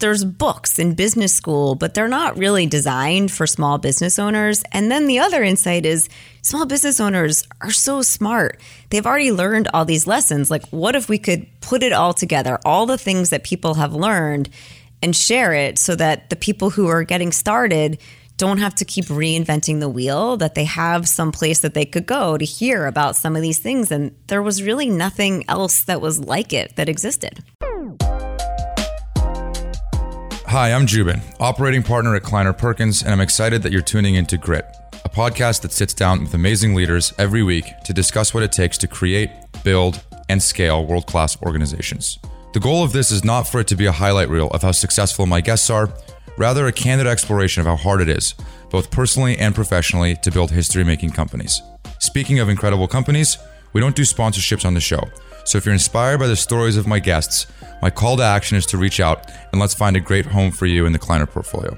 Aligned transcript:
there's 0.00 0.24
books 0.24 0.78
in 0.78 0.94
business 0.94 1.32
school, 1.32 1.74
but 1.74 1.94
they're 1.94 2.08
not 2.08 2.36
really 2.36 2.66
designed 2.66 3.30
for 3.30 3.46
small 3.46 3.78
business 3.78 4.18
owners. 4.18 4.62
And 4.72 4.90
then 4.90 5.06
the 5.06 5.18
other 5.18 5.42
insight 5.42 5.86
is 5.86 6.08
small 6.42 6.66
business 6.66 7.00
owners 7.00 7.44
are 7.60 7.70
so 7.70 8.02
smart. 8.02 8.60
They've 8.90 9.06
already 9.06 9.32
learned 9.32 9.68
all 9.72 9.84
these 9.84 10.06
lessons. 10.06 10.50
Like, 10.50 10.66
what 10.68 10.96
if 10.96 11.08
we 11.08 11.18
could 11.18 11.46
put 11.60 11.82
it 11.82 11.92
all 11.92 12.12
together, 12.12 12.58
all 12.64 12.86
the 12.86 12.98
things 12.98 13.30
that 13.30 13.44
people 13.44 13.74
have 13.74 13.94
learned, 13.94 14.50
and 15.02 15.16
share 15.16 15.54
it 15.54 15.78
so 15.78 15.94
that 15.96 16.28
the 16.30 16.36
people 16.36 16.70
who 16.70 16.86
are 16.86 17.04
getting 17.04 17.32
started 17.32 17.98
don't 18.36 18.58
have 18.58 18.74
to 18.74 18.84
keep 18.84 19.04
reinventing 19.06 19.80
the 19.80 19.88
wheel, 19.88 20.36
that 20.38 20.54
they 20.54 20.64
have 20.64 21.06
some 21.06 21.30
place 21.30 21.60
that 21.60 21.74
they 21.74 21.84
could 21.84 22.06
go 22.06 22.38
to 22.38 22.44
hear 22.44 22.86
about 22.86 23.16
some 23.16 23.36
of 23.36 23.42
these 23.42 23.58
things. 23.58 23.90
And 23.90 24.14
there 24.28 24.42
was 24.42 24.62
really 24.62 24.88
nothing 24.88 25.44
else 25.48 25.82
that 25.84 26.00
was 26.00 26.18
like 26.18 26.52
it 26.52 26.76
that 26.76 26.88
existed. 26.88 27.44
Hi, 30.50 30.72
I'm 30.72 30.84
Jubin, 30.84 31.22
operating 31.38 31.84
partner 31.84 32.16
at 32.16 32.24
Kleiner 32.24 32.52
Perkins, 32.52 33.04
and 33.04 33.12
I'm 33.12 33.20
excited 33.20 33.62
that 33.62 33.70
you're 33.70 33.82
tuning 33.82 34.16
into 34.16 34.36
Grit, 34.36 34.66
a 35.04 35.08
podcast 35.08 35.62
that 35.62 35.70
sits 35.70 35.94
down 35.94 36.22
with 36.22 36.34
amazing 36.34 36.74
leaders 36.74 37.14
every 37.18 37.44
week 37.44 37.66
to 37.84 37.92
discuss 37.92 38.34
what 38.34 38.42
it 38.42 38.50
takes 38.50 38.76
to 38.78 38.88
create, 38.88 39.30
build, 39.62 40.02
and 40.28 40.42
scale 40.42 40.84
world 40.84 41.06
class 41.06 41.40
organizations. 41.42 42.18
The 42.52 42.58
goal 42.58 42.82
of 42.82 42.92
this 42.92 43.12
is 43.12 43.24
not 43.24 43.44
for 43.44 43.60
it 43.60 43.68
to 43.68 43.76
be 43.76 43.86
a 43.86 43.92
highlight 43.92 44.28
reel 44.28 44.48
of 44.48 44.62
how 44.62 44.72
successful 44.72 45.24
my 45.24 45.40
guests 45.40 45.70
are, 45.70 45.88
rather, 46.36 46.66
a 46.66 46.72
candid 46.72 47.06
exploration 47.06 47.60
of 47.60 47.68
how 47.68 47.76
hard 47.76 48.00
it 48.00 48.08
is, 48.08 48.34
both 48.70 48.90
personally 48.90 49.38
and 49.38 49.54
professionally, 49.54 50.16
to 50.16 50.32
build 50.32 50.50
history 50.50 50.82
making 50.82 51.10
companies. 51.10 51.62
Speaking 52.00 52.40
of 52.40 52.48
incredible 52.48 52.88
companies, 52.88 53.38
we 53.72 53.80
don't 53.80 53.94
do 53.94 54.02
sponsorships 54.02 54.64
on 54.64 54.74
the 54.74 54.80
show. 54.80 55.04
So 55.44 55.58
if 55.58 55.64
you're 55.64 55.72
inspired 55.74 56.18
by 56.18 56.26
the 56.26 56.36
stories 56.36 56.76
of 56.76 56.86
my 56.86 56.98
guests, 56.98 57.46
my 57.82 57.90
call 57.90 58.16
to 58.18 58.22
action 58.22 58.56
is 58.56 58.66
to 58.66 58.78
reach 58.78 59.00
out 59.00 59.30
and 59.52 59.60
let's 59.60 59.74
find 59.74 59.96
a 59.96 60.00
great 60.00 60.26
home 60.26 60.50
for 60.50 60.66
you 60.66 60.86
in 60.86 60.92
the 60.92 60.98
Kleiner 60.98 61.26
portfolio. 61.26 61.76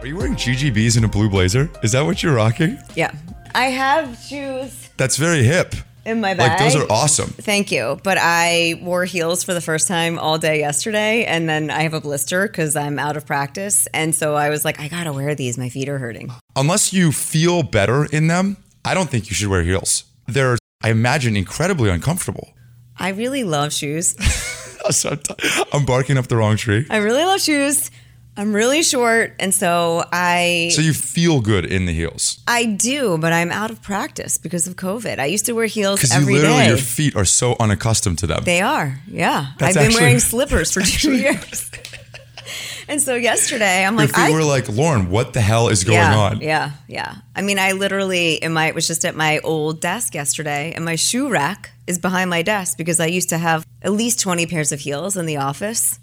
Are 0.00 0.06
you 0.06 0.16
wearing 0.16 0.34
GGBs 0.34 0.96
in 0.96 1.04
a 1.04 1.08
blue 1.08 1.28
blazer? 1.30 1.70
Is 1.82 1.92
that 1.92 2.02
what 2.04 2.22
you're 2.22 2.34
rocking? 2.34 2.78
Yeah. 2.96 3.12
I 3.54 3.66
have 3.66 4.16
shoes 4.18 4.88
That's 4.96 5.16
very 5.16 5.42
hip. 5.44 5.74
in 6.04 6.20
my 6.20 6.34
bag. 6.34 6.50
Like 6.50 6.58
those 6.58 6.74
are 6.74 6.90
awesome. 6.90 7.28
Thank 7.28 7.70
you. 7.70 8.00
But 8.02 8.18
I 8.20 8.80
wore 8.82 9.04
heels 9.04 9.44
for 9.44 9.54
the 9.54 9.60
first 9.60 9.86
time 9.86 10.18
all 10.18 10.38
day 10.38 10.58
yesterday, 10.58 11.24
and 11.24 11.48
then 11.48 11.70
I 11.70 11.82
have 11.82 11.94
a 11.94 12.00
blister 12.00 12.48
because 12.48 12.74
I'm 12.74 12.98
out 12.98 13.16
of 13.16 13.26
practice. 13.26 13.86
And 13.94 14.12
so 14.14 14.34
I 14.34 14.48
was 14.48 14.64
like, 14.64 14.80
I 14.80 14.88
gotta 14.88 15.12
wear 15.12 15.34
these. 15.36 15.56
My 15.58 15.68
feet 15.68 15.88
are 15.88 15.98
hurting. 15.98 16.32
Unless 16.56 16.92
you 16.92 17.12
feel 17.12 17.62
better 17.62 18.06
in 18.06 18.26
them, 18.26 18.56
I 18.84 18.94
don't 18.94 19.08
think 19.10 19.28
you 19.30 19.34
should 19.34 19.48
wear 19.48 19.62
heels. 19.62 20.04
They're, 20.26 20.56
I 20.82 20.90
imagine, 20.90 21.36
incredibly 21.36 21.90
uncomfortable. 21.90 22.52
I 22.98 23.10
really 23.10 23.44
love 23.44 23.72
shoes. 23.72 24.14
So 24.90 25.10
I'm 25.10 25.18
t- 25.18 25.34
I'm 25.72 25.84
barking 25.84 26.18
up 26.18 26.26
the 26.26 26.36
wrong 26.36 26.56
tree. 26.56 26.84
I 26.90 26.96
really 26.96 27.24
love 27.24 27.40
shoes. 27.40 27.88
I'm 28.36 28.52
really 28.52 28.82
short, 28.82 29.36
and 29.38 29.54
so 29.54 30.02
I 30.12 30.70
So 30.74 30.82
you 30.82 30.92
feel 30.92 31.40
good 31.40 31.64
in 31.64 31.86
the 31.86 31.92
heels. 31.92 32.40
I 32.48 32.64
do, 32.64 33.16
but 33.16 33.32
I'm 33.32 33.52
out 33.52 33.70
of 33.70 33.80
practice 33.80 34.38
because 34.38 34.66
of 34.66 34.74
COVID. 34.74 35.20
I 35.20 35.26
used 35.26 35.46
to 35.46 35.52
wear 35.52 35.66
heels 35.66 36.00
Because 36.00 36.16
you 36.26 36.34
literally, 36.34 36.56
day. 36.64 36.68
your 36.68 36.78
feet 36.78 37.14
are 37.14 37.24
so 37.24 37.54
unaccustomed 37.60 38.18
to 38.18 38.26
them. 38.26 38.42
They 38.42 38.60
are, 38.60 38.98
yeah. 39.06 39.52
That's 39.58 39.76
I've 39.76 39.82
been 39.82 39.86
actually- 39.92 40.00
wearing 40.02 40.18
slippers 40.18 40.72
for 40.72 40.80
two 41.00 41.16
years. 41.16 41.70
and 42.88 43.00
so 43.00 43.14
yesterday, 43.14 43.84
I'm 43.84 43.96
like, 43.96 44.16
we 44.16 44.22
I 44.22 44.30
were 44.30 44.44
like, 44.44 44.68
Lauren, 44.68 45.10
what 45.10 45.32
the 45.32 45.40
hell 45.40 45.68
is 45.68 45.84
going 45.84 45.98
yeah, 45.98 46.16
on? 46.18 46.40
Yeah, 46.40 46.70
yeah. 46.88 47.16
I 47.34 47.42
mean, 47.42 47.58
I 47.58 47.72
literally 47.72 48.34
in 48.34 48.52
my 48.52 48.70
was 48.72 48.86
just 48.86 49.04
at 49.04 49.14
my 49.16 49.38
old 49.40 49.80
desk 49.80 50.14
yesterday, 50.14 50.72
and 50.74 50.84
my 50.84 50.96
shoe 50.96 51.28
rack 51.28 51.70
is 51.86 51.98
behind 51.98 52.30
my 52.30 52.42
desk 52.42 52.78
because 52.78 53.00
I 53.00 53.06
used 53.06 53.28
to 53.30 53.38
have 53.38 53.66
at 53.82 53.92
least 53.92 54.20
twenty 54.20 54.46
pairs 54.46 54.72
of 54.72 54.80
heels 54.80 55.16
in 55.16 55.26
the 55.26 55.36
office, 55.36 55.98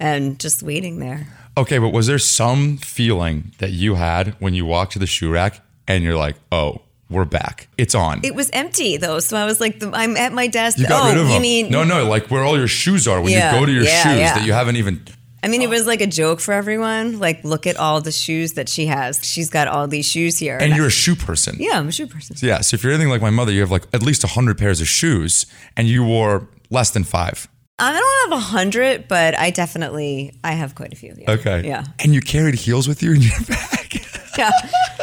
and 0.00 0.38
just 0.38 0.62
waiting 0.62 0.98
there. 0.98 1.28
Okay, 1.56 1.78
but 1.78 1.90
was 1.90 2.06
there 2.06 2.18
some 2.18 2.78
feeling 2.78 3.52
that 3.58 3.70
you 3.70 3.94
had 3.94 4.34
when 4.40 4.54
you 4.54 4.66
walked 4.66 4.92
to 4.94 4.98
the 4.98 5.06
shoe 5.06 5.30
rack 5.30 5.60
and 5.86 6.02
you're 6.02 6.16
like, 6.16 6.34
oh, 6.50 6.80
we're 7.10 7.24
back. 7.24 7.68
It's 7.78 7.94
on. 7.94 8.20
It 8.24 8.34
was 8.34 8.50
empty 8.52 8.96
though, 8.96 9.20
so 9.20 9.36
I 9.36 9.44
was 9.44 9.60
like, 9.60 9.78
the, 9.78 9.90
I'm 9.92 10.16
at 10.16 10.32
my 10.32 10.46
desk. 10.46 10.78
you 10.78 10.88
got 10.88 11.04
oh, 11.04 11.08
rid 11.10 11.18
of 11.18 11.26
you 11.28 11.34
them. 11.34 11.42
mean 11.42 11.70
no, 11.70 11.84
no, 11.84 12.08
like 12.08 12.30
where 12.30 12.42
all 12.42 12.58
your 12.58 12.66
shoes 12.68 13.06
are 13.06 13.20
when 13.20 13.32
Yeah, 13.32 13.54
you 13.54 13.60
go 13.60 13.66
to 13.66 13.72
your 13.72 13.84
yeah, 13.84 14.02
shoes 14.02 14.18
yeah. 14.18 14.34
that 14.34 14.46
you 14.46 14.52
haven't 14.52 14.76
even. 14.76 15.04
I 15.44 15.48
mean, 15.48 15.62
it 15.62 15.68
was 15.68 15.86
like 15.86 16.00
a 16.00 16.06
joke 16.06 16.40
for 16.40 16.52
everyone. 16.52 17.18
Like, 17.20 17.44
look 17.44 17.66
at 17.66 17.76
all 17.76 18.00
the 18.00 18.10
shoes 18.12 18.54
that 18.54 18.68
she 18.68 18.86
has. 18.86 19.20
She's 19.22 19.50
got 19.50 19.68
all 19.68 19.86
these 19.86 20.06
shoes 20.06 20.38
here. 20.38 20.56
And 20.58 20.74
you're 20.74 20.86
a 20.86 20.90
shoe 20.90 21.14
person. 21.14 21.56
yeah, 21.58 21.78
I'm 21.78 21.88
a 21.88 21.92
shoe 21.92 22.06
person. 22.06 22.36
Yeah. 22.40 22.60
So 22.62 22.74
if 22.74 22.82
you're 22.82 22.92
anything 22.92 23.10
like 23.10 23.20
my 23.22 23.30
mother, 23.30 23.52
you 23.52 23.60
have 23.60 23.70
like 23.70 23.84
at 23.92 24.02
least 24.02 24.24
100 24.24 24.56
pairs 24.58 24.80
of 24.80 24.88
shoes 24.88 25.46
and 25.76 25.86
you 25.86 26.02
wore 26.04 26.48
less 26.70 26.90
than 26.90 27.04
five. 27.04 27.46
I 27.78 27.92
don't 27.92 28.30
have 28.30 28.38
a 28.38 28.42
hundred, 28.42 29.08
but 29.08 29.36
I 29.38 29.50
definitely 29.50 30.32
I 30.44 30.52
have 30.52 30.74
quite 30.76 30.92
a 30.92 30.96
few. 30.96 31.14
Yeah. 31.18 31.32
Okay. 31.32 31.66
Yeah. 31.66 31.84
And 31.98 32.14
you 32.14 32.20
carried 32.20 32.54
heels 32.54 32.86
with 32.88 33.02
you 33.02 33.12
in 33.12 33.20
your 33.22 33.32
bag. 33.48 34.00
Yeah. 34.38 34.50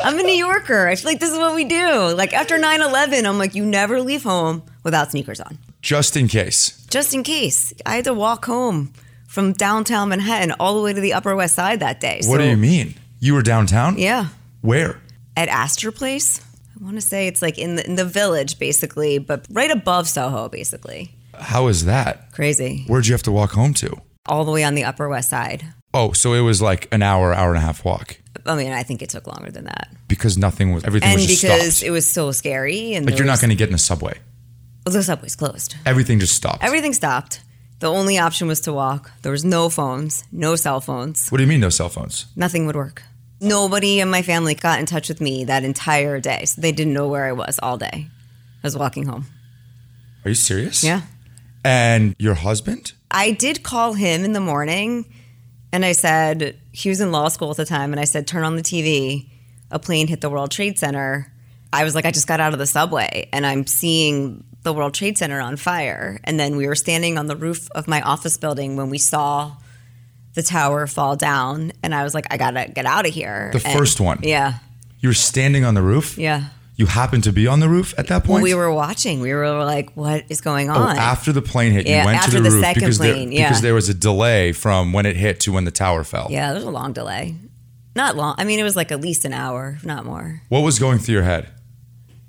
I'm 0.03 0.17
a 0.17 0.23
New 0.23 0.33
Yorker. 0.33 0.87
I 0.87 0.95
feel 0.95 1.11
like 1.11 1.19
this 1.19 1.31
is 1.31 1.37
what 1.37 1.53
we 1.53 1.65
do. 1.65 2.13
Like 2.15 2.33
after 2.33 2.57
9/11, 2.57 3.25
I'm 3.25 3.37
like, 3.37 3.55
you 3.55 3.65
never 3.65 4.01
leave 4.01 4.23
home 4.23 4.63
without 4.83 5.11
sneakers 5.11 5.39
on, 5.41 5.57
Just 5.81 6.15
in 6.17 6.27
case. 6.27 6.85
just 6.89 7.13
in 7.13 7.23
case. 7.23 7.73
I 7.85 7.95
had 7.97 8.05
to 8.05 8.13
walk 8.13 8.45
home 8.45 8.93
from 9.31 9.53
downtown 9.53 10.09
Manhattan 10.09 10.51
all 10.59 10.75
the 10.75 10.81
way 10.81 10.91
to 10.91 10.99
the 10.99 11.13
Upper 11.13 11.33
West 11.37 11.55
Side 11.55 11.79
that 11.79 12.01
day. 12.01 12.19
What 12.25 12.39
do 12.39 12.43
you 12.43 12.57
mean? 12.57 12.95
You 13.21 13.33
were 13.33 13.41
downtown? 13.41 13.97
Yeah. 13.97 14.27
Where? 14.59 14.99
At 15.37 15.47
Astor 15.47 15.93
Place. 15.93 16.41
I 16.77 16.83
want 16.83 16.95
to 16.95 17.01
say 17.01 17.27
it's 17.27 17.41
like 17.41 17.57
in 17.57 17.77
the, 17.77 17.85
in 17.85 17.95
the 17.95 18.03
village, 18.03 18.59
basically, 18.59 19.19
but 19.19 19.45
right 19.49 19.71
above 19.71 20.09
Soho, 20.09 20.49
basically. 20.49 21.15
How 21.33 21.67
is 21.67 21.85
that? 21.85 22.33
Crazy. 22.33 22.83
Where'd 22.87 23.07
you 23.07 23.13
have 23.13 23.23
to 23.23 23.31
walk 23.31 23.51
home 23.51 23.73
to? 23.75 24.01
All 24.25 24.43
the 24.43 24.51
way 24.51 24.65
on 24.65 24.75
the 24.75 24.83
Upper 24.83 25.07
West 25.07 25.29
Side. 25.29 25.63
Oh, 25.93 26.11
so 26.11 26.33
it 26.33 26.41
was 26.41 26.61
like 26.61 26.93
an 26.93 27.01
hour, 27.01 27.33
hour 27.33 27.49
and 27.49 27.57
a 27.57 27.61
half 27.61 27.85
walk 27.85 28.17
I 28.45 28.55
mean, 28.55 28.71
I 28.73 28.83
think 28.83 29.01
it 29.01 29.09
took 29.09 29.27
longer 29.27 29.51
than 29.51 29.63
that. 29.65 29.89
because 30.09 30.37
nothing 30.37 30.73
was, 30.73 30.83
everything 30.83 31.09
And 31.09 31.15
was 31.19 31.27
just 31.27 31.41
because 31.41 31.77
stopped. 31.77 31.87
it 31.87 31.91
was 31.91 32.11
so 32.11 32.33
scary. 32.33 32.95
And 32.95 33.05
like 33.05 33.17
you're 33.17 33.27
not 33.27 33.39
going 33.39 33.49
to 33.51 33.55
get 33.55 33.69
in 33.69 33.75
a 33.75 33.77
subway. 33.77 34.19
The 34.83 35.03
subway's 35.03 35.37
closed. 35.37 35.75
Everything 35.85 36.19
just 36.19 36.35
stopped. 36.35 36.63
Everything 36.63 36.91
stopped. 36.91 37.41
The 37.81 37.89
only 37.89 38.19
option 38.19 38.47
was 38.47 38.61
to 38.61 38.73
walk. 38.73 39.09
There 39.23 39.31
was 39.31 39.43
no 39.43 39.67
phones, 39.67 40.23
no 40.31 40.55
cell 40.55 40.81
phones. 40.81 41.29
what 41.29 41.39
do 41.39 41.43
you 41.43 41.49
mean 41.49 41.61
no 41.61 41.69
cell 41.69 41.89
phones? 41.89 42.27
Nothing 42.35 42.67
would 42.67 42.75
work. 42.75 43.01
Nobody 43.39 43.99
in 43.99 44.07
my 44.07 44.21
family 44.21 44.53
got 44.53 44.79
in 44.79 44.85
touch 44.85 45.09
with 45.09 45.19
me 45.19 45.45
that 45.45 45.63
entire 45.63 46.19
day. 46.19 46.45
So 46.45 46.61
they 46.61 46.71
didn't 46.71 46.93
know 46.93 47.07
where 47.07 47.25
I 47.25 47.31
was 47.31 47.59
all 47.63 47.79
day. 47.79 48.05
I 48.07 48.61
was 48.61 48.77
walking 48.77 49.07
home. 49.07 49.25
Are 50.23 50.29
you 50.29 50.35
serious? 50.35 50.83
Yeah. 50.83 51.01
And 51.65 52.15
your 52.19 52.35
husband? 52.35 52.93
I 53.09 53.31
did 53.31 53.63
call 53.63 53.93
him 53.93 54.23
in 54.23 54.33
the 54.33 54.39
morning 54.39 55.11
and 55.73 55.83
I 55.83 55.93
said, 55.93 56.59
he 56.71 56.89
was 56.89 57.01
in 57.01 57.11
law 57.11 57.29
school 57.29 57.49
at 57.49 57.57
the 57.57 57.65
time, 57.65 57.93
and 57.93 57.99
I 57.99 58.03
said, 58.03 58.27
turn 58.27 58.43
on 58.43 58.57
the 58.57 58.61
TV. 58.61 59.29
A 59.71 59.79
plane 59.79 60.07
hit 60.07 60.21
the 60.21 60.29
World 60.29 60.51
Trade 60.51 60.77
Center. 60.77 61.33
I 61.73 61.83
was 61.83 61.95
like, 61.95 62.05
I 62.05 62.11
just 62.11 62.27
got 62.27 62.39
out 62.39 62.53
of 62.53 62.59
the 62.59 62.67
subway 62.67 63.29
and 63.31 63.45
I'm 63.45 63.65
seeing 63.65 64.43
the 64.63 64.73
World 64.73 64.93
Trade 64.93 65.17
Center 65.17 65.39
on 65.39 65.57
fire. 65.57 66.19
And 66.23 66.39
then 66.39 66.55
we 66.55 66.67
were 66.67 66.75
standing 66.75 67.17
on 67.17 67.25
the 67.27 67.35
roof 67.35 67.69
of 67.71 67.87
my 67.87 68.01
office 68.01 68.37
building 68.37 68.75
when 68.75 68.89
we 68.89 68.97
saw 68.97 69.53
the 70.33 70.43
tower 70.43 70.87
fall 70.87 71.15
down. 71.15 71.71
And 71.83 71.93
I 71.95 72.03
was 72.03 72.13
like, 72.13 72.27
I 72.31 72.37
gotta 72.37 72.71
get 72.73 72.85
out 72.85 73.07
of 73.07 73.13
here. 73.13 73.49
The 73.53 73.65
And- 73.65 73.77
first 73.77 73.99
one? 73.99 74.19
Yeah. 74.23 74.55
You 74.99 75.09
were 75.09 75.13
standing 75.15 75.65
on 75.65 75.73
the 75.73 75.81
roof? 75.81 76.17
Yeah. 76.17 76.45
You 76.75 76.85
happened 76.87 77.23
to 77.25 77.31
be 77.33 77.47
on 77.47 77.59
the 77.59 77.69
roof 77.69 77.93
at 77.97 78.07
that 78.07 78.23
point? 78.23 78.35
Well, 78.35 78.43
we 78.43 78.53
were 78.55 78.71
watching. 78.73 79.19
We 79.19 79.33
were 79.33 79.63
like, 79.63 79.91
what 79.93 80.23
is 80.29 80.41
going 80.41 80.69
Oh, 80.69 80.73
on? 80.73 80.97
after 80.97 81.31
the 81.31 81.41
plane 81.41 81.73
hit, 81.73 81.85
you 81.85 81.93
Yeah, 81.93 82.05
went 82.05 82.17
after 82.17 82.37
to 82.37 82.37
the, 82.37 82.49
the 82.49 82.55
roof 82.55 82.63
second 82.63 82.79
because, 82.81 82.97
plane, 82.97 83.29
there, 83.29 83.39
yeah. 83.39 83.47
because 83.49 83.61
there 83.61 83.73
was 83.75 83.89
a 83.89 83.93
delay 83.93 84.51
from 84.51 84.93
when 84.93 85.05
it 85.05 85.15
hit 85.15 85.39
to 85.41 85.51
when 85.51 85.65
the 85.65 85.71
tower 85.71 86.03
fell. 86.03 86.27
yeah, 86.31 86.47
there 86.47 86.55
was 86.55 86.63
a 86.63 86.71
long 86.71 86.93
delay. 86.93 87.35
Not 87.95 88.15
long. 88.15 88.35
I 88.37 88.45
mean, 88.45 88.57
it 88.59 88.63
was 88.63 88.75
like 88.75 88.91
at 88.91 89.01
least 89.01 89.25
an 89.25 89.33
hour, 89.33 89.77
not 89.83 90.05
more. 90.05 90.41
What 90.49 90.61
was 90.61 90.79
going 90.79 90.97
through 90.99 91.15
your 91.15 91.23
head? 91.23 91.49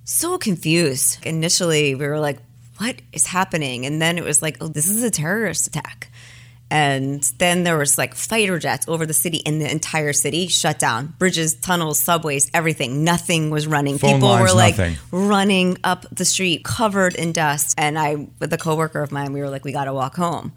So 0.05 0.39
confused. 0.39 1.25
Initially, 1.25 1.95
we 1.95 2.07
were 2.07 2.21
like, 2.21 2.39
what 2.79 2.97
is 3.13 3.27
happening? 3.27 3.87
And 3.87 4.03
then 4.03 4.19
it 4.19 4.25
was 4.25 4.43
like, 4.43 4.57
oh, 4.61 4.69
this 4.69 4.89
is 4.89 5.03
a 5.03 5.11
terrorist 5.11 5.67
attack. 5.67 6.09
And 6.71 7.23
then 7.37 7.65
there 7.65 7.77
was 7.77 7.99
like 7.99 8.15
fighter 8.15 8.59
jets 8.59 8.89
over 8.89 9.05
the 9.05 9.13
city, 9.13 9.43
and 9.45 9.61
the 9.61 9.71
entire 9.71 10.15
city 10.15 10.49
shut 10.49 10.79
down. 10.79 11.15
Bridges, 11.19 11.55
tunnels, 11.55 12.01
subways, 12.01 12.51
everything. 12.55 13.05
Nothing 13.05 13.51
was 13.51 13.67
running. 13.67 13.99
Phone 13.99 14.15
People 14.15 14.31
lines, 14.31 14.51
were 14.51 14.57
like 14.57 14.79
nothing. 14.79 14.97
running 15.11 15.77
up 15.85 16.07
the 16.11 16.25
street, 16.25 16.65
covered 16.65 17.15
in 17.15 17.33
dust. 17.33 17.75
And 17.77 17.99
I, 17.99 18.27
with 18.39 18.53
a 18.55 18.59
coworker 18.59 19.03
of 19.03 19.13
mine, 19.13 19.35
we 19.35 19.41
were 19.41 19.51
like, 19.51 19.65
we 19.67 19.73
got 19.73 19.85
to 19.85 19.93
walk 19.93 20.17
home. 20.17 20.53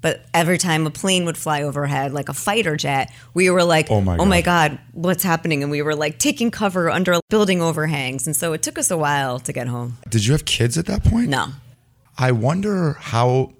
But 0.00 0.24
every 0.34 0.58
time 0.58 0.86
a 0.86 0.90
plane 0.90 1.24
would 1.24 1.36
fly 1.36 1.62
overhead, 1.62 2.12
like 2.12 2.28
a 2.28 2.34
fighter 2.34 2.76
jet, 2.76 3.12
we 3.34 3.50
were 3.50 3.64
like, 3.64 3.90
Oh 3.90 4.00
my 4.00 4.16
oh 4.18 4.24
my 4.24 4.40
God, 4.40 4.78
what's 4.92 5.22
happening? 5.22 5.62
And 5.62 5.70
we 5.70 5.82
were 5.82 5.94
like 5.94 6.18
taking 6.18 6.50
cover 6.50 6.90
under 6.90 7.18
building 7.28 7.62
overhangs. 7.62 8.26
And 8.26 8.36
so 8.36 8.52
it 8.52 8.62
took 8.62 8.78
us 8.78 8.90
a 8.90 8.96
while 8.96 9.38
to 9.40 9.52
get 9.52 9.66
home. 9.68 9.98
Did 10.08 10.26
you 10.26 10.32
have 10.32 10.44
kids 10.44 10.78
at 10.78 10.86
that 10.86 11.02
point? 11.02 11.28
No. 11.28 11.48
I 12.18 12.32
wonder 12.32 12.94
how 12.94 13.54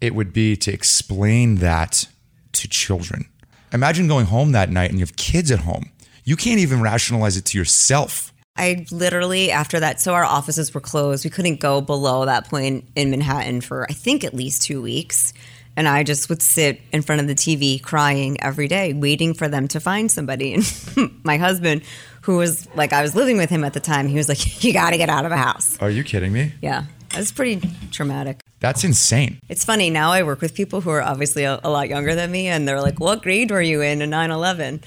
it 0.00 0.14
would 0.14 0.32
be 0.32 0.56
to 0.56 0.72
explain 0.72 1.56
that 1.56 2.06
to 2.52 2.68
children. 2.68 3.26
Imagine 3.72 4.06
going 4.06 4.26
home 4.26 4.52
that 4.52 4.70
night 4.70 4.90
and 4.90 4.98
you 4.98 5.02
have 5.02 5.16
kids 5.16 5.50
at 5.50 5.60
home. 5.60 5.90
You 6.24 6.36
can't 6.36 6.60
even 6.60 6.80
rationalize 6.80 7.36
it 7.36 7.44
to 7.46 7.58
yourself. 7.58 8.32
I 8.56 8.86
literally, 8.90 9.50
after 9.50 9.80
that, 9.80 10.00
so 10.00 10.14
our 10.14 10.24
offices 10.24 10.72
were 10.72 10.80
closed. 10.80 11.24
We 11.24 11.30
couldn't 11.30 11.60
go 11.60 11.80
below 11.80 12.24
that 12.24 12.48
point 12.48 12.84
in 12.94 13.10
Manhattan 13.10 13.60
for, 13.60 13.84
I 13.90 13.92
think, 13.92 14.22
at 14.22 14.32
least 14.32 14.62
two 14.62 14.80
weeks. 14.80 15.32
And 15.76 15.88
I 15.88 16.04
just 16.04 16.28
would 16.28 16.40
sit 16.40 16.80
in 16.92 17.02
front 17.02 17.20
of 17.20 17.26
the 17.26 17.34
TV 17.34 17.82
crying 17.82 18.40
every 18.40 18.68
day, 18.68 18.92
waiting 18.92 19.34
for 19.34 19.48
them 19.48 19.66
to 19.68 19.80
find 19.80 20.10
somebody. 20.10 20.54
And 20.96 21.20
my 21.24 21.36
husband, 21.36 21.82
who 22.22 22.36
was 22.36 22.68
like, 22.76 22.92
I 22.92 23.02
was 23.02 23.16
living 23.16 23.36
with 23.38 23.50
him 23.50 23.64
at 23.64 23.72
the 23.72 23.80
time, 23.80 24.06
he 24.06 24.16
was 24.16 24.28
like, 24.28 24.62
You 24.64 24.72
got 24.72 24.90
to 24.90 24.96
get 24.96 25.08
out 25.08 25.24
of 25.24 25.30
the 25.30 25.36
house. 25.36 25.76
Are 25.80 25.90
you 25.90 26.04
kidding 26.04 26.32
me? 26.32 26.52
Yeah, 26.62 26.84
that's 27.10 27.32
pretty 27.32 27.68
traumatic. 27.90 28.40
That's 28.60 28.84
insane. 28.84 29.40
It's 29.48 29.64
funny. 29.64 29.90
Now 29.90 30.10
I 30.12 30.22
work 30.22 30.40
with 30.40 30.54
people 30.54 30.80
who 30.80 30.90
are 30.90 31.02
obviously 31.02 31.44
a, 31.44 31.60
a 31.64 31.70
lot 31.70 31.88
younger 31.88 32.14
than 32.14 32.30
me, 32.30 32.46
and 32.46 32.66
they're 32.68 32.80
like, 32.80 33.00
What 33.00 33.22
grade 33.22 33.50
were 33.50 33.60
you 33.60 33.80
in 33.82 34.00
in 34.00 34.10
9 34.10 34.30
11? 34.30 34.82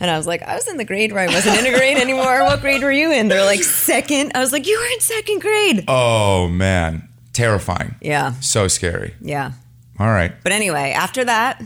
And 0.00 0.10
I 0.10 0.16
was 0.18 0.26
like, 0.26 0.42
I 0.42 0.54
was 0.56 0.66
in 0.68 0.76
the 0.76 0.84
grade 0.84 1.12
where 1.12 1.26
I 1.28 1.32
wasn't 1.32 1.58
in 1.58 1.72
a 1.72 1.76
grade 1.78 1.96
anymore. 1.96 2.42
What 2.42 2.60
grade 2.60 2.82
were 2.82 2.92
you 2.92 3.12
in? 3.12 3.28
They're 3.28 3.44
like, 3.44 3.62
second. 3.62 4.32
I 4.34 4.40
was 4.40 4.52
like, 4.52 4.66
You 4.66 4.78
were 4.78 4.86
in 4.86 5.00
second 5.00 5.40
grade. 5.40 5.84
Oh, 5.88 6.48
man. 6.48 7.08
Terrifying. 7.32 7.94
Yeah. 8.02 8.32
So 8.40 8.68
scary. 8.68 9.14
Yeah. 9.20 9.52
All 9.98 10.08
right. 10.08 10.32
But 10.42 10.52
anyway, 10.52 10.92
after 10.92 11.24
that, 11.24 11.62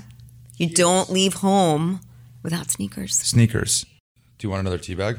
you 0.57 0.69
don't 0.69 1.11
leave 1.11 1.35
home 1.35 2.01
without 2.43 2.71
sneakers. 2.71 3.15
Sneakers. 3.15 3.87
Do 4.39 4.47
you 4.47 4.51
want 4.51 4.61
another 4.61 4.79
tea 4.79 4.95
bag? 4.95 5.19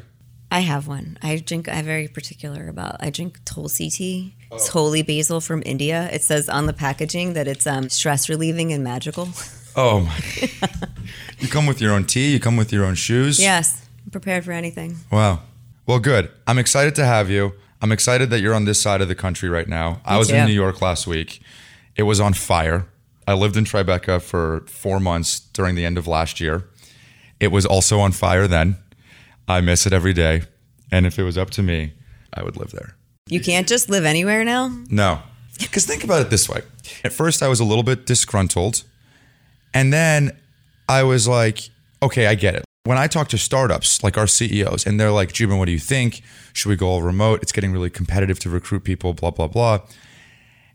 I 0.51 0.61
have 0.61 0.87
one. 0.87 1.17
I 1.21 1.37
drink. 1.37 1.69
I'm 1.69 1.85
very 1.85 2.07
particular 2.07 2.67
about. 2.67 2.97
I 2.99 3.09
drink 3.11 3.39
Tulsi 3.45 3.89
tea. 3.89 4.35
It's 4.51 4.69
holy 4.69 5.03
basil 5.03 5.41
from 5.41 5.61
India. 5.65 6.09
It 6.11 6.23
says 6.23 6.49
on 6.49 6.65
the 6.65 6.73
packaging 6.73 7.33
that 7.33 7.47
it's 7.47 7.67
um, 7.67 7.89
stress 7.89 8.29
relieving 8.29 8.73
and 8.73 8.83
magical. 8.83 9.29
Oh, 9.75 9.99
my. 10.01 10.49
you 11.39 11.47
come 11.47 11.67
with 11.67 11.79
your 11.79 11.93
own 11.93 12.05
tea, 12.05 12.33
you 12.33 12.39
come 12.39 12.57
with 12.57 12.73
your 12.73 12.83
own 12.83 12.95
shoes. 12.95 13.39
yes, 13.39 13.87
I'm 14.03 14.09
prepared 14.09 14.43
for 14.43 14.51
anything. 14.51 14.97
Wow. 15.11 15.41
Well, 15.85 15.99
good. 15.99 16.31
I'm 16.47 16.57
excited 16.57 16.95
to 16.95 17.05
have 17.05 17.29
you. 17.29 17.53
I'm 17.81 17.91
excited 17.91 18.31
that 18.31 18.39
you're 18.41 18.55
on 18.55 18.65
this 18.65 18.81
side 18.81 19.01
of 19.01 19.07
the 19.07 19.15
country 19.15 19.47
right 19.49 19.67
now. 19.67 20.01
I 20.03 20.17
was 20.17 20.31
in. 20.31 20.45
New 20.47 20.53
York 20.53 20.81
last 20.81 21.05
week. 21.05 21.41
It 21.95 22.03
was 22.03 22.19
on 22.19 22.33
fire. 22.33 22.87
I 23.29 23.33
lived 23.33 23.55
in 23.57 23.63
Tribeca 23.63 24.23
for 24.23 24.61
four 24.65 24.99
months 24.99 25.39
during 25.39 25.75
the 25.75 25.85
end 25.85 25.99
of 25.99 26.07
last 26.07 26.39
year. 26.39 26.67
It 27.39 27.49
was 27.49 27.63
also 27.63 27.99
on 27.99 28.11
fire 28.11 28.47
then. 28.47 28.77
I 29.47 29.61
miss 29.61 29.85
it 29.85 29.93
every 29.93 30.13
day. 30.13 30.41
And 30.91 31.05
if 31.05 31.19
it 31.19 31.23
was 31.23 31.37
up 31.37 31.51
to 31.51 31.61
me, 31.61 31.93
I 32.33 32.41
would 32.41 32.57
live 32.57 32.71
there. 32.71 32.95
You 33.27 33.39
can't 33.39 33.67
just 33.67 33.87
live 33.87 34.03
anywhere 34.03 34.43
now. 34.43 34.75
No. 34.89 35.21
Because 35.59 35.85
think 35.85 36.03
about 36.03 36.21
it 36.21 36.31
this 36.31 36.49
way. 36.49 36.63
At 37.03 37.13
first, 37.13 37.43
I 37.43 37.49
was 37.49 37.59
a 37.59 37.63
little 37.63 37.83
bit 37.83 38.07
disgruntled. 38.07 38.83
And 39.75 39.93
then 39.93 40.35
I 40.87 41.03
was 41.03 41.27
like, 41.27 41.69
okay, 42.01 42.25
I 42.25 42.33
get 42.33 42.55
it. 42.55 42.65
When 42.85 42.97
I 42.97 43.05
talk 43.05 43.27
to 43.27 43.37
startups, 43.37 44.03
like 44.03 44.17
our 44.17 44.25
CEOs, 44.25 44.87
and 44.87 44.99
they're 44.99 45.11
like, 45.11 45.33
Jubin, 45.33 45.59
what 45.59 45.65
do 45.65 45.71
you 45.71 45.77
think? 45.77 46.23
Should 46.53 46.69
we 46.69 46.75
go 46.75 46.87
all 46.87 47.03
remote? 47.03 47.43
It's 47.43 47.51
getting 47.51 47.73
really 47.73 47.91
competitive 47.91 48.39
to 48.39 48.49
recruit 48.49 48.83
people, 48.83 49.13
blah, 49.13 49.29
blah, 49.29 49.47
blah. 49.47 49.81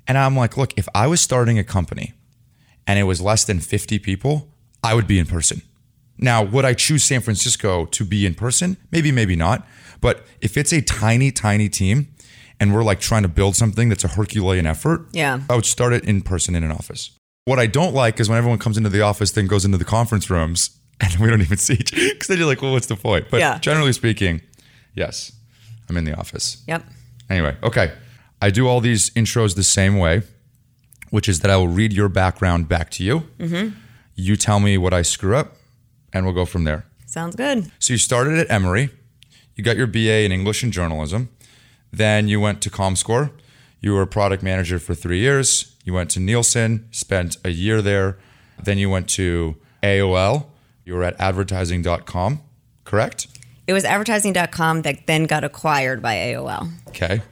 And 0.07 0.17
I'm 0.17 0.37
like, 0.37 0.57
look, 0.57 0.73
if 0.77 0.87
I 0.95 1.09
was 1.09 1.21
starting 1.21 1.59
a 1.59 1.65
company 1.65 2.15
and 2.87 2.99
it 2.99 3.05
was 3.05 3.21
less 3.21 3.45
than 3.45 3.61
50 3.61 3.99
people, 3.99 4.49
I 4.83 4.95
would 4.95 5.07
be 5.07 5.19
in 5.19 5.27
person. 5.27 5.63
Now, 6.19 6.43
would 6.43 6.65
I 6.65 6.75
choose 6.75 7.03
San 7.05 7.21
Francisco 7.21 7.87
to 7.87 8.05
be 8.05 8.25
in 8.27 8.35
person? 8.35 8.77
Maybe, 8.93 9.11
maybe 9.11 9.35
not. 9.37 9.67
But 10.01 10.25
if 10.41 10.57
it's 10.57 10.73
a 10.73 10.81
tiny, 10.81 11.31
tiny 11.33 11.69
team 11.69 12.09
and 12.61 12.73
we're 12.75 12.85
like 12.85 13.01
trying 13.01 13.23
to 13.23 13.29
build 13.29 13.57
something 13.57 13.89
that's 13.89 14.05
a 14.05 14.09
Herculean 14.09 14.67
effort, 14.67 15.07
Yeah. 15.13 15.41
I 15.51 15.57
would 15.57 15.67
start 15.67 15.93
it 15.93 16.05
in 16.05 16.23
person 16.23 16.55
in 16.55 16.63
an 16.63 16.71
office. 16.71 17.11
What 17.47 17.59
I 17.59 17.67
don't 17.67 17.95
like 17.95 18.21
is 18.21 18.29
when 18.29 18.39
everyone 18.39 18.59
comes 18.59 18.77
into 18.79 18.89
the 18.91 19.01
office, 19.01 19.33
then 19.33 19.47
goes 19.47 19.65
into 19.65 19.77
the 19.79 19.85
conference 19.85 20.31
rooms 20.31 20.71
and 21.01 21.15
we 21.17 21.29
don't 21.29 21.41
even 21.43 21.59
see 21.59 21.75
each 21.75 21.91
because 21.93 22.29
then 22.29 22.39
you're 22.39 22.47
like, 22.47 22.63
well, 22.63 22.73
what's 22.73 22.87
the 22.87 22.97
point? 22.97 23.27
But 23.31 23.41
Yeah. 23.41 23.59
generally 23.59 23.93
speaking, 23.93 24.41
yes, 24.95 25.33
I'm 25.89 25.97
in 25.97 26.05
the 26.05 26.15
office. 26.17 26.63
Yep. 26.69 26.85
Anyway, 27.29 27.57
okay. 27.63 27.93
I 28.41 28.51
do 28.51 28.69
all 28.69 28.81
these 28.81 29.11
intros 29.11 29.57
the 29.57 29.63
same 29.65 29.97
way, 29.99 30.23
which 31.15 31.29
is 31.29 31.39
that 31.39 31.51
I 31.53 31.57
will 31.57 31.69
read 31.69 31.93
your 31.93 32.09
background 32.09 32.69
back 32.69 32.91
to 32.91 33.05
you. 33.05 33.21
Mm-hmm. 33.39 33.77
You 34.17 34.35
tell 34.35 34.59
me 34.59 34.77
what 34.77 34.93
I 34.93 35.03
screw 35.03 35.37
up, 35.37 35.55
and 36.13 36.25
we'll 36.25 36.35
go 36.35 36.45
from 36.45 36.65
there. 36.65 36.87
Sounds 37.07 37.37
good. 37.37 37.71
So 37.79 37.93
you 37.93 37.99
started 37.99 38.37
at 38.37 38.51
Emory, 38.51 38.91
you 39.55 39.63
got 39.63 39.77
your 39.77 39.87
BA 39.87 40.25
in 40.25 40.33
English 40.33 40.65
and 40.65 40.73
journalism, 40.73 41.29
then 41.93 42.27
you 42.27 42.41
went 42.41 42.61
to 42.63 42.69
ComScore. 42.69 43.31
You 43.81 43.93
were 43.93 44.03
a 44.03 44.09
product 44.09 44.43
manager 44.43 44.81
for 44.81 44.97
three 44.97 45.21
years. 45.21 45.77
You 45.85 45.95
went 45.95 46.11
to 46.11 46.21
Nielsen, 46.21 46.89
spent 46.91 47.37
a 47.45 47.51
year 47.51 47.81
there. 47.81 48.19
Then 48.61 48.79
you 48.79 48.91
went 48.91 49.09
to 49.11 49.55
AOL. 49.85 50.47
You 50.85 50.95
were 50.95 51.05
at 51.05 51.15
advertising.com, 51.21 52.41
correct? 52.83 53.29
It 53.69 53.73
was 53.73 53.85
advertising.com 53.85 54.83
that 54.83 55.07
then 55.07 55.27
got 55.27 55.45
acquired 55.45 56.03
by 56.03 56.17
AOL. 56.17 56.73
Okay. 56.89 57.23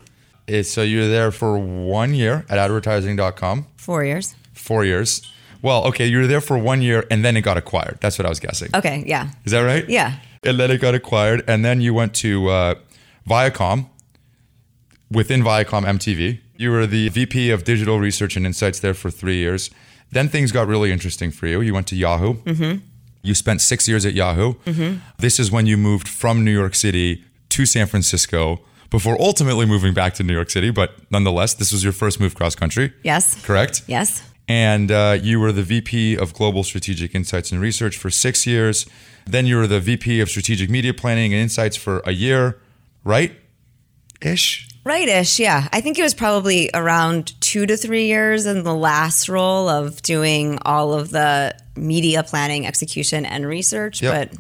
Eh, 0.53 0.63
So 0.63 0.83
you 0.83 1.01
were 1.01 1.09
there 1.09 1.31
for 1.33 1.59
one 1.59 2.15
year 2.15 2.45
at 2.49 2.59
advertising.com, 2.59 3.67
Four 3.77 4.05
years. 4.05 4.35
four 4.53 4.85
years. 4.85 5.23
Well, 5.63 5.85
okay, 5.87 6.07
you 6.07 6.19
were 6.19 6.27
there 6.27 6.41
for 6.41 6.59
one 6.59 6.83
year 6.83 7.05
and 7.11 7.25
then 7.25 7.37
it 7.37 7.43
got 7.43 7.57
acquired. 7.57 7.99
That's 8.01 8.19
what 8.19 8.27
I 8.27 8.29
was 8.29 8.41
guessing. 8.41 8.69
Okay. 8.75 9.05
Yeah. 9.07 9.31
Is 9.45 9.53
that 9.53 9.61
right? 9.61 9.89
Yeah. 9.89 10.15
And 10.45 10.59
then 10.59 10.71
it 10.73 10.81
got 10.81 10.95
acquired. 10.95 11.45
And 11.47 11.65
then 11.65 11.81
you 11.81 11.95
went 11.95 12.15
to 12.15 12.49
uh, 12.49 12.75
Viacom, 13.29 13.87
within 15.11 15.43
Viacom 15.43 15.85
MTV. 15.85 16.41
You 16.57 16.71
were 16.71 16.87
the 16.87 17.09
VP 17.11 17.51
of 17.51 17.65
Digital 17.65 17.99
Research 18.01 18.37
and 18.37 18.45
Insights 18.47 18.81
there 18.81 18.95
for 18.95 19.11
three 19.11 19.37
years. 19.37 19.71
Then 20.11 20.29
things 20.29 20.51
got 20.53 20.67
really 20.67 20.91
interesting 20.93 21.31
for 21.31 21.47
you. 21.47 21.61
You 21.61 21.75
went 21.75 21.87
to 21.89 21.97
Yahoo. 21.97 22.35
Mm-hmm. 22.43 22.79
You 23.23 23.35
spent 23.35 23.61
six 23.61 23.87
years 23.89 24.05
at 24.05 24.15
Yahoo. 24.15 24.55
This 25.19 25.39
is 25.39 25.51
when 25.53 25.67
you 25.67 25.77
moved 25.77 26.09
from 26.09 26.45
New 26.45 26.51
York 26.53 26.75
City 26.75 27.25
to 27.51 27.67
San 27.67 27.87
Francisco 27.87 28.61
before 28.93 29.21
ultimately 29.21 29.67
moving 29.67 29.93
back 29.95 30.15
to 30.15 30.23
New 30.23 30.33
York 30.35 30.51
City. 30.51 30.71
But 30.71 30.93
nonetheless, 31.11 31.55
this 31.55 31.73
was 31.73 31.83
your 31.83 31.93
first 31.93 32.21
move 32.21 32.37
cross 32.37 32.55
country. 32.55 32.93
Yes. 33.03 33.45
Correct? 33.45 33.83
Yes. 33.89 34.23
and 34.49 34.91
uh, 34.93 35.19
you 35.21 35.41
were 35.41 35.51
the 35.53 35.63
VP 35.63 36.17
of 36.17 36.35
Global 36.35 36.63
Strategic 36.63 37.15
Insights 37.15 37.51
and 37.53 37.61
Research 37.61 37.97
for 37.97 38.11
six 38.11 38.47
years. 38.47 38.87
Then 39.27 39.47
you 39.47 39.57
were 39.57 39.67
the 39.67 39.81
VP 39.81 40.21
of 40.21 40.29
Strategic 40.29 40.69
Media 40.69 40.93
Planning 40.95 41.33
and 41.33 41.41
Insights 41.43 41.77
for 41.77 42.01
a 42.05 42.13
year, 42.13 42.61
right? 43.05 43.33
Ish. 44.21 44.69
Rightish, 44.85 45.39
yeah. 45.39 45.69
I 45.73 45.81
think 45.81 45.97
it 45.99 46.03
was 46.03 46.13
probably 46.13 46.69
around 46.75 47.41
two 47.41 47.67
to 47.67 47.77
three 47.77 48.07
years 48.07 48.47
in 48.47 48.65
the 48.65 48.75
last 48.75 49.29
role 49.29 49.69
of 49.69 50.03
doing 50.03 50.59
all 50.65 50.93
of 50.93 51.11
the 51.11 51.55
media 51.77 52.25
planning, 52.25 52.67
execution, 52.67 53.25
and 53.25 53.47
research, 53.47 54.03
Yep. 54.03 54.13
but 54.33 54.39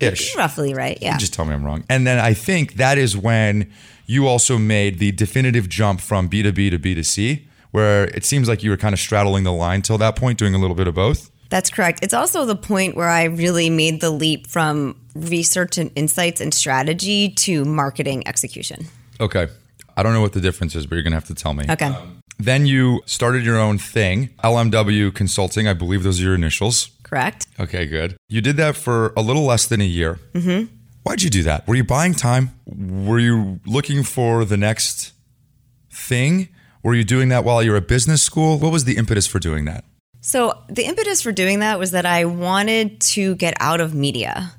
Ish. 0.00 0.36
roughly 0.36 0.74
right. 0.74 0.98
Yeah. 1.00 1.16
Just 1.16 1.34
tell 1.34 1.44
me 1.44 1.54
I'm 1.54 1.64
wrong. 1.64 1.84
And 1.88 2.06
then 2.06 2.18
I 2.18 2.34
think 2.34 2.74
that 2.74 2.98
is 2.98 3.16
when 3.16 3.70
you 4.06 4.26
also 4.26 4.58
made 4.58 4.98
the 4.98 5.12
definitive 5.12 5.68
jump 5.68 6.00
from 6.00 6.28
B2B 6.28 6.70
to 6.70 6.78
B2C, 6.78 7.42
where 7.72 8.04
it 8.04 8.24
seems 8.24 8.48
like 8.48 8.62
you 8.62 8.70
were 8.70 8.76
kind 8.76 8.92
of 8.92 9.00
straddling 9.00 9.44
the 9.44 9.52
line 9.52 9.82
till 9.82 9.98
that 9.98 10.16
point, 10.16 10.38
doing 10.38 10.54
a 10.54 10.58
little 10.58 10.76
bit 10.76 10.86
of 10.86 10.94
both. 10.94 11.30
That's 11.48 11.70
correct. 11.70 12.00
It's 12.02 12.14
also 12.14 12.44
the 12.44 12.56
point 12.56 12.96
where 12.96 13.08
I 13.08 13.24
really 13.24 13.70
made 13.70 14.00
the 14.00 14.10
leap 14.10 14.46
from 14.46 15.00
research 15.14 15.78
and 15.78 15.90
insights 15.94 16.40
and 16.40 16.52
strategy 16.52 17.28
to 17.30 17.64
marketing 17.64 18.26
execution. 18.26 18.86
Okay. 19.20 19.48
I 19.96 20.02
don't 20.02 20.12
know 20.12 20.20
what 20.20 20.32
the 20.32 20.40
difference 20.40 20.74
is, 20.74 20.86
but 20.86 20.96
you're 20.96 21.02
going 21.02 21.12
to 21.12 21.16
have 21.16 21.26
to 21.26 21.34
tell 21.34 21.54
me. 21.54 21.64
Okay. 21.68 21.86
Um, 21.86 22.20
then 22.38 22.66
you 22.66 23.00
started 23.06 23.44
your 23.44 23.58
own 23.58 23.78
thing, 23.78 24.28
LMW 24.44 25.14
Consulting. 25.14 25.66
I 25.66 25.72
believe 25.72 26.02
those 26.02 26.20
are 26.20 26.24
your 26.24 26.34
initials. 26.34 26.90
Correct. 27.06 27.46
Okay, 27.60 27.86
good. 27.86 28.16
You 28.28 28.40
did 28.40 28.56
that 28.56 28.76
for 28.76 29.12
a 29.16 29.22
little 29.22 29.44
less 29.44 29.66
than 29.66 29.80
a 29.80 29.84
year. 29.84 30.18
Mm-hmm. 30.34 30.74
Why'd 31.04 31.22
you 31.22 31.30
do 31.30 31.44
that? 31.44 31.66
Were 31.68 31.76
you 31.76 31.84
buying 31.84 32.14
time? 32.14 32.50
Were 32.66 33.20
you 33.20 33.60
looking 33.64 34.02
for 34.02 34.44
the 34.44 34.56
next 34.56 35.12
thing? 35.92 36.48
Were 36.82 36.94
you 36.94 37.04
doing 37.04 37.28
that 37.28 37.44
while 37.44 37.62
you 37.62 37.70
were 37.70 37.76
at 37.76 37.86
business 37.86 38.22
school? 38.22 38.58
What 38.58 38.72
was 38.72 38.84
the 38.84 38.96
impetus 38.96 39.26
for 39.26 39.38
doing 39.38 39.66
that? 39.66 39.84
So 40.20 40.60
the 40.68 40.84
impetus 40.84 41.22
for 41.22 41.30
doing 41.30 41.60
that 41.60 41.78
was 41.78 41.92
that 41.92 42.06
I 42.06 42.24
wanted 42.24 43.00
to 43.12 43.36
get 43.36 43.54
out 43.60 43.80
of 43.80 43.94
media. 43.94 44.52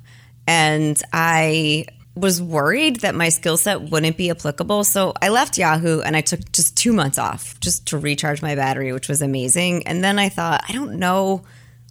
And 0.46 1.00
I 1.12 1.84
was 2.14 2.40
worried 2.40 3.00
that 3.00 3.14
my 3.14 3.28
skill 3.28 3.58
set 3.58 3.82
wouldn't 3.82 4.16
be 4.16 4.30
applicable. 4.30 4.84
So 4.84 5.12
I 5.20 5.28
left 5.28 5.58
Yahoo 5.58 6.00
and 6.00 6.16
I 6.16 6.22
took 6.22 6.50
just 6.52 6.76
two 6.76 6.94
months 6.94 7.18
off 7.18 7.60
just 7.60 7.86
to 7.88 7.98
recharge 7.98 8.40
my 8.40 8.54
battery, 8.54 8.92
which 8.92 9.08
was 9.08 9.20
amazing. 9.20 9.86
And 9.86 10.02
then 10.02 10.18
I 10.18 10.30
thought, 10.30 10.64
I 10.66 10.72
don't 10.72 10.98
know 10.98 11.42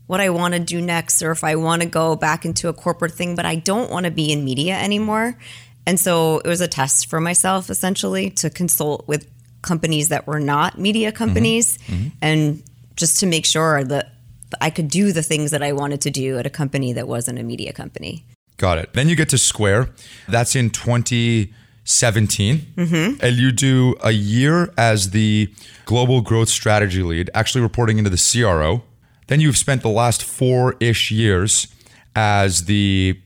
what 0.08 0.20
I 0.20 0.30
want 0.30 0.54
to 0.54 0.60
do 0.60 0.82
next 0.82 1.22
or 1.22 1.32
if 1.32 1.44
I 1.44 1.56
want 1.56 1.82
to 1.82 1.88
go 1.88 2.16
back 2.16 2.46
into 2.46 2.70
a 2.70 2.74
corporate 2.74 3.14
thing, 3.14 3.36
but 3.36 3.46
I 3.46 3.56
don't 3.56 3.92
want 3.92 4.06
to 4.06 4.12
be 4.12 4.32
in 4.32 4.44
media 4.44 4.76
anymore. 4.76 5.38
And 5.86 6.00
so 6.00 6.40
it 6.40 6.48
was 6.48 6.62
a 6.62 6.68
test 6.68 7.10
for 7.10 7.22
myself 7.22 7.70
essentially 7.70 8.30
to 8.32 8.50
consult 8.50 9.08
with 9.08 9.30
companies 9.62 10.10
that 10.10 10.26
were 10.28 10.40
not 10.40 10.80
media 10.80 11.12
companies 11.12 11.78
and 12.22 12.64
just 12.96 13.20
to 13.20 13.26
make 13.26 13.46
sure 13.46 13.84
that 13.84 14.14
I 14.62 14.70
could 14.70 14.90
do 14.90 15.12
the 15.12 15.24
things 15.24 15.52
that 15.52 15.62
I 15.62 15.74
wanted 15.74 16.02
to 16.02 16.10
do 16.10 16.38
at 16.38 16.46
a 16.46 16.50
company 16.50 16.94
that 16.94 17.08
wasn't 17.08 17.40
a 17.40 17.44
media 17.44 17.74
company. 17.74 18.24
Got 18.58 18.78
it. 18.80 18.94
Then 18.94 19.10
you 19.10 19.16
get 19.16 19.30
to 19.30 19.38
Square. 19.38 19.90
That's 20.28 20.56
in 20.56 20.70
2017. 20.70 22.58
Mm-hmm. 22.58 23.26
And 23.26 23.36
you 23.36 23.52
do 23.52 23.96
a 24.02 24.12
year 24.12 24.74
as 24.78 25.12
the 25.12 25.54
global 25.86 26.22
growth 26.22 26.50
strategy 26.50 27.04
lead, 27.04 27.30
actually 27.34 27.62
reporting 27.62 27.98
into 27.98 28.10
the 28.10 28.18
CRO. 28.18 28.84
Then 29.28 29.40
you've 29.40 29.58
spent 29.58 29.82
the 29.82 29.90
last 29.90 30.24
four 30.24 30.76
ish 30.80 31.12
years 31.12 31.68
as 32.16 32.66
the 32.66 33.20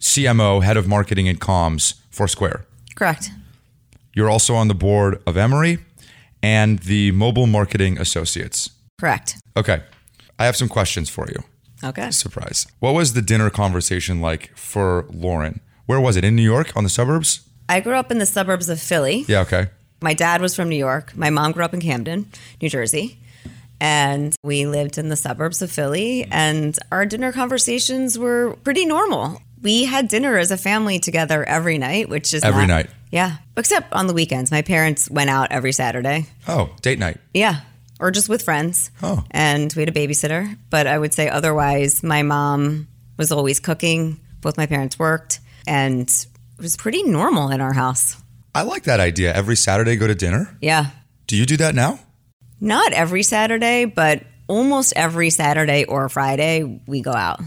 CMO, 0.00 0.62
head 0.62 0.76
of 0.76 0.86
marketing 0.86 1.28
and 1.28 1.40
comms 1.40 1.94
for 2.10 2.28
Square. 2.28 2.64
Correct. 2.94 3.30
You're 4.14 4.30
also 4.30 4.54
on 4.54 4.68
the 4.68 4.74
board 4.74 5.20
of 5.26 5.36
Emory 5.36 5.78
and 6.42 6.78
the 6.80 7.10
Mobile 7.12 7.46
Marketing 7.46 7.98
Associates. 7.98 8.70
Correct. 8.98 9.36
Okay. 9.56 9.82
I 10.38 10.44
have 10.46 10.56
some 10.56 10.68
questions 10.68 11.08
for 11.08 11.26
you. 11.28 11.42
Okay. 11.84 12.10
Surprise. 12.10 12.66
What 12.80 12.94
was 12.94 13.12
the 13.12 13.22
dinner 13.22 13.50
conversation 13.50 14.20
like 14.20 14.56
for 14.56 15.06
Lauren? 15.10 15.60
Where 15.86 16.00
was 16.00 16.16
it? 16.16 16.24
In 16.24 16.34
New 16.36 16.42
York 16.42 16.76
on 16.76 16.84
the 16.84 16.90
suburbs? 16.90 17.40
I 17.68 17.80
grew 17.80 17.94
up 17.94 18.10
in 18.10 18.18
the 18.18 18.26
suburbs 18.26 18.68
of 18.68 18.80
Philly. 18.80 19.24
Yeah, 19.28 19.40
okay. 19.40 19.68
My 20.00 20.14
dad 20.14 20.40
was 20.40 20.54
from 20.54 20.68
New 20.68 20.76
York. 20.76 21.16
My 21.16 21.30
mom 21.30 21.52
grew 21.52 21.64
up 21.64 21.74
in 21.74 21.80
Camden, 21.80 22.30
New 22.60 22.68
Jersey. 22.68 23.18
And 23.80 24.34
we 24.42 24.66
lived 24.66 24.98
in 24.98 25.08
the 25.08 25.16
suburbs 25.16 25.62
of 25.62 25.70
Philly, 25.70 26.26
and 26.30 26.76
our 26.90 27.06
dinner 27.06 27.32
conversations 27.32 28.18
were 28.18 28.56
pretty 28.64 28.84
normal. 28.84 29.40
We 29.62 29.84
had 29.84 30.08
dinner 30.08 30.36
as 30.38 30.50
a 30.50 30.56
family 30.56 30.98
together 30.98 31.44
every 31.44 31.78
night, 31.78 32.08
which 32.08 32.32
is 32.34 32.42
Every 32.44 32.66
not- 32.66 32.74
night. 32.74 32.90
Yeah, 33.10 33.36
except 33.56 33.92
on 33.94 34.06
the 34.06 34.12
weekends. 34.12 34.50
My 34.50 34.60
parents 34.62 35.08
went 35.10 35.30
out 35.30 35.50
every 35.50 35.72
Saturday. 35.72 36.26
Oh, 36.46 36.70
date 36.82 36.98
night. 36.98 37.16
Yeah, 37.32 37.60
or 37.98 38.10
just 38.10 38.28
with 38.28 38.42
friends. 38.42 38.90
Oh. 39.02 39.24
And 39.30 39.72
we 39.74 39.80
had 39.82 39.88
a 39.88 39.92
babysitter. 39.92 40.58
But 40.68 40.86
I 40.86 40.98
would 40.98 41.14
say 41.14 41.28
otherwise, 41.28 42.02
my 42.02 42.22
mom 42.22 42.86
was 43.16 43.32
always 43.32 43.60
cooking. 43.60 44.20
Both 44.42 44.56
my 44.58 44.66
parents 44.66 44.98
worked, 44.98 45.40
and 45.66 46.02
it 46.08 46.60
was 46.62 46.76
pretty 46.76 47.02
normal 47.02 47.48
in 47.50 47.60
our 47.60 47.72
house. 47.72 48.16
I 48.54 48.62
like 48.62 48.82
that 48.84 49.00
idea. 49.00 49.32
Every 49.34 49.56
Saturday 49.56 49.96
go 49.96 50.06
to 50.06 50.14
dinner. 50.14 50.56
Yeah. 50.60 50.86
Do 51.26 51.36
you 51.36 51.46
do 51.46 51.56
that 51.58 51.74
now? 51.74 52.00
Not 52.60 52.92
every 52.92 53.22
Saturday, 53.22 53.84
but 53.84 54.22
almost 54.46 54.92
every 54.96 55.30
Saturday 55.30 55.84
or 55.84 56.08
Friday, 56.08 56.80
we 56.86 57.00
go 57.00 57.12
out. 57.12 57.40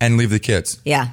And 0.00 0.16
leave 0.16 0.30
the 0.30 0.38
kids. 0.38 0.80
Yeah. 0.84 1.08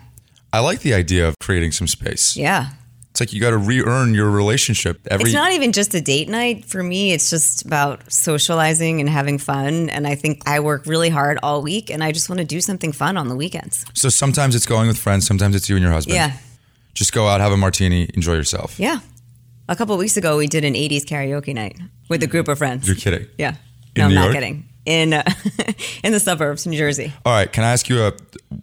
I 0.53 0.59
like 0.59 0.81
the 0.81 0.93
idea 0.93 1.27
of 1.27 1.35
creating 1.39 1.71
some 1.71 1.87
space. 1.87 2.35
Yeah. 2.35 2.69
It's 3.11 3.19
like 3.19 3.33
you 3.33 3.41
got 3.41 3.49
to 3.49 3.57
re-earn 3.57 4.13
your 4.13 4.29
relationship 4.29 5.05
every 5.09 5.25
It's 5.25 5.33
not 5.33 5.51
even 5.51 5.73
just 5.73 5.93
a 5.93 5.99
date 5.99 6.29
night. 6.29 6.63
For 6.65 6.81
me, 6.81 7.11
it's 7.11 7.29
just 7.29 7.65
about 7.65 8.09
socializing 8.11 9.01
and 9.01 9.09
having 9.09 9.37
fun. 9.37 9.89
And 9.89 10.07
I 10.07 10.15
think 10.15 10.41
I 10.45 10.61
work 10.61 10.85
really 10.85 11.09
hard 11.09 11.37
all 11.43 11.61
week 11.61 11.89
and 11.89 12.03
I 12.03 12.13
just 12.13 12.29
want 12.29 12.39
to 12.39 12.45
do 12.45 12.61
something 12.61 12.93
fun 12.93 13.17
on 13.17 13.27
the 13.27 13.35
weekends. 13.35 13.85
So 13.93 14.07
sometimes 14.07 14.55
it's 14.55 14.65
going 14.65 14.87
with 14.87 14.97
friends, 14.97 15.27
sometimes 15.27 15.55
it's 15.55 15.67
you 15.67 15.75
and 15.75 15.83
your 15.83 15.91
husband. 15.91 16.15
Yeah. 16.15 16.37
Just 16.93 17.11
go 17.11 17.27
out, 17.27 17.41
have 17.41 17.51
a 17.51 17.57
martini, 17.57 18.09
enjoy 18.13 18.33
yourself. 18.33 18.79
Yeah. 18.79 18.99
A 19.71 19.75
couple 19.77 19.95
weeks 19.95 20.17
ago, 20.17 20.35
we 20.35 20.47
did 20.47 20.65
an 20.65 20.73
80s 20.73 21.05
karaoke 21.05 21.53
night 21.55 21.79
with 22.09 22.21
a 22.23 22.27
group 22.27 22.49
of 22.49 22.57
friends. 22.57 22.85
You're 22.85 22.97
kidding. 22.97 23.25
Yeah. 23.37 23.55
In 23.95 24.01
no, 24.01 24.07
New 24.09 24.09
I'm 24.09 24.13
not 24.15 24.23
York? 24.25 24.33
kidding. 24.35 24.65
In, 24.85 25.13
uh, 25.13 25.23
in 26.03 26.11
the 26.11 26.19
suburbs, 26.19 26.67
New 26.67 26.77
Jersey. 26.77 27.13
All 27.25 27.31
right, 27.31 27.49
can 27.49 27.63
I 27.63 27.71
ask 27.71 27.87
you 27.87 28.03
a 28.03 28.11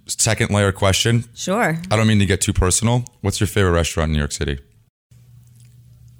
second 0.06 0.50
layer 0.50 0.70
question? 0.70 1.24
Sure. 1.34 1.78
I 1.90 1.96
don't 1.96 2.06
mean 2.06 2.18
to 2.18 2.26
get 2.26 2.42
too 2.42 2.52
personal. 2.52 3.06
What's 3.22 3.40
your 3.40 3.46
favorite 3.46 3.70
restaurant 3.72 4.08
in 4.10 4.12
New 4.12 4.18
York 4.18 4.32
City? 4.32 4.58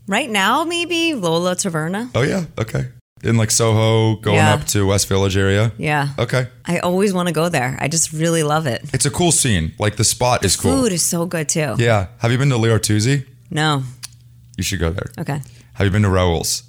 Right 0.07 0.31
now, 0.31 0.65
maybe 0.65 1.13
Lola 1.13 1.55
Taverna. 1.55 2.11
Oh 2.15 2.23
yeah, 2.23 2.45
okay. 2.59 2.87
In 3.23 3.37
like 3.37 3.51
Soho, 3.51 4.17
going 4.17 4.37
Yeah. 4.37 4.55
up 4.55 4.65
to 4.69 4.87
West 4.87 5.07
Village 5.09 5.37
area. 5.37 5.71
Yeah. 5.77 6.09
Okay. 6.19 6.47
I 6.65 6.79
always 6.79 7.13
want 7.13 7.29
to 7.29 7.35
go 7.35 7.51
there. 7.51 7.77
I 7.79 7.89
just 7.89 8.11
really 8.15 8.43
love 8.43 8.67
it. 8.67 8.83
It's 8.95 9.05
a 9.05 9.11
cool 9.11 9.33
scene. 9.33 9.75
Like 9.79 9.97
the 9.97 10.05
spot 10.05 10.47
is 10.47 10.57
cool. 10.57 10.73
Food 10.81 10.93
is 10.93 11.03
so 11.03 11.27
good 11.27 11.51
too. 11.51 11.75
Yeah. 11.77 12.07
Have 12.21 12.33
you 12.33 12.39
been 12.39 12.49
to 12.51 12.57
Leo 12.57 12.79
Tuzi? 12.79 13.27
No. 13.51 13.83
You 14.59 14.65
should 14.65 14.81
go 14.81 14.91
there. 14.91 15.11
Okay. 15.19 15.41
Have 15.75 15.87
you 15.87 15.91
been 15.91 16.03
to 16.03 16.11
Raoul's? 16.11 16.65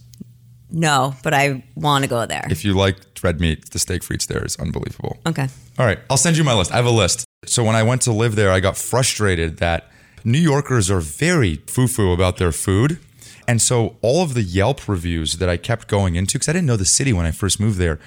No, 0.71 1.15
but 1.23 1.33
I 1.33 1.63
want 1.75 2.03
to 2.03 2.09
go 2.09 2.27
there. 2.27 2.45
If 2.49 2.63
you 2.63 2.73
like 2.73 2.95
red 3.23 3.41
meat, 3.41 3.71
the 3.71 3.79
steak 3.79 4.03
frites 4.03 4.27
there 4.27 4.45
is 4.45 4.55
unbelievable. 4.57 5.17
Okay. 5.25 5.47
All 5.79 5.85
right, 5.85 5.99
I'll 6.09 6.15
send 6.15 6.37
you 6.37 6.43
my 6.43 6.53
list. 6.53 6.71
I 6.71 6.75
have 6.75 6.85
a 6.85 6.91
list. 6.91 7.25
So 7.45 7.63
when 7.63 7.75
I 7.75 7.81
went 7.81 8.03
to 8.03 8.13
live 8.13 8.35
there, 8.35 8.51
I 8.51 8.59
got 8.59 8.77
frustrated 8.77 9.57
that 9.57 9.89
New 10.23 10.37
Yorkers 10.37 10.91
are 10.91 10.99
very 10.99 11.55
foo-foo 11.65 12.11
about 12.13 12.37
their 12.37 12.51
food. 12.51 12.99
And 13.47 13.59
so 13.59 13.97
all 14.03 14.21
of 14.21 14.35
the 14.35 14.43
Yelp 14.43 14.87
reviews 14.87 15.37
that 15.37 15.49
I 15.49 15.57
kept 15.57 15.87
going 15.87 16.13
into, 16.13 16.33
because 16.33 16.49
I 16.49 16.53
didn't 16.53 16.67
know 16.67 16.77
the 16.77 16.85
city 16.85 17.13
when 17.13 17.25
I 17.25 17.31
first 17.31 17.59
moved 17.59 17.79
there, 17.79 17.99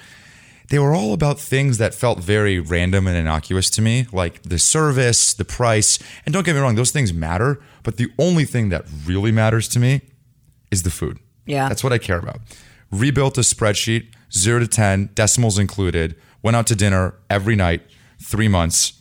they 0.73 0.79
were 0.79 0.95
all 0.95 1.13
about 1.13 1.39
things 1.39 1.77
that 1.77 1.93
felt 1.93 2.17
very 2.17 2.59
random 2.59 3.05
and 3.05 3.15
innocuous 3.15 3.69
to 3.69 3.79
me, 3.79 4.07
like 4.11 4.41
the 4.41 4.57
service, 4.57 5.31
the 5.35 5.45
price. 5.45 5.99
And 6.25 6.33
don't 6.33 6.43
get 6.43 6.55
me 6.55 6.61
wrong, 6.61 6.73
those 6.73 6.89
things 6.89 7.13
matter. 7.13 7.61
But 7.83 7.97
the 7.97 8.11
only 8.17 8.43
thing 8.43 8.69
that 8.69 8.83
really 9.05 9.31
matters 9.31 9.67
to 9.67 9.79
me 9.79 10.01
is 10.71 10.81
the 10.81 10.89
food. 10.89 11.19
Yeah. 11.45 11.69
That's 11.69 11.83
what 11.83 11.93
I 11.93 11.99
care 11.99 12.17
about. 12.17 12.39
Rebuilt 12.89 13.37
a 13.37 13.41
spreadsheet, 13.41 14.07
zero 14.33 14.61
to 14.61 14.67
10, 14.67 15.11
decimals 15.13 15.59
included, 15.59 16.15
went 16.41 16.57
out 16.57 16.65
to 16.65 16.75
dinner 16.75 17.13
every 17.29 17.55
night, 17.55 17.83
three 18.19 18.47
months. 18.47 18.93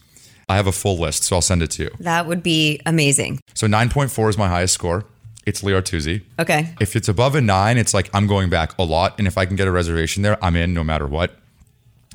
I 0.50 0.56
have 0.56 0.66
a 0.66 0.72
full 0.72 0.98
list, 0.98 1.22
so 1.22 1.36
I'll 1.36 1.40
send 1.40 1.62
it 1.62 1.70
to 1.70 1.84
you. 1.84 1.90
That 2.00 2.26
would 2.26 2.42
be 2.42 2.82
amazing. 2.84 3.40
So 3.54 3.66
9.4 3.66 4.28
is 4.28 4.36
my 4.36 4.48
highest 4.48 4.74
score. 4.74 5.06
It's 5.46 5.62
Leo 5.62 5.80
Tuzi. 5.80 6.22
Okay. 6.38 6.74
If 6.80 6.96
it's 6.96 7.08
above 7.08 7.34
a 7.34 7.40
nine, 7.40 7.78
it's 7.78 7.94
like 7.94 8.10
I'm 8.12 8.26
going 8.26 8.50
back 8.50 8.76
a 8.78 8.82
lot. 8.82 9.14
And 9.16 9.26
if 9.26 9.38
I 9.38 9.46
can 9.46 9.56
get 9.56 9.66
a 9.66 9.72
reservation 9.72 10.22
there, 10.22 10.36
I'm 10.44 10.54
in 10.54 10.74
no 10.74 10.84
matter 10.84 11.06
what. 11.06 11.38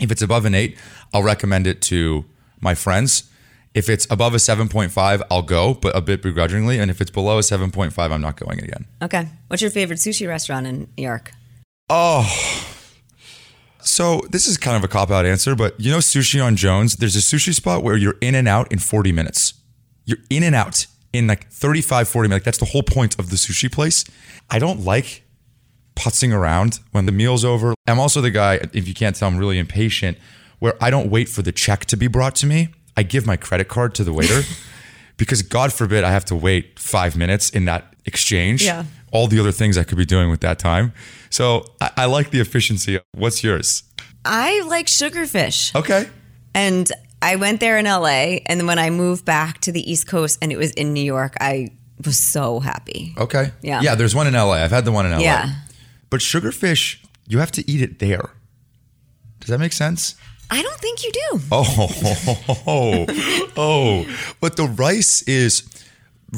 If 0.01 0.12
it's 0.12 0.22
above 0.22 0.46
an 0.46 0.56
eight, 0.56 0.77
I'll 1.13 1.24
recommend 1.24 1.68
it 1.68 1.82
to 1.84 2.25
my 2.60 2.75
friends. 2.75 3.30
If 3.74 3.89
it's 3.89 4.08
above 4.10 4.34
a 4.34 4.38
7.5, 4.38 5.22
I'll 5.30 5.42
go, 5.44 5.74
but 5.75 5.96
a 5.96 6.01
bit 6.01 6.22
begrudgingly. 6.22 6.80
And 6.80 6.89
if 6.89 7.00
it's 7.00 7.12
below 7.12 7.38
a 7.38 7.42
7.5, 7.42 8.12
I'm 8.12 8.22
not 8.22 8.38
going 8.38 8.60
again. 8.63 8.86
Okay. 9.01 9.27
What's 9.48 9.62
your 9.62 9.72
favorite 9.72 10.00
sushi 10.00 10.27
restaurant 10.27 10.66
in 10.66 10.88
New 10.98 11.04
York? 11.04 11.32
Oh. 11.89 12.25
So 13.82 14.22
this 14.32 14.48
is 14.48 14.58
kind 14.58 14.75
of 14.75 14.84
a 14.84 14.88
cop 14.88 15.12
out 15.12 15.25
answer, 15.25 15.56
but 15.56 15.80
you 15.80 15.92
know 15.92 16.00
Sushi 16.00 16.44
on 16.44 16.56
Jones, 16.56 16.98
there's 16.98 17.16
a 17.16 17.20
sushi 17.20 17.54
spot 17.54 17.84
where 17.84 17.96
you're 17.96 18.18
in 18.20 18.36
and 18.36 18.48
out 18.48 18.72
in 18.72 18.80
40 18.80 19.12
minutes. 19.12 19.54
You're 20.06 20.18
in 20.30 20.44
and 20.44 20.56
out 20.56 20.88
in 21.13 21.27
like 21.27 21.50
35, 21.50 22.10
40 22.10 22.27
minutes. 22.27 22.42
Like 22.42 22.46
that's 22.46 22.58
the 22.58 22.66
whole 22.66 22.84
point 22.84 23.18
of 23.18 23.30
the 23.30 23.36
sushi 23.36 23.72
place. 23.72 24.04
I 24.50 24.60
don't 24.60 24.82
like 24.82 25.24
putzing 25.98 26.34
around 26.34 26.80
when 26.92 27.06
the 27.06 27.12
meal's 27.12 27.44
over. 27.44 27.74
I'm 27.88 28.00
also 28.00 28.22
the 28.22 28.30
guy, 28.30 28.60
if 28.74 28.88
you 28.88 28.94
can't 28.94 29.16
tell, 29.16 29.27
I'm 29.27 29.38
really 29.38 29.58
impatient, 29.58 30.18
where 30.60 30.75
I 30.82 30.89
don't 30.89 31.10
wait 31.10 31.27
for 31.27 31.42
the 31.42 31.51
check 31.51 31.86
to 31.86 31.98
be 31.98 32.08
brought 32.08 32.36
to 32.36 32.46
me. 32.46 32.70
I 32.96 33.04
give 33.04 33.25
my 33.25 33.36
credit 33.36 33.68
card 33.68 33.94
to 33.96 34.04
the 34.04 34.13
waiter 34.13 34.42
because 35.18 35.42
God 35.42 35.74
forbid 35.74 36.04
I 36.04 36.12
have 36.12 36.25
to 36.25 36.36
wait 36.36 36.80
five 36.80 37.16
minutes 37.16 37.50
in 37.50 37.66
that 37.66 37.96
exchange. 38.06 38.63
Yeah. 38.63 38.86
All 39.12 39.27
the 39.27 39.39
other 39.39 39.51
things 39.51 39.77
I 39.77 39.84
could 39.84 39.98
be 39.98 40.06
doing 40.06 40.30
with 40.30 40.42
that 40.42 40.60
time. 40.60 40.94
So 41.30 41.66
I, 41.82 41.92
I 41.98 42.06
like 42.06 42.32
the 42.32 42.39
efficiency. 42.39 43.00
What's 43.13 43.44
yours? 43.44 43.84
I 44.25 44.62
like 44.68 44.88
Sugarfish. 44.88 45.74
Okay. 45.75 46.10
And 46.54 46.92
I 47.22 47.36
went 47.38 47.60
there 47.60 47.77
in 47.77 47.86
LA. 47.86 48.39
And 48.46 48.60
then 48.60 48.68
when 48.68 48.80
I 48.80 48.89
moved 48.89 49.25
back 49.25 49.62
to 49.62 49.72
the 49.72 49.89
East 49.89 50.08
Coast 50.08 50.38
and 50.42 50.51
it 50.51 50.58
was 50.58 50.72
in 50.72 50.94
New 50.94 51.04
York, 51.04 51.36
I 51.39 51.70
was 52.06 52.20
so 52.20 52.60
happy. 52.60 53.13
Okay. 53.18 53.51
Yeah. 53.62 53.82
Yeah, 53.82 53.96
there's 53.96 54.13
one 54.13 54.27
in 54.27 54.34
LA. 54.34 54.54
I've 54.54 54.72
had 54.72 54.86
the 54.86 54.92
one 54.92 55.06
in 55.06 55.12
LA. 55.13 55.20
Yeah. 55.20 55.56
But 56.10 56.22
sugarfish, 56.22 56.98
you 57.28 57.40
have 57.40 57.52
to 57.54 57.70
eat 57.70 57.82
it 57.82 58.00
there. 58.00 58.32
Does 59.40 59.50
that 59.50 59.60
make 59.60 59.74
sense? 59.74 60.16
I 60.50 60.62
don't 60.62 60.80
think 60.80 61.04
you 61.04 61.12
do. 61.12 61.40
Oh, 61.52 62.56
oh, 62.68 63.06
oh. 63.58 64.06
But 64.40 64.56
the 64.56 64.64
rice 64.66 65.22
is 65.24 65.64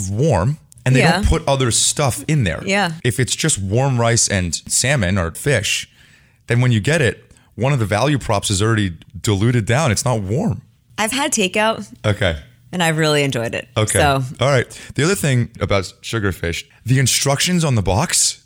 warm 0.09 0.57
and 0.85 0.95
they 0.95 0.99
Yeah. 1.01 1.13
don't 1.13 1.27
put 1.27 1.47
other 1.47 1.71
stuff 1.71 2.23
in 2.27 2.43
there. 2.43 2.63
Yeah. 2.65 2.93
If 3.03 3.19
it's 3.19 3.35
just 3.35 3.59
warm 3.59 3.99
rice 3.99 4.27
and 4.27 4.55
salmon 4.67 5.17
or 5.17 5.31
fish, 5.31 5.89
then 6.47 6.61
when 6.61 6.71
you 6.71 6.79
get 6.79 7.01
it, 7.01 7.31
one 7.55 7.73
of 7.73 7.79
the 7.79 7.85
value 7.85 8.17
props 8.17 8.49
is 8.49 8.61
already 8.61 8.97
diluted 9.21 9.65
down. 9.65 9.91
It's 9.91 10.05
not 10.05 10.21
warm. 10.21 10.61
I've 10.97 11.11
had 11.11 11.31
takeout 11.31 11.87
Okay. 12.05 12.39
and 12.71 12.81
I've 12.81 12.97
really 12.97 13.23
enjoyed 13.23 13.53
it. 13.53 13.67
Okay. 13.77 13.99
So 13.99 14.23
All 14.39 14.49
right. 14.49 14.67
The 14.95 15.03
other 15.03 15.15
thing 15.15 15.51
about 15.59 15.83
sugarfish, 16.01 16.65
the 16.85 16.97
instructions 16.99 17.63
on 17.63 17.75
the 17.75 17.81
box, 17.83 18.43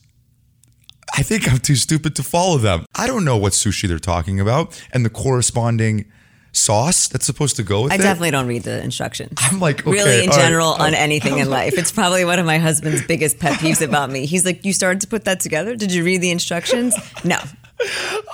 I 1.15 1.21
think 1.23 1.51
I'm 1.51 1.59
too 1.59 1.75
stupid 1.75 2.15
to 2.15 2.23
follow 2.23 2.57
them. 2.57 2.85
I 2.95 3.07
don't 3.07 3.23
know 3.23 3.37
what 3.37 3.53
sushi 3.53 3.87
they're 3.87 3.99
talking 3.99 4.39
about 4.39 4.81
and 4.91 5.05
the 5.05 5.09
corresponding 5.09 6.05
sauce 6.53 7.07
that's 7.07 7.25
supposed 7.25 7.55
to 7.57 7.63
go 7.63 7.83
with 7.83 7.91
I 7.91 7.95
it. 7.95 8.01
I 8.01 8.03
definitely 8.03 8.31
don't 8.31 8.47
read 8.47 8.63
the 8.63 8.81
instructions. 8.83 9.33
I'm 9.37 9.59
like, 9.59 9.81
okay, 9.81 9.91
really 9.91 10.23
in 10.23 10.29
all 10.29 10.37
right. 10.37 10.43
general 10.43 10.69
on 10.69 10.93
anything 10.93 11.39
in 11.39 11.49
life. 11.59 11.77
It's 11.77 11.91
probably 11.91 12.25
one 12.25 12.39
of 12.39 12.45
my 12.45 12.57
husband's 12.57 13.05
biggest 13.05 13.39
pet 13.39 13.59
peeves 13.59 13.81
about 13.81 14.09
me. 14.09 14.25
He's 14.25 14.45
like, 14.45 14.63
You 14.65 14.73
started 14.73 15.01
to 15.01 15.07
put 15.07 15.25
that 15.25 15.39
together? 15.39 15.75
Did 15.75 15.93
you 15.93 16.03
read 16.03 16.21
the 16.21 16.31
instructions? 16.31 16.95
No. 17.23 17.37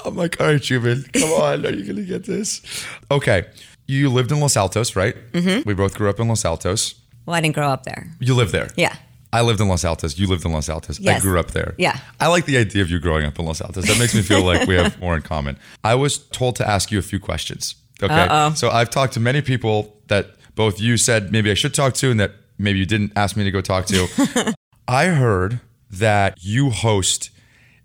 I'm 0.06 0.16
like, 0.16 0.40
all 0.40 0.48
right, 0.48 0.62
Jubin, 0.62 1.04
come 1.14 1.32
on, 1.32 1.66
are 1.66 1.72
you 1.72 1.86
gonna 1.86 2.06
get 2.06 2.26
this? 2.26 2.62
Okay, 3.10 3.46
you 3.88 4.10
lived 4.10 4.32
in 4.32 4.40
Los 4.40 4.56
Altos, 4.56 4.96
right? 4.96 5.16
Mm-hmm. 5.32 5.68
We 5.68 5.74
both 5.74 5.96
grew 5.96 6.10
up 6.10 6.20
in 6.20 6.28
Los 6.28 6.46
Altos. 6.46 6.96
Well, 7.26 7.36
I 7.36 7.42
didn't 7.42 7.56
grow 7.56 7.68
up 7.70 7.84
there. 7.84 8.12
You 8.20 8.36
live 8.36 8.52
there. 8.52 8.70
Yeah. 8.76 8.96
I 9.32 9.42
lived 9.42 9.62
in 9.62 9.68
Los 9.68 9.86
Altos. 9.86 10.18
You 10.18 10.28
lived 10.28 10.46
in 10.46 10.52
Los 10.52 10.70
Altos. 10.70 11.06
I 11.06 11.20
grew 11.20 11.40
up 11.40 11.52
there. 11.52 11.76
Yeah. 11.78 12.00
I 12.20 12.28
like 12.28 12.46
the 12.46 12.58
idea 12.58 12.82
of 12.82 12.90
you 12.90 13.00
growing 13.00 13.26
up 13.26 13.38
in 13.38 13.46
Los 13.46 13.62
Altos. 13.62 13.86
That 13.86 14.00
makes 14.00 14.16
me 14.16 14.22
feel 14.22 14.44
like 14.44 14.68
we 14.68 14.76
have 14.76 15.00
more 15.02 15.16
in 15.16 15.22
common. 15.22 15.58
I 15.84 15.96
was 15.96 16.18
told 16.18 16.56
to 16.58 16.68
ask 16.68 16.92
you 16.92 16.98
a 16.98 17.04
few 17.04 17.20
questions. 17.20 17.76
Okay. 18.02 18.14
Uh-oh. 18.14 18.54
So 18.56 18.70
I've 18.70 18.90
talked 18.90 19.14
to 19.14 19.20
many 19.20 19.42
people 19.42 19.96
that 20.08 20.32
both 20.56 20.80
you 20.80 20.98
said 20.98 21.32
maybe 21.32 21.52
I 21.52 21.54
should 21.54 21.74
talk 21.74 21.94
to 21.96 22.10
and 22.10 22.20
that 22.20 22.32
maybe 22.58 22.80
you 22.80 22.86
didn't 22.86 23.14
ask 23.16 23.38
me 23.38 23.44
to 23.44 23.52
go 23.52 23.62
talk 23.62 23.86
to. 23.88 24.56
I 24.88 25.08
heard 25.08 25.60
that 25.92 26.36
you 26.42 26.70
host 26.72 27.30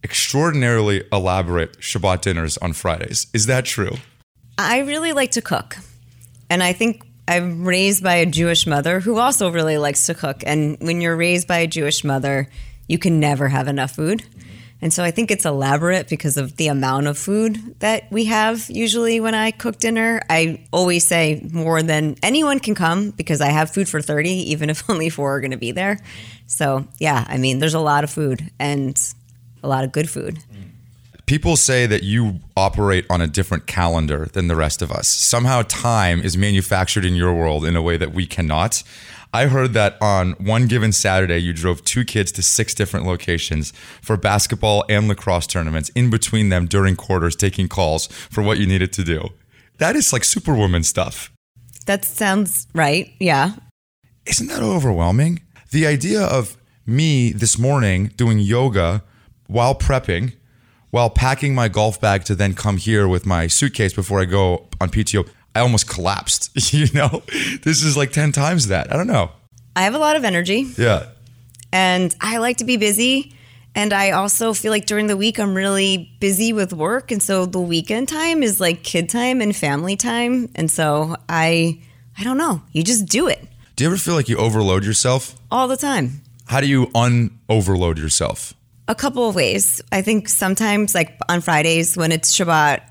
extraordinarily 0.03 1.05
elaborate 1.13 1.79
Shabbat 1.81 2.23
dinners 2.23 2.59
on 2.59 2.73
Fridays. 2.73 3.27
Is 3.33 3.47
that 3.47 3.65
true? 3.65 3.97
I 4.57 4.81
really 4.81 5.13
like 5.13 5.33
to 5.33 5.43
cook. 5.43 5.77
And 6.49 6.63
I 6.63 6.73
think 6.73 7.05
I'm 7.27 7.67
raised 7.67 8.03
by 8.03 8.17
a 8.17 8.27
Jewish 8.27 8.67
mother 8.67 9.01
who 9.01 9.19
also 9.19 9.51
really 9.51 9.79
likes 9.79 10.07
to 10.07 10.15
cook. 10.15 10.43
And 10.47 10.77
when 10.81 11.01
you're 11.01 11.17
raised 11.17 11.49
by 11.49 11.59
a 11.59 11.67
Jewish 11.67 12.05
mother, 12.05 12.49
you 12.87 12.99
can 12.99 13.19
never 13.19 13.49
have 13.49 13.67
enough 13.69 13.93
food. 13.93 14.25
And 14.83 14.93
so 14.93 15.03
I 15.03 15.11
think 15.11 15.31
it's 15.31 15.47
elaborate 15.47 16.11
because 16.11 16.37
of 16.37 16.57
the 16.57 16.69
amount 16.69 17.07
of 17.07 17.17
food 17.17 17.77
that 17.79 18.13
we 18.13 18.27
have 18.27 18.69
usually 18.69 19.19
when 19.19 19.35
I 19.35 19.51
cook 19.51 19.79
dinner. 19.79 20.21
I 20.29 20.67
always 20.73 21.07
say 21.07 21.49
more 21.51 21.83
than 21.83 22.17
anyone 22.23 22.61
can 22.61 22.75
come 22.75 23.11
because 23.11 23.41
I 23.41 23.49
have 23.49 23.71
food 23.71 23.89
for 23.89 24.03
30, 24.03 24.29
even 24.51 24.69
if 24.69 24.91
only 24.91 25.09
four 25.09 25.37
are 25.37 25.41
going 25.41 25.53
to 25.53 25.57
be 25.57 25.73
there. 25.73 26.01
So, 26.47 26.87
yeah, 26.99 27.25
I 27.27 27.39
mean, 27.39 27.61
there's 27.61 27.73
a 27.73 27.81
lot 27.81 28.05
of 28.05 28.11
food 28.11 28.51
and 28.59 29.01
a 29.63 29.69
lot 29.69 29.85
of 29.85 29.93
good 29.93 30.11
food. 30.11 30.39
People 31.27 31.57
say 31.57 31.87
that 31.87 32.03
you 32.03 32.41
operate 32.55 33.07
on 33.09 33.23
a 33.23 33.27
different 33.27 33.67
calendar 33.67 34.27
than 34.27 34.49
the 34.49 34.57
rest 34.57 34.83
of 34.83 34.93
us. 34.93 35.09
Somehow 35.09 35.63
time 35.63 36.21
is 36.21 36.37
manufactured 36.37 37.05
in 37.05 37.15
your 37.15 37.33
world 37.33 37.65
in 37.65 37.77
a 37.77 37.83
way 37.83 37.97
that 37.97 38.13
we 38.13 38.27
cannot. 38.27 38.83
I 39.33 39.47
heard 39.47 39.73
that 39.73 39.97
on 40.03 40.33
one 40.33 40.67
given 40.67 40.93
Saturday, 40.93 41.39
you 41.39 41.55
drove 41.55 41.83
two 41.83 42.05
kids 42.05 42.31
to 42.33 42.43
six 42.43 42.75
different 42.75 43.07
locations 43.07 43.73
for 44.03 44.19
basketball 44.19 44.85
and 44.91 45.09
lacrosse 45.09 45.47
tournaments, 45.47 45.89
in 45.91 46.11
between 46.11 46.51
them 46.51 46.67
during 46.67 46.95
quarters, 46.95 47.35
taking 47.35 47.69
calls 47.69 48.07
for 48.07 48.43
what 48.43 48.59
you 48.59 48.67
needed 48.67 48.93
to 48.93 49.03
do. 49.03 49.31
That 49.79 49.97
is 49.97 50.13
like 50.13 50.25
superwoman 50.25 50.83
stuff. 50.83 51.33
That 51.87 52.05
sounds 52.05 52.67
right. 52.75 53.11
Yeah. 53.19 53.55
Isn't 54.27 54.49
that 54.49 54.63
overwhelming? 54.63 55.41
The 55.71 55.87
idea 55.87 56.23
of 56.23 56.59
me 56.87 57.33
this 57.33 57.59
morning 57.59 58.13
doing 58.17 58.39
yoga 58.39 59.03
while 59.47 59.75
prepping 59.75 60.35
while 60.95 61.11
packing 61.11 61.57
my 61.57 61.67
golf 61.67 62.01
bag 62.01 62.23
to 62.23 62.37
then 62.37 62.55
come 62.55 62.77
here 62.77 63.09
with 63.09 63.27
my 63.27 63.49
suitcase 63.49 63.93
before 63.93 64.21
I 64.21 64.27
go 64.27 64.69
on 64.81 64.91
PTO, 64.91 65.29
I 65.53 65.59
almost 65.59 65.89
collapsed. 65.89 66.53
you 66.73 66.87
know, 66.95 67.25
this 67.65 67.83
is 67.83 67.97
like 67.97 68.13
10 68.13 68.31
times 68.31 68.69
that. 68.69 68.93
I 68.93 68.97
don't 68.97 69.09
know. 69.09 69.33
I 69.75 69.83
have 69.83 69.97
a 69.97 69.99
lot 69.99 70.15
of 70.15 70.23
energy. 70.23 70.73
Yeah. 70.79 71.07
And 71.73 72.15
I 72.21 72.37
like 72.37 72.59
to 72.59 72.65
be 72.65 72.77
busy. 72.77 73.35
And 73.75 73.93
I 73.93 74.13
also 74.13 74.55
feel 74.55 74.71
like 74.71 74.87
during 74.87 75.09
the 75.09 75.17
week, 75.17 75.41
I'm 75.41 75.57
really 75.57 76.15
busy 76.21 76.53
with 76.53 76.73
work. 76.73 77.11
And 77.11 77.21
so 77.21 77.45
the 77.45 77.61
weekend 77.61 78.09
time 78.09 78.45
is 78.45 78.61
like 78.61 78.85
kid 78.85 79.09
time 79.09 79.41
and 79.41 79.55
family 79.55 79.97
time. 79.97 80.49
And 80.55 80.71
so 80.71 81.17
I, 81.29 81.83
I 82.17 82.23
don't 82.23 82.39
know, 82.39 82.63
you 82.71 82.85
just 82.85 83.07
do 83.07 83.27
it. 83.27 83.45
Do 83.75 83.83
you 83.83 83.91
ever 83.91 83.99
feel 83.99 84.15
like 84.15 84.29
you 84.29 84.37
overload 84.37 84.85
yourself? 84.85 85.35
All 85.51 85.67
the 85.67 85.77
time. 85.77 86.21
How 86.47 86.61
do 86.61 86.69
you 86.69 86.89
un 86.95 87.37
overload 87.49 87.99
yourself? 87.99 88.55
A 88.87 88.95
couple 88.95 89.29
of 89.29 89.35
ways. 89.35 89.81
I 89.93 90.03
think 90.03 90.29
sometimes, 90.29 90.95
like 90.95 91.17
on 91.29 91.41
Fridays 91.41 91.97
when 91.97 92.13
it's 92.13 92.37
Shabbat, 92.37 92.83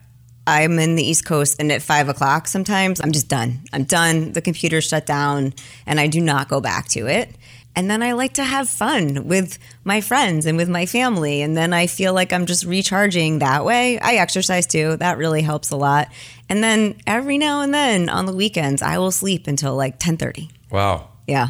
I'm 0.47 0.79
in 0.79 0.95
the 0.95 1.03
East 1.03 1.25
Coast 1.25 1.57
and 1.59 1.71
at 1.71 1.81
five 1.81 2.09
o'clock 2.09 2.47
sometimes 2.47 2.99
I'm 2.99 3.11
just 3.11 3.29
done. 3.29 3.61
I'm 3.71 3.83
done. 3.83 4.33
The 4.33 4.41
computer 4.41 4.81
shut 4.81 5.05
down 5.05 5.53
and 5.85 5.99
I 5.99 6.07
do 6.07 6.19
not 6.19 6.49
go 6.49 6.59
back 6.59 6.87
to 6.89 7.07
it. 7.07 7.29
And 7.75 7.89
then 7.89 8.03
I 8.03 8.11
like 8.11 8.33
to 8.33 8.43
have 8.43 8.69
fun 8.69 9.27
with 9.27 9.57
my 9.83 10.01
friends 10.01 10.45
and 10.45 10.57
with 10.57 10.69
my 10.69 10.85
family. 10.85 11.41
And 11.41 11.55
then 11.55 11.73
I 11.73 11.87
feel 11.87 12.13
like 12.13 12.33
I'm 12.33 12.45
just 12.45 12.65
recharging 12.65 13.39
that 13.39 13.63
way. 13.63 13.99
I 13.99 14.15
exercise 14.15 14.67
too. 14.67 14.97
That 14.97 15.17
really 15.17 15.41
helps 15.41 15.71
a 15.71 15.75
lot. 15.75 16.09
And 16.49 16.63
then 16.63 16.97
every 17.07 17.37
now 17.37 17.61
and 17.61 17.73
then 17.73 18.09
on 18.09 18.25
the 18.25 18.33
weekends, 18.33 18.81
I 18.81 18.97
will 18.97 19.11
sleep 19.11 19.47
until 19.47 19.75
like 19.75 19.93
1030. 19.93 20.49
Wow. 20.69 21.09
Yeah 21.27 21.49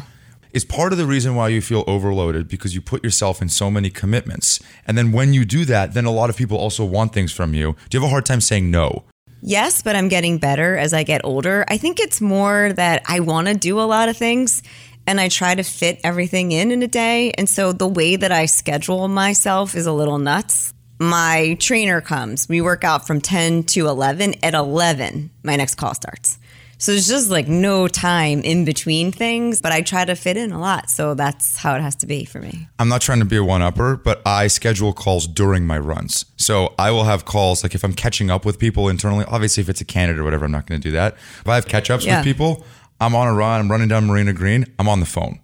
is 0.54 0.64
part 0.64 0.92
of 0.92 0.98
the 0.98 1.06
reason 1.06 1.34
why 1.34 1.48
you 1.48 1.60
feel 1.60 1.84
overloaded 1.86 2.48
because 2.48 2.74
you 2.74 2.80
put 2.80 3.02
yourself 3.02 3.42
in 3.42 3.48
so 3.48 3.70
many 3.70 3.90
commitments. 3.90 4.60
And 4.86 4.96
then 4.96 5.10
when 5.10 5.34
you 5.34 5.44
do 5.44 5.64
that, 5.64 5.92
then 5.92 6.04
a 6.04 6.12
lot 6.12 6.30
of 6.30 6.36
people 6.36 6.56
also 6.56 6.84
want 6.84 7.12
things 7.12 7.32
from 7.32 7.54
you. 7.54 7.74
Do 7.90 7.98
you 7.98 8.00
have 8.00 8.08
a 8.08 8.10
hard 8.10 8.24
time 8.24 8.40
saying 8.40 8.70
no? 8.70 9.04
Yes, 9.42 9.82
but 9.82 9.96
I'm 9.96 10.08
getting 10.08 10.38
better 10.38 10.76
as 10.76 10.94
I 10.94 11.02
get 11.02 11.22
older. 11.24 11.64
I 11.68 11.76
think 11.76 12.00
it's 12.00 12.20
more 12.20 12.72
that 12.74 13.02
I 13.06 13.20
want 13.20 13.48
to 13.48 13.54
do 13.54 13.80
a 13.80 13.82
lot 13.82 14.08
of 14.08 14.16
things 14.16 14.62
and 15.06 15.20
I 15.20 15.28
try 15.28 15.54
to 15.54 15.62
fit 15.62 16.00
everything 16.02 16.52
in 16.52 16.70
in 16.70 16.82
a 16.82 16.88
day. 16.88 17.32
And 17.32 17.48
so 17.48 17.72
the 17.72 17.88
way 17.88 18.16
that 18.16 18.32
I 18.32 18.46
schedule 18.46 19.08
myself 19.08 19.74
is 19.74 19.86
a 19.86 19.92
little 19.92 20.18
nuts. 20.18 20.72
My 20.98 21.56
trainer 21.58 22.00
comes. 22.00 22.48
We 22.48 22.60
work 22.60 22.84
out 22.84 23.06
from 23.06 23.20
10 23.20 23.64
to 23.64 23.88
11. 23.88 24.36
At 24.42 24.54
11, 24.54 25.30
my 25.42 25.56
next 25.56 25.74
call 25.74 25.94
starts. 25.94 26.38
So 26.84 26.92
there's 26.92 27.08
just 27.08 27.30
like 27.30 27.48
no 27.48 27.88
time 27.88 28.40
in 28.40 28.66
between 28.66 29.10
things, 29.10 29.62
but 29.62 29.72
I 29.72 29.80
try 29.80 30.04
to 30.04 30.14
fit 30.14 30.36
in 30.36 30.52
a 30.52 30.60
lot. 30.60 30.90
So 30.90 31.14
that's 31.14 31.56
how 31.56 31.74
it 31.74 31.80
has 31.80 31.96
to 31.96 32.06
be 32.06 32.26
for 32.26 32.40
me. 32.42 32.68
I'm 32.78 32.90
not 32.90 33.00
trying 33.00 33.20
to 33.20 33.24
be 33.24 33.36
a 33.36 33.42
one 33.42 33.62
upper, 33.62 33.96
but 33.96 34.20
I 34.26 34.48
schedule 34.48 34.92
calls 34.92 35.26
during 35.26 35.66
my 35.66 35.78
runs. 35.78 36.26
So 36.36 36.74
I 36.78 36.90
will 36.90 37.04
have 37.04 37.24
calls 37.24 37.62
like 37.62 37.74
if 37.74 37.84
I'm 37.84 37.94
catching 37.94 38.30
up 38.30 38.44
with 38.44 38.58
people 38.58 38.90
internally, 38.90 39.24
obviously 39.28 39.62
if 39.62 39.70
it's 39.70 39.80
a 39.80 39.84
candidate 39.86 40.20
or 40.20 40.24
whatever, 40.24 40.44
I'm 40.44 40.50
not 40.50 40.66
going 40.66 40.78
to 40.78 40.86
do 40.86 40.92
that. 40.92 41.14
If 41.14 41.48
I 41.48 41.54
have 41.54 41.66
catch 41.66 41.88
ups 41.88 42.04
yeah. 42.04 42.18
with 42.18 42.24
people, 42.26 42.66
I'm 43.00 43.14
on 43.14 43.28
a 43.28 43.32
run, 43.32 43.60
I'm 43.60 43.70
running 43.70 43.88
down 43.88 44.04
Marina 44.04 44.34
Green, 44.34 44.66
I'm 44.78 44.86
on 44.86 45.00
the 45.00 45.06
phone. 45.06 45.40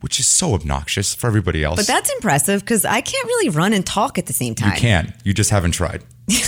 Which 0.00 0.18
is 0.18 0.26
so 0.26 0.54
obnoxious 0.54 1.14
for 1.14 1.28
everybody 1.28 1.62
else. 1.62 1.76
But 1.76 1.86
that's 1.86 2.10
impressive 2.14 2.62
because 2.62 2.84
I 2.84 3.00
can't 3.00 3.26
really 3.26 3.50
run 3.50 3.72
and 3.74 3.86
talk 3.86 4.18
at 4.18 4.26
the 4.26 4.32
same 4.32 4.56
time. 4.56 4.72
You 4.72 4.76
can. 4.76 5.14
You 5.22 5.34
just 5.34 5.50
haven't 5.50 5.72
tried. 5.72 6.02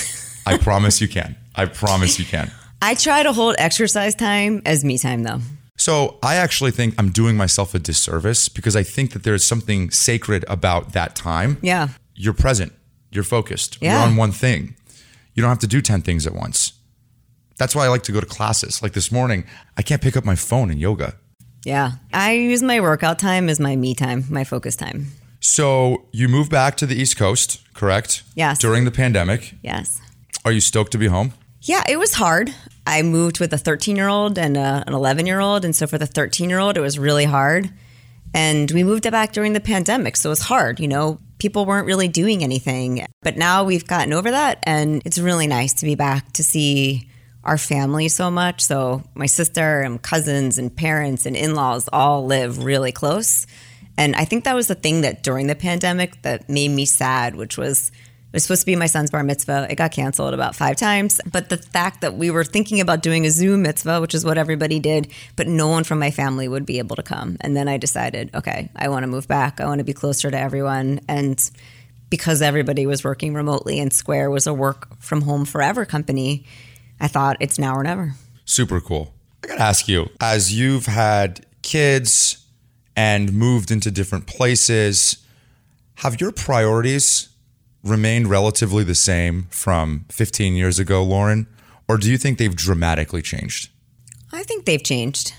I 0.46 0.58
promise 0.58 1.00
you 1.00 1.06
can. 1.06 1.36
I 1.54 1.66
promise 1.66 2.18
you 2.18 2.24
can. 2.24 2.50
I 2.84 2.94
try 2.94 3.22
to 3.22 3.32
hold 3.32 3.54
exercise 3.58 4.16
time 4.16 4.60
as 4.66 4.84
me 4.84 4.98
time 4.98 5.22
though. 5.22 5.38
So 5.76 6.18
I 6.20 6.34
actually 6.34 6.72
think 6.72 6.94
I'm 6.98 7.10
doing 7.10 7.36
myself 7.36 7.76
a 7.76 7.78
disservice 7.78 8.48
because 8.48 8.74
I 8.74 8.82
think 8.82 9.12
that 9.12 9.22
there's 9.22 9.46
something 9.46 9.90
sacred 9.92 10.44
about 10.48 10.92
that 10.92 11.14
time. 11.14 11.58
Yeah. 11.62 11.88
You're 12.16 12.34
present. 12.34 12.72
You're 13.12 13.22
focused. 13.22 13.78
Yeah. 13.80 14.00
You're 14.00 14.10
on 14.10 14.16
one 14.16 14.32
thing. 14.32 14.74
You 15.34 15.42
don't 15.42 15.48
have 15.48 15.60
to 15.60 15.68
do 15.68 15.80
10 15.80 16.02
things 16.02 16.26
at 16.26 16.34
once. 16.34 16.72
That's 17.56 17.76
why 17.76 17.84
I 17.84 17.88
like 17.88 18.02
to 18.02 18.12
go 18.12 18.18
to 18.18 18.26
classes. 18.26 18.82
Like 18.82 18.94
this 18.94 19.12
morning, 19.12 19.44
I 19.76 19.82
can't 19.82 20.02
pick 20.02 20.16
up 20.16 20.24
my 20.24 20.34
phone 20.34 20.68
in 20.68 20.78
yoga. 20.78 21.14
Yeah. 21.64 21.92
I 22.12 22.32
use 22.32 22.64
my 22.64 22.80
workout 22.80 23.20
time 23.20 23.48
as 23.48 23.60
my 23.60 23.76
me 23.76 23.94
time, 23.94 24.24
my 24.28 24.42
focus 24.42 24.74
time. 24.74 25.06
So 25.38 26.06
you 26.10 26.28
moved 26.28 26.50
back 26.50 26.76
to 26.78 26.86
the 26.86 26.96
East 26.96 27.16
Coast, 27.16 27.60
correct? 27.74 28.24
Yes. 28.34 28.58
During 28.58 28.84
the 28.84 28.90
pandemic. 28.90 29.54
Yes. 29.62 30.00
Are 30.44 30.50
you 30.50 30.60
stoked 30.60 30.90
to 30.92 30.98
be 30.98 31.06
home? 31.06 31.34
Yeah, 31.64 31.84
it 31.88 31.96
was 31.96 32.14
hard. 32.14 32.52
I 32.86 33.02
moved 33.02 33.38
with 33.38 33.52
a 33.52 33.58
13 33.58 33.94
year 33.94 34.08
old 34.08 34.36
and 34.36 34.56
a, 34.56 34.82
an 34.86 34.94
11 34.94 35.26
year 35.26 35.38
old. 35.38 35.64
And 35.64 35.74
so 35.74 35.86
for 35.86 35.96
the 35.96 36.06
13 36.06 36.50
year 36.50 36.58
old, 36.58 36.76
it 36.76 36.80
was 36.80 36.98
really 36.98 37.24
hard. 37.24 37.72
And 38.34 38.70
we 38.72 38.82
moved 38.82 39.08
back 39.10 39.32
during 39.32 39.52
the 39.52 39.60
pandemic. 39.60 40.16
So 40.16 40.30
it 40.30 40.32
was 40.32 40.40
hard. 40.40 40.80
You 40.80 40.88
know, 40.88 41.20
people 41.38 41.64
weren't 41.64 41.86
really 41.86 42.08
doing 42.08 42.42
anything. 42.42 43.06
But 43.22 43.36
now 43.36 43.62
we've 43.62 43.86
gotten 43.86 44.12
over 44.12 44.32
that. 44.32 44.58
And 44.64 45.02
it's 45.04 45.18
really 45.18 45.46
nice 45.46 45.72
to 45.74 45.84
be 45.84 45.94
back 45.94 46.32
to 46.32 46.42
see 46.42 47.08
our 47.44 47.58
family 47.58 48.08
so 48.08 48.30
much. 48.30 48.60
So 48.60 49.04
my 49.14 49.26
sister 49.26 49.82
and 49.82 50.02
cousins 50.02 50.58
and 50.58 50.74
parents 50.74 51.26
and 51.26 51.36
in 51.36 51.54
laws 51.54 51.88
all 51.92 52.26
live 52.26 52.64
really 52.64 52.92
close. 52.92 53.46
And 53.96 54.16
I 54.16 54.24
think 54.24 54.44
that 54.44 54.56
was 54.56 54.66
the 54.66 54.74
thing 54.74 55.02
that 55.02 55.22
during 55.22 55.46
the 55.46 55.54
pandemic 55.54 56.22
that 56.22 56.48
made 56.48 56.70
me 56.70 56.86
sad, 56.86 57.36
which 57.36 57.56
was 57.56 57.92
it 58.32 58.36
was 58.36 58.44
supposed 58.44 58.62
to 58.62 58.66
be 58.66 58.76
my 58.76 58.86
son's 58.86 59.10
bar 59.10 59.22
mitzvah. 59.22 59.66
It 59.68 59.74
got 59.74 59.92
canceled 59.92 60.32
about 60.32 60.56
five 60.56 60.78
times. 60.78 61.20
But 61.30 61.50
the 61.50 61.58
fact 61.58 62.00
that 62.00 62.14
we 62.14 62.30
were 62.30 62.44
thinking 62.44 62.80
about 62.80 63.02
doing 63.02 63.26
a 63.26 63.30
Zoom 63.30 63.60
mitzvah, 63.60 64.00
which 64.00 64.14
is 64.14 64.24
what 64.24 64.38
everybody 64.38 64.80
did, 64.80 65.12
but 65.36 65.46
no 65.46 65.68
one 65.68 65.84
from 65.84 65.98
my 65.98 66.10
family 66.10 66.48
would 66.48 66.64
be 66.64 66.78
able 66.78 66.96
to 66.96 67.02
come. 67.02 67.36
And 67.42 67.54
then 67.54 67.68
I 67.68 67.76
decided, 67.76 68.34
okay, 68.34 68.70
I 68.74 68.88
want 68.88 69.02
to 69.02 69.06
move 69.06 69.28
back. 69.28 69.60
I 69.60 69.66
want 69.66 69.80
to 69.80 69.84
be 69.84 69.92
closer 69.92 70.30
to 70.30 70.38
everyone. 70.38 71.00
And 71.08 71.38
because 72.08 72.40
everybody 72.40 72.86
was 72.86 73.04
working 73.04 73.34
remotely 73.34 73.78
and 73.78 73.92
Square 73.92 74.30
was 74.30 74.46
a 74.46 74.54
work 74.54 74.98
from 74.98 75.20
home 75.20 75.44
forever 75.44 75.84
company, 75.84 76.46
I 76.98 77.08
thought 77.08 77.36
it's 77.38 77.58
now 77.58 77.74
or 77.74 77.82
never. 77.82 78.14
Super 78.46 78.80
cool. 78.80 79.12
I 79.44 79.48
got 79.48 79.56
to 79.56 79.62
ask 79.62 79.88
you, 79.88 80.08
as 80.22 80.58
you've 80.58 80.86
had 80.86 81.44
kids 81.60 82.46
and 82.96 83.34
moved 83.34 83.70
into 83.70 83.90
different 83.90 84.26
places, 84.26 85.18
have 85.96 86.18
your 86.18 86.32
priorities 86.32 87.28
remained 87.84 88.28
relatively 88.28 88.84
the 88.84 88.94
same 88.94 89.46
from 89.50 90.04
15 90.10 90.54
years 90.54 90.78
ago, 90.78 91.02
Lauren? 91.02 91.46
Or 91.88 91.98
do 91.98 92.10
you 92.10 92.16
think 92.16 92.38
they've 92.38 92.54
dramatically 92.54 93.22
changed? 93.22 93.70
I 94.32 94.42
think 94.44 94.64
they've 94.64 94.82
changed. 94.82 95.34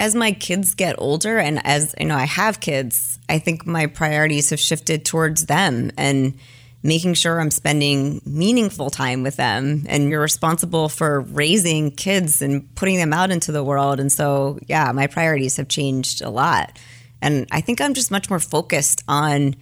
As 0.00 0.14
my 0.14 0.32
kids 0.32 0.74
get 0.74 0.96
older 0.98 1.38
and 1.38 1.64
as 1.64 1.94
you 1.98 2.06
know 2.06 2.16
I 2.16 2.24
have 2.24 2.60
kids, 2.60 3.18
I 3.28 3.38
think 3.38 3.66
my 3.66 3.86
priorities 3.86 4.50
have 4.50 4.58
shifted 4.58 5.04
towards 5.04 5.46
them 5.46 5.92
and 5.96 6.34
making 6.82 7.14
sure 7.14 7.40
I'm 7.40 7.50
spending 7.50 8.20
meaningful 8.26 8.90
time 8.90 9.22
with 9.22 9.36
them 9.36 9.84
and 9.88 10.10
you're 10.10 10.20
responsible 10.20 10.88
for 10.88 11.20
raising 11.20 11.90
kids 11.90 12.42
and 12.42 12.72
putting 12.74 12.96
them 12.96 13.12
out 13.12 13.30
into 13.30 13.52
the 13.52 13.64
world 13.64 14.00
and 14.00 14.10
so 14.10 14.58
yeah, 14.66 14.90
my 14.92 15.06
priorities 15.06 15.56
have 15.56 15.68
changed 15.68 16.22
a 16.22 16.30
lot. 16.30 16.78
And 17.22 17.46
I 17.50 17.60
think 17.60 17.80
I'm 17.80 17.94
just 17.94 18.10
much 18.10 18.28
more 18.28 18.40
focused 18.40 19.02
on 19.08 19.54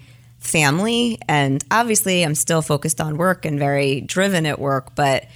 family. 0.42 1.18
And 1.28 1.64
obviously, 1.70 2.22
I'm 2.22 2.34
still 2.34 2.62
focused 2.62 3.00
on 3.00 3.16
work 3.16 3.44
and 3.44 3.58
very 3.58 4.00
driven 4.00 4.44
at 4.44 4.58
work, 4.58 4.94
but 4.94 5.26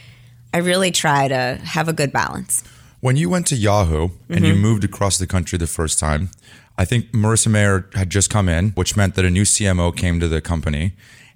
I 0.52 0.58
really 0.58 0.90
try 0.90 1.28
to 1.28 1.60
have 1.62 1.88
a 1.88 1.92
good 1.92 2.12
balance. 2.12 2.62
When 3.00 3.16
you 3.16 3.30
went 3.30 3.46
to 3.48 3.56
Yahoo 3.56 4.08
and 4.28 4.38
mm-hmm. 4.38 4.44
you 4.44 4.54
moved 4.54 4.84
across 4.84 5.18
the 5.18 5.26
country 5.26 5.58
the 5.58 5.66
first 5.66 5.98
time, 5.98 6.30
I 6.78 6.84
think 6.84 7.12
Marissa 7.12 7.48
Mayer 7.48 7.88
had 7.94 8.10
just 8.10 8.30
come 8.30 8.48
in, 8.48 8.70
which 8.70 8.96
meant 8.96 9.14
that 9.14 9.24
a 9.24 9.30
new 9.30 9.44
CMO 9.44 9.96
came 9.96 10.20
to 10.20 10.28
the 10.28 10.40
company. 10.40 10.92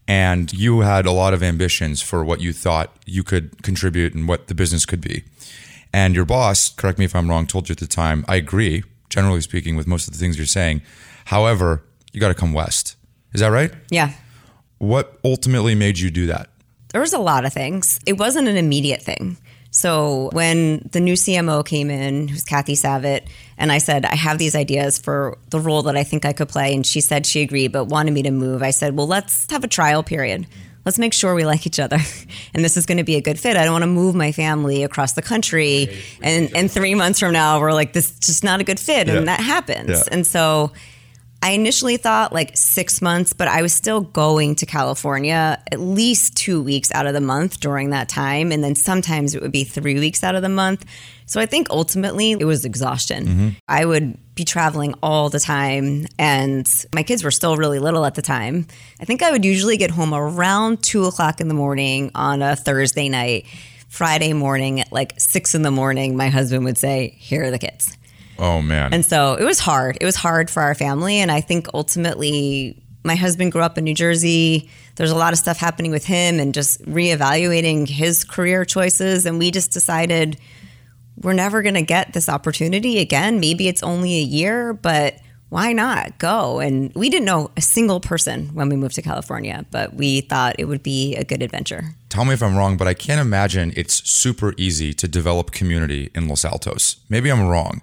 And 0.09 0.53
you 0.53 0.81
had 0.81 1.07
a 1.07 1.13
lot 1.13 1.35
of 1.35 1.43
ambitions 1.43 2.03
for 2.03 2.25
what 2.25 2.41
you 2.41 2.53
thought 2.53 2.97
you 3.07 3.23
could 3.23 3.63
contribute 3.63 4.13
and 4.15 4.27
what 4.27 4.49
the 4.49 4.55
business 4.55 4.85
could 4.85 5.01
be. 5.01 5.23
And 5.93 6.15
your 6.15 6.25
boss, 6.25 6.71
correct 6.71 6.99
me 6.99 7.05
if 7.05 7.15
I'm 7.15 7.29
wrong, 7.29 7.47
told 7.47 7.69
you 7.69 7.75
at 7.75 7.79
the 7.79 7.87
time, 7.87 8.25
I 8.27 8.37
agree, 8.37 8.83
generally 9.09 9.41
speaking, 9.41 9.77
with 9.77 9.87
most 9.87 10.09
of 10.09 10.13
the 10.13 10.19
things 10.19 10.37
you're 10.37 10.47
saying. 10.47 10.83
However, 11.27 11.85
you 12.13 12.21
got 12.21 12.29
to 12.29 12.35
come 12.35 12.53
west. 12.53 12.97
Is 13.33 13.41
that 13.41 13.49
right? 13.49 13.73
Yeah. 13.91 14.13
What 14.79 15.19
ultimately 15.25 15.75
made 15.75 15.99
you 15.99 16.11
do 16.11 16.27
that? 16.27 16.49
There 16.89 17.01
was 17.01 17.13
a 17.13 17.19
lot 17.19 17.45
of 17.45 17.53
things. 17.53 18.01
It 18.07 18.19
wasn't 18.19 18.49
an 18.49 18.57
immediate 18.57 19.03
thing. 19.03 19.37
So 19.71 20.31
when 20.33 20.89
the 20.91 20.99
new 20.99 21.15
CMO 21.15 21.65
came 21.65 21.91
in, 21.91 22.27
who's 22.27 22.45
Kathy 22.45 22.75
Savitt, 22.75 23.27
and 23.57 23.71
I 23.71 23.79
said, 23.79 24.05
I 24.05 24.17
have 24.17 24.39
these 24.39 24.57
ideas 24.57 24.99
for 24.99 25.39
the 25.51 25.61
role 25.61 25.83
that 25.83 25.97
I 25.97 26.03
think 26.03 26.25
I 26.25 26.33
could 26.33 26.49
play. 26.49 26.75
And 26.75 26.85
she 26.85 27.01
said 27.01 27.25
she 27.25 27.43
agreed, 27.43 27.71
but 27.71 27.85
wanted 27.85 28.13
me 28.13 28.23
to 28.23 28.33
move. 28.33 28.63
I 28.63 28.71
said, 28.71 28.97
well, 28.97 29.07
let's 29.07 29.49
have 29.51 29.63
a 29.63 29.69
trial 29.69 30.03
period. 30.03 30.49
Let's 30.85 30.99
make 30.99 31.13
sure 31.13 31.35
we 31.35 31.45
like 31.45 31.67
each 31.67 31.79
other. 31.79 31.99
and 32.55 32.65
this 32.65 32.77
is 32.77 32.87
going 32.87 32.99
to 32.99 33.05
be 33.05 33.15
a 33.15 33.21
good 33.21 33.39
fit. 33.39 33.57
I 33.57 33.65
don't 33.65 33.73
want 33.73 33.83
to 33.83 33.87
move 33.87 34.17
my 34.17 34.33
family 34.33 34.83
across 34.83 35.13
the 35.13 35.23
country. 35.23 35.97
And, 36.21 36.51
and 36.57 36.71
three 36.71 36.97
months 36.97 37.21
from 37.21 37.33
now, 37.33 37.61
we're 37.61 37.73
like, 37.73 37.93
this 37.93 38.11
is 38.11 38.19
just 38.19 38.43
not 38.43 38.61
a 38.61 38.65
good 38.65 38.81
fit. 38.81 39.07
Yeah. 39.07 39.15
And 39.15 39.29
that 39.29 39.41
happens. 39.41 39.91
Yeah. 39.91 40.03
And 40.11 40.27
so 40.27 40.73
I 41.43 41.53
initially 41.53 41.97
thought 41.97 42.35
like 42.35 42.55
six 42.55 43.01
months, 43.01 43.33
but 43.33 43.49
I 43.49 43.63
was 43.63 43.73
still 43.73 44.03
going 44.03 44.57
to 44.57 44.67
California 44.67 45.63
at 45.73 45.81
least 45.81 46.37
two 46.37 46.63
weeks 46.63 46.93
out 46.93 47.07
of 47.07 47.15
the 47.15 47.21
month 47.21 47.61
during 47.61 47.91
that 47.91 48.11
time. 48.11 48.53
And 48.53 48.63
then 48.63 48.75
sometimes 48.75 49.35
it 49.35 49.41
would 49.41 49.53
be 49.53 49.65
three 49.65 49.99
weeks 49.99 50.23
out 50.23 50.35
of 50.35 50.43
the 50.43 50.51
month. 50.51 50.85
So 51.25 51.41
I 51.41 51.47
think 51.47 51.71
ultimately 51.71 52.33
it 52.33 52.45
was 52.45 52.65
exhaustion. 52.65 53.27
Mm-hmm. 53.27 53.49
I 53.69 53.85
would 53.87 54.19
be 54.35 54.45
traveling 54.45 54.95
all 55.03 55.31
the 55.31 55.39
time, 55.39 56.07
and 56.19 56.69
my 56.93 57.05
kids 57.05 57.23
were 57.23 57.31
still 57.31 57.57
really 57.57 57.79
little 57.79 58.05
at 58.05 58.17
the 58.17 58.23
time. 58.23 58.67
I 59.01 59.05
think 59.05 59.23
I 59.23 59.31
would 59.31 59.45
usually 59.45 59.77
get 59.77 59.93
home 59.93 60.13
around 60.13 60.83
two 60.83 61.05
o'clock 61.05 61.41
in 61.41 61.47
the 61.47 61.55
morning 61.55 62.11
on 62.17 62.43
a 62.43 62.57
Thursday 62.57 63.09
night. 63.09 63.47
Friday 63.89 64.33
morning 64.33 64.81
at 64.81 64.93
like 64.93 65.19
six 65.19 65.55
in 65.55 65.63
the 65.63 65.71
morning, 65.71 66.17
my 66.17 66.29
husband 66.29 66.65
would 66.65 66.79
say, 66.79 67.15
Here 67.19 67.45
are 67.45 67.51
the 67.51 67.59
kids. 67.59 67.97
Oh, 68.41 68.63
man. 68.63 68.93
And 68.95 69.05
so 69.05 69.35
it 69.35 69.45
was 69.45 69.61
hard. 69.61 69.99
It 70.01 70.05
was 70.05 70.17
hard 70.17 70.51
for 70.51 70.63
our 70.63 70.75
family. 70.75 71.19
And 71.19 71.31
I 71.31 71.41
think 71.41 71.69
ultimately, 71.75 72.83
my 73.05 73.15
husband 73.15 73.53
grew 73.53 73.63
up 73.63 73.79
in 73.79 73.85
New 73.85 73.95
Jersey. 73.95 74.71
There's 74.97 75.11
a 75.11 75.17
lot 75.17 75.33
of 75.33 75.39
stuff 75.39 75.59
happening 75.59 75.91
with 75.91 76.05
him 76.07 76.41
and 76.41 76.53
just 76.53 76.83
reevaluating 76.87 77.89
his 77.89 78.25
career 78.25 78.65
choices. 78.65 79.27
And 79.27 79.39
we 79.39 79.51
just 79.51 79.73
decided 79.73 80.39
we're 81.17 81.35
never 81.35 81.61
going 81.63 81.75
to 81.75 81.83
get 81.83 82.15
this 82.15 82.29
opportunity 82.29 82.99
again. 82.99 83.41
Maybe 83.41 83.69
it's 83.69 83.83
only 83.83 84.19
a 84.19 84.23
year, 84.23 84.73
but 84.73 85.17
why 85.51 85.73
not 85.73 86.19
go? 86.19 86.61
And 86.61 86.93
we 86.95 87.11
didn't 87.11 87.27
know 87.27 87.51
a 87.57 87.61
single 87.61 88.01
person 88.01 88.49
when 88.55 88.69
we 88.69 88.77
moved 88.77 88.95
to 88.95 89.03
California, 89.03 89.67
but 89.71 89.95
we 89.95 90.23
thought 90.23 90.57
it 90.59 90.67
would 90.67 90.83
be 90.83 91.17
a 91.17 91.25
good 91.25 91.43
adventure. 91.43 91.97
Tell 92.09 92.25
me 92.25 92.35
if 92.35 92.43
I'm 92.43 92.57
wrong, 92.57 92.77
but 92.77 92.87
I 92.87 92.95
can't 92.95 93.21
imagine 93.21 93.73
it's 93.77 94.09
super 94.09 94.55
easy 94.57 94.95
to 94.95 95.09
develop 95.09 95.51
community 95.51 96.11
in 96.15 96.29
Los 96.29 96.45
Altos. 96.45 96.97
Maybe 97.09 97.31
I'm 97.31 97.47
wrong. 97.47 97.83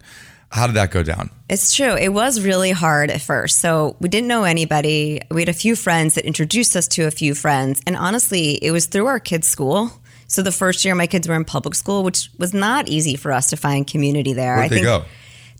How 0.50 0.66
did 0.68 0.76
that 0.78 0.92
go 0.92 1.04
down? 1.04 1.30
It's 1.50 1.76
true. 1.76 1.96
It 1.96 2.10
was 2.14 2.42
really 2.44 2.72
hard 2.72 3.12
at 3.12 3.22
first. 3.22 3.60
So 3.60 3.96
we 4.00 4.08
didn't 4.10 4.28
know 4.28 4.44
anybody. 4.44 5.22
We 5.30 5.42
had 5.42 5.50
a 5.50 5.54
few 5.54 5.76
friends 5.76 6.16
that 6.16 6.26
introduced 6.26 6.76
us 6.76 6.88
to 6.90 7.04
a 7.06 7.12
few 7.12 7.36
friends. 7.36 7.82
And 7.86 7.96
honestly, 7.98 8.52
it 8.64 8.72
was 8.72 8.86
through 8.86 9.08
our 9.08 9.20
kids' 9.20 9.48
school. 9.48 9.92
So 10.28 10.42
the 10.42 10.52
first 10.52 10.84
year 10.86 10.96
my 10.96 11.08
kids 11.08 11.28
were 11.28 11.36
in 11.36 11.46
public 11.46 11.76
school, 11.76 12.04
which 12.04 12.30
was 12.38 12.54
not 12.54 12.88
easy 12.88 13.16
for 13.16 13.32
us 13.32 13.50
to 13.50 13.58
find 13.58 13.86
community 13.86 14.34
there. 14.34 14.56
Where'd 14.58 14.72
I 14.72 14.76
they 14.76 14.82
go? 14.82 15.06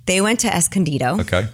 they 0.06 0.22
went 0.22 0.40
to 0.42 0.48
Escondido 0.54 1.20
Okay. 1.22 1.48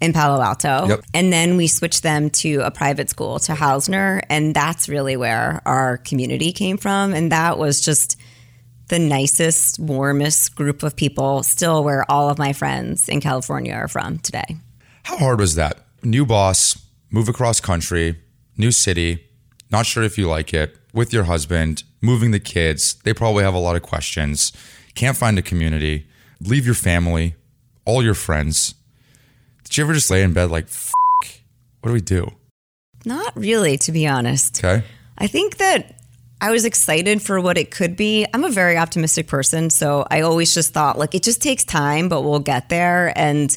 in 0.00 0.12
Palo 0.12 0.40
Alto. 0.40 0.86
Yep. 0.88 1.04
And 1.12 1.32
then 1.32 1.56
we 1.56 1.66
switched 1.66 2.02
them 2.04 2.30
to 2.30 2.60
a 2.60 2.70
private 2.70 3.10
school, 3.10 3.38
to 3.40 3.52
Hausner. 3.52 4.22
And 4.30 4.54
that's 4.54 4.88
really 4.88 5.16
where 5.16 5.60
our 5.66 5.98
community 5.98 6.52
came 6.52 6.76
from. 6.76 7.14
And 7.14 7.30
that 7.32 7.58
was 7.58 7.80
just 7.80 8.16
the 8.90 8.98
nicest, 8.98 9.78
warmest 9.78 10.54
group 10.56 10.82
of 10.82 10.96
people, 10.96 11.42
still 11.42 11.82
where 11.82 12.04
all 12.10 12.28
of 12.28 12.38
my 12.38 12.52
friends 12.52 13.08
in 13.08 13.20
California 13.20 13.72
are 13.72 13.88
from 13.88 14.18
today. 14.18 14.56
How 15.04 15.16
hard 15.16 15.38
was 15.38 15.54
that? 15.54 15.78
New 16.02 16.26
boss, 16.26 16.76
move 17.08 17.28
across 17.28 17.60
country, 17.60 18.18
new 18.56 18.72
city, 18.72 19.24
not 19.70 19.86
sure 19.86 20.02
if 20.02 20.18
you 20.18 20.28
like 20.28 20.52
it, 20.52 20.76
with 20.92 21.12
your 21.12 21.24
husband, 21.24 21.84
moving 22.02 22.32
the 22.32 22.40
kids. 22.40 22.94
They 23.04 23.14
probably 23.14 23.44
have 23.44 23.54
a 23.54 23.58
lot 23.58 23.76
of 23.76 23.82
questions. 23.82 24.52
Can't 24.96 25.16
find 25.16 25.38
a 25.38 25.42
community, 25.42 26.08
leave 26.40 26.66
your 26.66 26.74
family, 26.74 27.36
all 27.84 28.02
your 28.02 28.14
friends. 28.14 28.74
Did 29.62 29.78
you 29.78 29.84
ever 29.84 29.94
just 29.94 30.10
lay 30.10 30.24
in 30.24 30.32
bed 30.32 30.50
like, 30.50 30.64
F- 30.64 30.92
what 31.80 31.90
do 31.90 31.92
we 31.92 32.00
do? 32.00 32.32
Not 33.04 33.36
really, 33.36 33.78
to 33.78 33.92
be 33.92 34.06
honest. 34.08 34.62
Okay. 34.62 34.84
I 35.16 35.28
think 35.28 35.58
that 35.58 35.99
I 36.40 36.50
was 36.50 36.64
excited 36.64 37.20
for 37.20 37.40
what 37.40 37.58
it 37.58 37.70
could 37.70 37.96
be. 37.96 38.26
I'm 38.32 38.44
a 38.44 38.50
very 38.50 38.78
optimistic 38.78 39.26
person, 39.26 39.68
so 39.68 40.06
I 40.10 40.22
always 40.22 40.54
just 40.54 40.72
thought 40.72 40.98
like 40.98 41.14
it 41.14 41.22
just 41.22 41.42
takes 41.42 41.64
time, 41.64 42.08
but 42.08 42.22
we'll 42.22 42.38
get 42.40 42.70
there. 42.70 43.12
And 43.16 43.56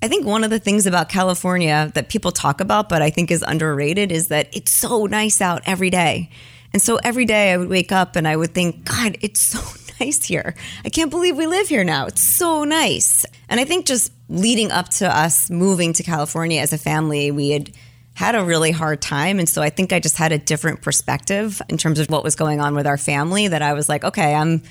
I 0.00 0.06
think 0.06 0.24
one 0.24 0.44
of 0.44 0.50
the 0.50 0.60
things 0.60 0.86
about 0.86 1.08
California 1.08 1.90
that 1.94 2.08
people 2.08 2.30
talk 2.30 2.60
about, 2.60 2.88
but 2.88 3.02
I 3.02 3.10
think 3.10 3.30
is 3.30 3.42
underrated, 3.42 4.12
is 4.12 4.28
that 4.28 4.54
it's 4.54 4.72
so 4.72 5.06
nice 5.06 5.40
out 5.40 5.62
every 5.66 5.90
day. 5.90 6.30
And 6.72 6.80
so 6.80 6.96
every 7.02 7.24
day 7.24 7.52
I 7.52 7.56
would 7.56 7.68
wake 7.68 7.90
up 7.90 8.14
and 8.14 8.28
I 8.28 8.36
would 8.36 8.54
think, 8.54 8.84
God, 8.84 9.16
it's 9.20 9.40
so 9.40 9.60
nice 10.00 10.24
here. 10.24 10.54
I 10.84 10.90
can't 10.90 11.10
believe 11.10 11.36
we 11.36 11.46
live 11.46 11.68
here 11.68 11.84
now. 11.84 12.06
It's 12.06 12.22
so 12.22 12.62
nice. 12.64 13.26
And 13.48 13.58
I 13.58 13.64
think 13.64 13.86
just 13.86 14.12
leading 14.28 14.70
up 14.70 14.88
to 14.90 15.16
us 15.16 15.50
moving 15.50 15.92
to 15.94 16.02
California 16.04 16.60
as 16.60 16.72
a 16.72 16.78
family, 16.78 17.30
we 17.32 17.50
had 17.50 17.70
had 18.14 18.34
a 18.34 18.44
really 18.44 18.70
hard 18.70 19.02
time. 19.02 19.38
And 19.38 19.48
so 19.48 19.60
I 19.60 19.70
think 19.70 19.92
I 19.92 20.00
just 20.00 20.16
had 20.16 20.32
a 20.32 20.38
different 20.38 20.82
perspective 20.82 21.60
in 21.68 21.76
terms 21.76 21.98
of 21.98 22.08
what 22.08 22.22
was 22.22 22.36
going 22.36 22.60
on 22.60 22.74
with 22.74 22.86
our 22.86 22.96
family 22.96 23.48
that 23.48 23.60
I 23.60 23.72
was 23.72 23.88
like, 23.88 24.04
okay, 24.04 24.34
I'm 24.34 24.62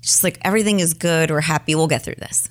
just 0.00 0.22
like, 0.24 0.38
everything 0.42 0.80
is 0.80 0.94
good. 0.94 1.30
We're 1.30 1.40
happy. 1.40 1.74
We'll 1.74 1.88
get 1.88 2.02
through 2.02 2.16
this. 2.16 2.48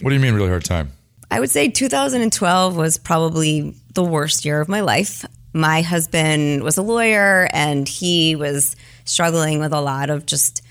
What 0.00 0.10
do 0.10 0.14
you 0.16 0.20
mean, 0.20 0.34
really 0.34 0.48
hard 0.48 0.64
time? 0.64 0.92
I 1.30 1.38
would 1.38 1.50
say 1.50 1.68
2012 1.68 2.76
was 2.76 2.98
probably 2.98 3.74
the 3.94 4.02
worst 4.02 4.44
year 4.44 4.60
of 4.60 4.68
my 4.68 4.80
life. 4.80 5.24
My 5.52 5.82
husband 5.82 6.62
was 6.62 6.76
a 6.76 6.82
lawyer 6.82 7.48
and 7.52 7.88
he 7.88 8.36
was 8.36 8.76
struggling 9.04 9.60
with 9.60 9.72
a 9.72 9.80
lot 9.80 10.10
of 10.10 10.26
just 10.26 10.62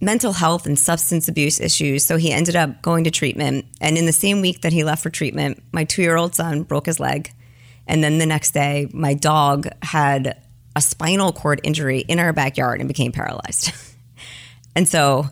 mental 0.00 0.32
health 0.32 0.66
and 0.66 0.78
substance 0.78 1.28
abuse 1.28 1.60
issues. 1.60 2.04
So 2.04 2.16
he 2.16 2.32
ended 2.32 2.56
up 2.56 2.82
going 2.82 3.04
to 3.04 3.10
treatment. 3.10 3.66
And 3.80 3.96
in 3.96 4.06
the 4.06 4.12
same 4.12 4.40
week 4.40 4.62
that 4.62 4.72
he 4.72 4.82
left 4.82 5.02
for 5.02 5.10
treatment, 5.10 5.62
my 5.72 5.84
two 5.84 6.02
year 6.02 6.16
old 6.16 6.34
son 6.34 6.62
broke 6.62 6.86
his 6.86 6.98
leg. 6.98 7.32
And 7.86 8.02
then 8.02 8.18
the 8.18 8.26
next 8.26 8.52
day, 8.52 8.88
my 8.92 9.14
dog 9.14 9.68
had 9.82 10.40
a 10.74 10.80
spinal 10.80 11.32
cord 11.32 11.60
injury 11.64 12.00
in 12.00 12.18
our 12.18 12.32
backyard 12.32 12.80
and 12.80 12.88
became 12.88 13.12
paralyzed. 13.12 13.72
and 14.76 14.88
so 14.88 15.26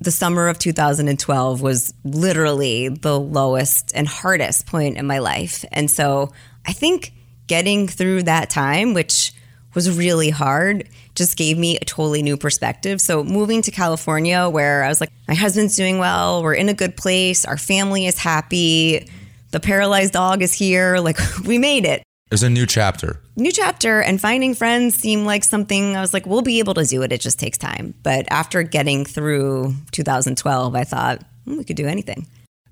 the 0.00 0.10
summer 0.10 0.48
of 0.48 0.58
2012 0.58 1.62
was 1.62 1.94
literally 2.04 2.88
the 2.88 3.18
lowest 3.18 3.92
and 3.94 4.06
hardest 4.06 4.66
point 4.66 4.96
in 4.96 5.06
my 5.06 5.18
life. 5.18 5.64
And 5.72 5.90
so 5.90 6.32
I 6.66 6.72
think 6.72 7.12
getting 7.46 7.88
through 7.88 8.24
that 8.24 8.50
time, 8.50 8.94
which 8.94 9.32
was 9.74 9.96
really 9.96 10.30
hard, 10.30 10.88
just 11.14 11.36
gave 11.36 11.58
me 11.58 11.76
a 11.76 11.84
totally 11.84 12.22
new 12.22 12.36
perspective. 12.36 13.00
So 13.00 13.22
moving 13.22 13.62
to 13.62 13.70
California, 13.70 14.48
where 14.48 14.82
I 14.82 14.88
was 14.88 15.00
like, 15.00 15.10
my 15.28 15.34
husband's 15.34 15.76
doing 15.76 15.98
well, 15.98 16.42
we're 16.42 16.54
in 16.54 16.68
a 16.68 16.74
good 16.74 16.96
place, 16.96 17.44
our 17.44 17.58
family 17.58 18.06
is 18.06 18.18
happy, 18.18 19.08
the 19.56 19.60
paralyzed 19.60 20.12
dog 20.12 20.42
is 20.42 20.52
here, 20.52 20.98
like 20.98 21.18
we 21.46 21.56
made 21.56 21.86
it. 21.86 22.02
There's 22.28 22.42
a 22.42 22.50
new 22.50 22.66
chapter. 22.66 23.20
New 23.36 23.50
chapter 23.52 24.02
and 24.02 24.20
finding 24.20 24.54
friends 24.54 24.94
seemed 24.96 25.24
like 25.24 25.44
something 25.44 25.96
I 25.96 26.00
was 26.02 26.12
like, 26.12 26.26
we'll 26.26 26.42
be 26.42 26.58
able 26.58 26.74
to 26.74 26.84
do 26.84 27.00
it. 27.02 27.10
It 27.10 27.22
just 27.22 27.38
takes 27.38 27.56
time. 27.56 27.94
But 28.02 28.26
after 28.30 28.62
getting 28.62 29.06
through 29.06 29.74
2012, 29.92 30.74
I 30.74 30.84
thought 30.84 31.22
"Hmm, 31.46 31.56
we 31.56 31.64
could 31.64 31.76
do 31.76 31.86
anything. 31.86 32.26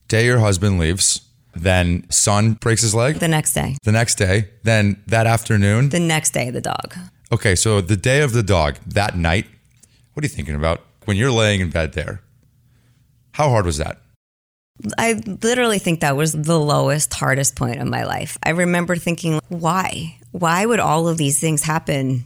Day 0.09 0.27
your 0.27 0.41
husband 0.41 0.79
leaves, 0.79 1.23
then 1.55 2.05
son 2.11 2.55
breaks 2.55 2.83
his 2.83 2.95
leg. 2.95 3.21
The 3.21 3.29
next 3.29 3.55
day, 3.55 3.77
The 3.85 3.93
next 3.93 4.17
day, 4.17 4.51
then 4.65 5.01
that 5.07 5.27
afternoon. 5.27 5.89
the 5.89 6.01
next 6.01 6.35
day, 6.35 6.51
the 6.51 6.61
dog. 6.61 6.95
Okay, 7.33 7.55
so 7.55 7.81
the 7.81 7.97
day 7.97 8.21
of 8.21 8.33
the 8.33 8.43
dog, 8.43 8.77
that 8.87 9.17
night, 9.17 9.47
what 10.13 10.23
are 10.23 10.27
you 10.27 10.35
thinking 10.37 10.55
about 10.55 10.83
when 11.07 11.17
you're 11.17 11.33
laying 11.33 11.61
in 11.61 11.71
bed 11.71 11.95
there? 11.95 12.21
How 13.33 13.49
hard 13.49 13.65
was 13.65 13.79
that? 13.79 14.01
I 14.99 15.13
literally 15.43 15.79
think 15.79 16.01
that 16.01 16.17
was 16.17 16.33
the 16.33 16.59
lowest, 16.59 17.15
hardest 17.15 17.57
point 17.57 17.81
of 17.81 17.89
my 17.89 18.05
life. 18.05 18.37
I 18.43 18.51
remember 18.51 18.97
thinking, 18.97 19.41
why? 19.49 20.19
Why 20.33 20.67
would 20.67 20.81
all 20.81 21.09
of 21.09 21.17
these 21.17 21.39
things 21.39 21.63
happen 21.63 22.25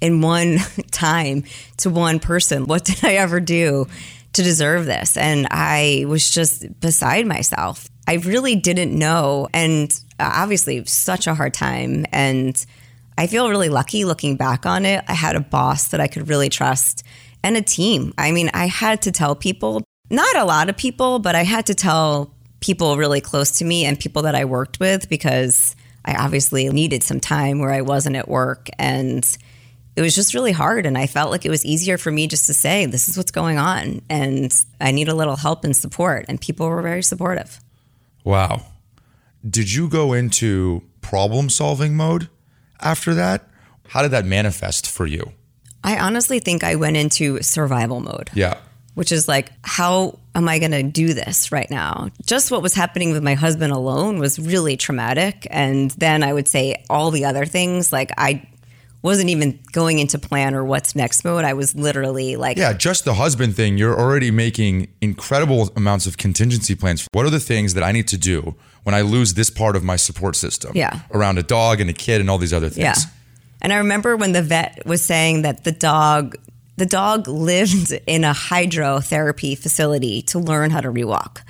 in 0.00 0.20
one 0.20 0.58
time 0.90 1.44
to 1.78 1.90
one 1.90 2.20
person? 2.20 2.66
What 2.66 2.84
did 2.84 3.04
I 3.04 3.14
ever 3.14 3.40
do 3.40 3.86
to 4.34 4.42
deserve 4.42 4.84
this? 4.84 5.16
And 5.16 5.48
I 5.50 6.04
was 6.06 6.30
just 6.30 6.78
beside 6.80 7.26
myself. 7.26 7.88
I 8.06 8.14
really 8.14 8.54
didn't 8.54 8.96
know. 8.96 9.48
And 9.54 9.98
obviously, 10.20 10.84
such 10.84 11.26
a 11.26 11.34
hard 11.34 11.54
time. 11.54 12.04
And 12.12 12.64
I 13.16 13.26
feel 13.26 13.48
really 13.48 13.70
lucky 13.70 14.04
looking 14.04 14.36
back 14.36 14.66
on 14.66 14.84
it. 14.84 15.02
I 15.08 15.14
had 15.14 15.36
a 15.36 15.40
boss 15.40 15.88
that 15.88 16.00
I 16.00 16.06
could 16.06 16.28
really 16.28 16.50
trust 16.50 17.02
and 17.42 17.56
a 17.56 17.62
team. 17.62 18.12
I 18.18 18.32
mean, 18.32 18.50
I 18.52 18.66
had 18.66 19.02
to 19.02 19.12
tell 19.12 19.34
people, 19.34 19.82
not 20.10 20.36
a 20.36 20.44
lot 20.44 20.68
of 20.68 20.76
people, 20.76 21.18
but 21.18 21.34
I 21.34 21.42
had 21.42 21.66
to 21.66 21.74
tell 21.74 22.32
people 22.60 22.96
really 22.96 23.20
close 23.20 23.50
to 23.58 23.64
me 23.64 23.84
and 23.84 23.98
people 23.98 24.22
that 24.22 24.34
I 24.34 24.44
worked 24.44 24.80
with 24.80 25.08
because 25.08 25.76
I 26.04 26.14
obviously 26.14 26.68
needed 26.68 27.02
some 27.02 27.20
time 27.20 27.58
where 27.58 27.72
I 27.72 27.82
wasn't 27.82 28.16
at 28.16 28.28
work. 28.28 28.68
And 28.78 29.26
it 29.96 30.00
was 30.00 30.14
just 30.14 30.34
really 30.34 30.52
hard. 30.52 30.86
And 30.86 30.96
I 30.96 31.06
felt 31.06 31.30
like 31.30 31.44
it 31.44 31.50
was 31.50 31.64
easier 31.64 31.98
for 31.98 32.10
me 32.10 32.26
just 32.26 32.46
to 32.46 32.54
say, 32.54 32.86
this 32.86 33.08
is 33.08 33.16
what's 33.16 33.30
going 33.30 33.58
on. 33.58 34.02
And 34.08 34.52
I 34.80 34.90
need 34.92 35.08
a 35.08 35.14
little 35.14 35.36
help 35.36 35.64
and 35.64 35.76
support. 35.76 36.26
And 36.28 36.40
people 36.40 36.68
were 36.68 36.82
very 36.82 37.02
supportive. 37.02 37.60
Wow. 38.24 38.66
Did 39.48 39.72
you 39.72 39.88
go 39.88 40.12
into 40.12 40.82
problem 41.00 41.48
solving 41.48 41.96
mode 41.96 42.28
after 42.80 43.14
that? 43.14 43.48
How 43.88 44.02
did 44.02 44.10
that 44.10 44.24
manifest 44.24 44.90
for 44.90 45.06
you? 45.06 45.32
I 45.84 45.98
honestly 45.98 46.40
think 46.40 46.64
I 46.64 46.74
went 46.74 46.96
into 46.96 47.40
survival 47.42 48.00
mode. 48.00 48.30
Yeah. 48.34 48.58
Which 48.96 49.12
is 49.12 49.28
like, 49.28 49.52
how 49.62 50.18
am 50.34 50.48
I 50.48 50.58
going 50.58 50.70
to 50.70 50.82
do 50.82 51.12
this 51.12 51.52
right 51.52 51.70
now? 51.70 52.08
Just 52.24 52.50
what 52.50 52.62
was 52.62 52.72
happening 52.72 53.12
with 53.12 53.22
my 53.22 53.34
husband 53.34 53.74
alone 53.74 54.18
was 54.18 54.38
really 54.38 54.78
traumatic. 54.78 55.46
And 55.50 55.90
then 55.92 56.22
I 56.22 56.32
would 56.32 56.48
say 56.48 56.82
all 56.88 57.10
the 57.10 57.26
other 57.26 57.44
things, 57.44 57.92
like, 57.92 58.10
I 58.16 58.48
wasn't 59.02 59.28
even 59.28 59.60
going 59.72 59.98
into 59.98 60.18
plan 60.18 60.54
or 60.54 60.64
what's 60.64 60.96
next 60.96 61.26
mode. 61.26 61.44
I 61.44 61.52
was 61.52 61.74
literally 61.74 62.36
like, 62.36 62.56
yeah, 62.56 62.72
just 62.72 63.04
the 63.04 63.12
husband 63.12 63.54
thing. 63.54 63.76
You're 63.76 64.00
already 64.00 64.30
making 64.30 64.88
incredible 65.02 65.70
amounts 65.76 66.06
of 66.06 66.16
contingency 66.16 66.74
plans. 66.74 67.06
What 67.12 67.26
are 67.26 67.30
the 67.30 67.38
things 67.38 67.74
that 67.74 67.84
I 67.84 67.92
need 67.92 68.08
to 68.08 68.16
do 68.16 68.54
when 68.84 68.94
I 68.94 69.02
lose 69.02 69.34
this 69.34 69.50
part 69.50 69.76
of 69.76 69.84
my 69.84 69.96
support 69.96 70.36
system? 70.36 70.72
Yeah. 70.74 71.00
Around 71.12 71.36
a 71.36 71.42
dog 71.42 71.82
and 71.82 71.90
a 71.90 71.92
kid 71.92 72.22
and 72.22 72.30
all 72.30 72.38
these 72.38 72.54
other 72.54 72.70
things. 72.70 72.78
Yeah. 72.78 72.94
And 73.60 73.74
I 73.74 73.76
remember 73.76 74.16
when 74.16 74.32
the 74.32 74.42
vet 74.42 74.86
was 74.86 75.04
saying 75.04 75.42
that 75.42 75.64
the 75.64 75.72
dog 75.72 76.36
the 76.76 76.86
dog 76.86 77.26
lived 77.26 77.92
in 78.06 78.24
a 78.24 78.32
hydrotherapy 78.32 79.56
facility 79.58 80.22
to 80.22 80.38
learn 80.38 80.70
how 80.70 80.80
to 80.80 80.88
rewalk. 80.88 81.42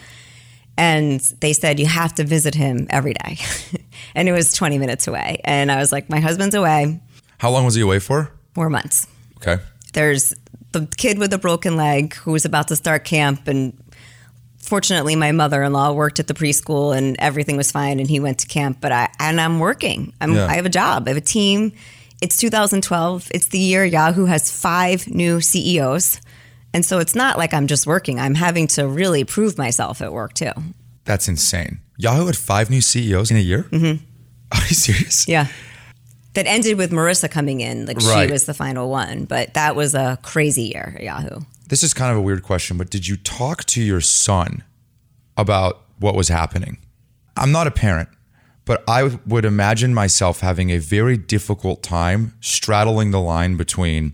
And 0.78 1.20
they 1.40 1.52
said 1.52 1.80
you 1.80 1.86
have 1.86 2.14
to 2.16 2.24
visit 2.24 2.54
him 2.54 2.86
every 2.90 3.14
day. 3.14 3.38
and 4.14 4.28
it 4.28 4.32
was 4.32 4.52
20 4.52 4.78
minutes 4.78 5.06
away. 5.08 5.40
And 5.44 5.72
I 5.72 5.76
was 5.76 5.90
like, 5.90 6.10
my 6.10 6.20
husband's 6.20 6.54
away. 6.54 7.00
How 7.38 7.50
long 7.50 7.64
was 7.64 7.74
he 7.74 7.82
away 7.82 7.98
for? 7.98 8.30
Four 8.54 8.68
months. 8.70 9.06
Okay. 9.38 9.62
There's 9.94 10.34
the 10.72 10.86
kid 10.96 11.18
with 11.18 11.32
a 11.32 11.38
broken 11.38 11.76
leg 11.76 12.14
who 12.14 12.32
was 12.32 12.44
about 12.44 12.68
to 12.68 12.76
start 12.76 13.04
camp. 13.04 13.48
And 13.48 13.72
fortunately, 14.58 15.16
my 15.16 15.32
mother 15.32 15.62
in 15.62 15.72
law 15.72 15.92
worked 15.92 16.20
at 16.20 16.26
the 16.26 16.34
preschool 16.34 16.96
and 16.96 17.16
everything 17.18 17.56
was 17.56 17.72
fine. 17.72 17.98
And 17.98 18.08
he 18.08 18.20
went 18.20 18.40
to 18.40 18.46
camp. 18.46 18.78
But 18.80 18.92
I, 18.92 19.08
and 19.18 19.40
I'm 19.40 19.58
working. 19.58 20.12
I'm, 20.20 20.34
Yeah. 20.34 20.46
I 20.46 20.54
have 20.54 20.66
a 20.66 20.70
job, 20.70 21.04
I 21.06 21.10
have 21.10 21.16
a 21.16 21.22
team. 21.22 21.72
It's 22.22 22.36
2012. 22.36 23.30
It's 23.34 23.48
the 23.48 23.58
year 23.58 23.84
Yahoo 23.84 24.24
has 24.26 24.50
five 24.50 25.06
new 25.08 25.40
CEOs. 25.40 26.20
And 26.72 26.84
so 26.84 26.98
it's 26.98 27.14
not 27.14 27.38
like 27.38 27.54
I'm 27.54 27.66
just 27.66 27.86
working. 27.86 28.18
I'm 28.20 28.34
having 28.34 28.66
to 28.68 28.86
really 28.86 29.24
prove 29.24 29.56
myself 29.58 30.00
at 30.02 30.12
work 30.12 30.34
too. 30.34 30.52
That's 31.04 31.28
insane. 31.28 31.80
Yahoo 31.98 32.26
had 32.26 32.36
five 32.36 32.68
new 32.70 32.80
CEOs 32.80 33.30
in 33.30 33.36
a 33.36 33.40
year? 33.40 33.64
Mm-hmm. 33.64 34.04
Are 34.52 34.60
you 34.68 34.74
serious? 34.74 35.26
Yeah. 35.28 35.46
That 36.34 36.46
ended 36.46 36.76
with 36.76 36.90
Marissa 36.90 37.30
coming 37.30 37.60
in. 37.60 37.86
Like 37.86 37.98
Right. 37.98 38.26
she 38.26 38.32
was 38.32 38.44
the 38.44 38.54
final 38.54 38.90
one. 38.90 39.24
But 39.24 39.54
that 39.54 39.74
was 39.76 39.94
a 39.94 40.18
crazy 40.22 40.64
year 40.64 40.94
at 40.96 41.02
Yahoo. 41.02 41.40
This 41.68 41.82
is 41.82 41.94
kind 41.94 42.12
of 42.12 42.18
a 42.18 42.20
weird 42.20 42.42
question, 42.42 42.76
but 42.78 42.90
did 42.90 43.08
you 43.08 43.16
talk 43.16 43.64
to 43.66 43.82
your 43.82 44.00
son 44.00 44.62
about 45.36 45.82
what 45.98 46.14
was 46.14 46.28
happening? 46.28 46.78
I'm 47.36 47.50
not 47.52 47.66
a 47.66 47.70
parent, 47.70 48.08
but 48.66 48.84
I 48.86 49.18
would 49.26 49.46
imagine 49.46 49.94
myself 49.94 50.40
having 50.40 50.70
a 50.70 50.78
very 50.78 51.16
difficult 51.16 51.82
time 51.82 52.34
straddling 52.40 53.12
the 53.12 53.20
line 53.20 53.56
between 53.56 54.12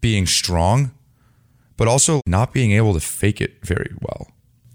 being 0.00 0.26
strong, 0.26 0.90
but 1.76 1.86
also 1.86 2.20
not 2.26 2.52
being 2.52 2.72
able 2.72 2.94
to 2.94 3.00
fake 3.00 3.40
it 3.40 3.64
very 3.64 3.92
well. 4.00 4.28